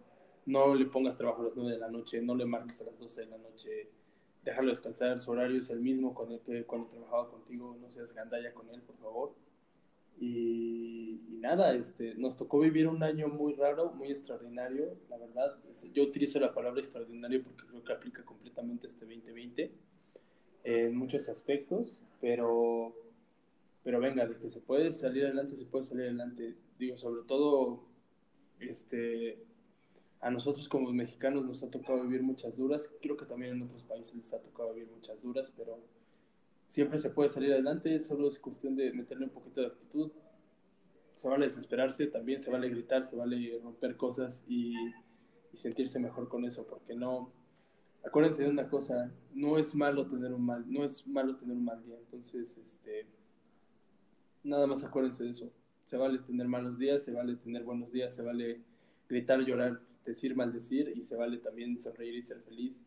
[0.45, 2.99] no le pongas trabajo a las 9 de la noche, no le marques a las
[2.99, 3.89] 12 de la noche,
[4.43, 8.13] déjalo descansar, su horario es el mismo con el que cuando trabajaba contigo, no seas
[8.13, 9.44] gandalla con él, por favor.
[10.19, 15.57] Y, nada, este, nos tocó vivir un año muy raro, muy extraordinario, la verdad.
[15.93, 19.71] Yo utilizo la palabra extraordinario porque creo que aplica completamente este 2020
[20.63, 22.95] en muchos aspectos, pero,
[23.83, 26.55] pero venga, de que se puede salir adelante, se puede salir adelante.
[26.79, 27.83] Digo, sobre todo,
[28.59, 29.37] este,
[30.21, 33.83] a nosotros como mexicanos nos ha tocado vivir muchas duras, creo que también en otros
[33.83, 35.79] países les ha tocado vivir muchas duras, pero
[36.67, 40.11] siempre se puede salir adelante, solo es cuestión de meterle un poquito de actitud.
[41.15, 44.75] Se vale desesperarse, también se vale gritar, se vale romper cosas y,
[45.53, 47.31] sentirse mejor con eso, porque no,
[48.05, 51.63] acuérdense de una cosa, no es malo tener un mal, no es malo tener un
[51.63, 53.07] mal día, entonces, este,
[54.43, 55.49] nada más acuérdense de eso,
[55.85, 58.59] se vale tener malos días, se vale tener buenos días, se vale
[59.07, 62.83] gritar, llorar, decir, maldecir y se vale también sonreír y ser feliz.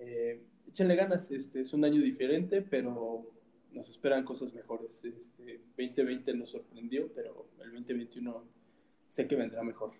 [0.00, 3.30] Eh, échenle ganas, este es un año diferente, pero
[3.72, 5.04] nos esperan cosas mejores.
[5.04, 8.44] Este 2020 nos sorprendió, pero el 2021
[9.06, 9.92] sé que vendrá mejor.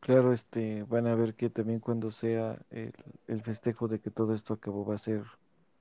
[0.00, 4.54] Claro, este, van a ver que también cuando sea el, festejo de que todo esto
[4.54, 5.22] acabó va a ser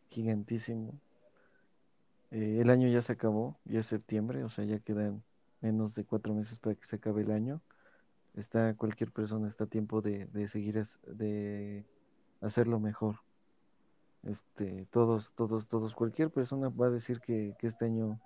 [0.09, 0.99] gigantísimo.
[2.31, 5.23] Eh, el año ya se acabó, ya es septiembre, o sea, ya quedan
[5.61, 7.61] menos de cuatro meses para que se acabe el año.
[8.35, 11.85] Está cualquier persona está a tiempo de, de seguir de
[12.41, 13.17] hacerlo mejor.
[14.23, 18.19] Este, todos, todos, todos, cualquier persona va a decir que, que este año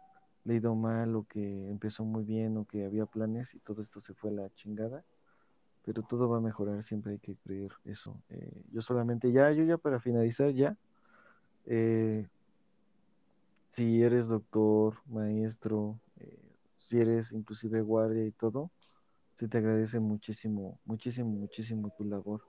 [0.45, 3.99] le ido mal o que empezó muy bien o que había planes y todo esto
[3.99, 5.03] se fue a la chingada
[5.83, 8.21] pero todo va a mejorar, siempre hay que creer eso.
[8.29, 10.77] Eh, yo solamente, ya, yo ya para finalizar, ya,
[11.65, 12.27] eh,
[13.71, 16.39] si eres doctor, maestro, eh,
[16.77, 18.69] si eres inclusive guardia y todo,
[19.35, 22.41] se te agradece muchísimo, muchísimo, muchísimo tu labor.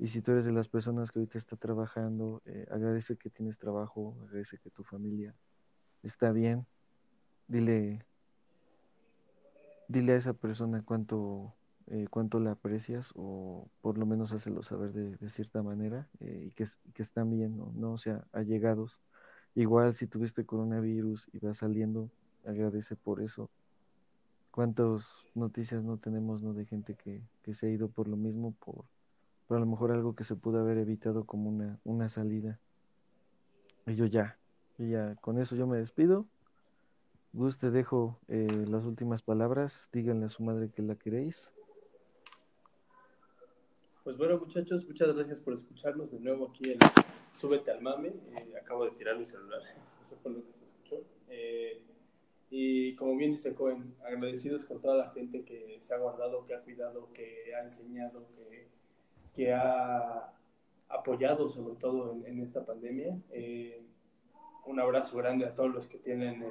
[0.00, 4.16] Y si tú eres de las personas que ahorita está trabajando, agradece que tienes trabajo,
[4.24, 5.34] agradece que tu familia
[6.02, 6.66] está bien.
[7.46, 8.04] Dile,
[9.88, 11.54] dile a esa persona cuánto
[11.92, 16.50] eh, cuánto la aprecias o por lo menos hácelo saber de, cierta manera eh, y
[16.52, 16.64] que,
[16.94, 17.72] que, están bien, ¿no?
[17.74, 17.92] ¿no?
[17.94, 19.00] O sea, allegados.
[19.56, 22.08] Igual si tuviste coronavirus y vas saliendo,
[22.46, 23.50] agradece por eso.
[24.52, 26.54] ¿Cuántas noticias no tenemos ¿no?
[26.54, 28.84] de gente que, que se ha ido por lo mismo, por,
[29.50, 32.60] por a lo mejor algo que se pudo haber evitado como una, una salida?
[33.84, 34.38] Y yo ya,
[34.78, 36.24] y ya, con eso yo me despido.
[37.32, 39.88] Gus, te dejo eh, las últimas palabras.
[39.92, 41.52] Díganle a su madre que la queréis.
[44.04, 46.78] Pues bueno, muchachos, muchas gracias por escucharnos de nuevo aquí en
[47.32, 48.10] Súbete al Mame.
[48.10, 49.62] Eh, acabo de tirar mi celular,
[50.00, 51.02] eso fue lo que se escuchó.
[51.28, 51.82] Eh,
[52.50, 56.54] y como bien dice Cohen, agradecidos con toda la gente que se ha guardado, que
[56.54, 58.79] ha cuidado, que ha enseñado, que,
[59.34, 60.32] que ha
[60.88, 63.18] apoyado sobre todo en, esta pandemia.
[63.30, 63.82] Eh,
[64.66, 66.44] un abrazo grande a todos los que tienen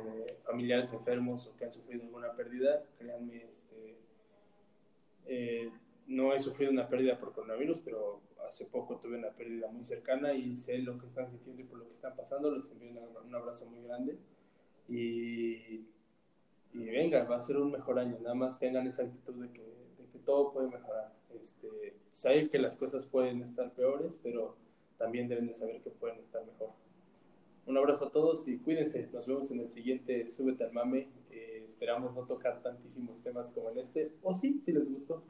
[0.43, 2.83] familiares enfermos o que han sufrido alguna pérdida.
[2.97, 3.97] Créanme, este,
[6.07, 10.33] no he sufrido una pérdida por coronavirus, pero hace poco tuve una pérdida muy cercana
[10.33, 12.51] y sé lo que están sintiendo y por lo que están pasando.
[12.51, 12.89] Les envío
[13.23, 14.17] un abrazo muy grande
[14.87, 15.85] y,
[16.73, 18.17] y, venga, va a ser un mejor año.
[18.19, 19.61] Nada más tengan esa actitud de que,
[19.97, 21.13] de que todo puede mejorar.
[21.41, 24.55] Este, saben que las cosas pueden estar peores, pero
[24.97, 26.69] también deben de saber que pueden estar mejor.
[27.65, 29.07] Un abrazo a todos y cuídense.
[29.13, 31.07] Nos vemos en el siguiente Súbete al Mame.
[31.29, 34.11] Eh, esperamos no tocar tantísimos temas como en este.
[34.23, 35.23] O sí, si les gustó.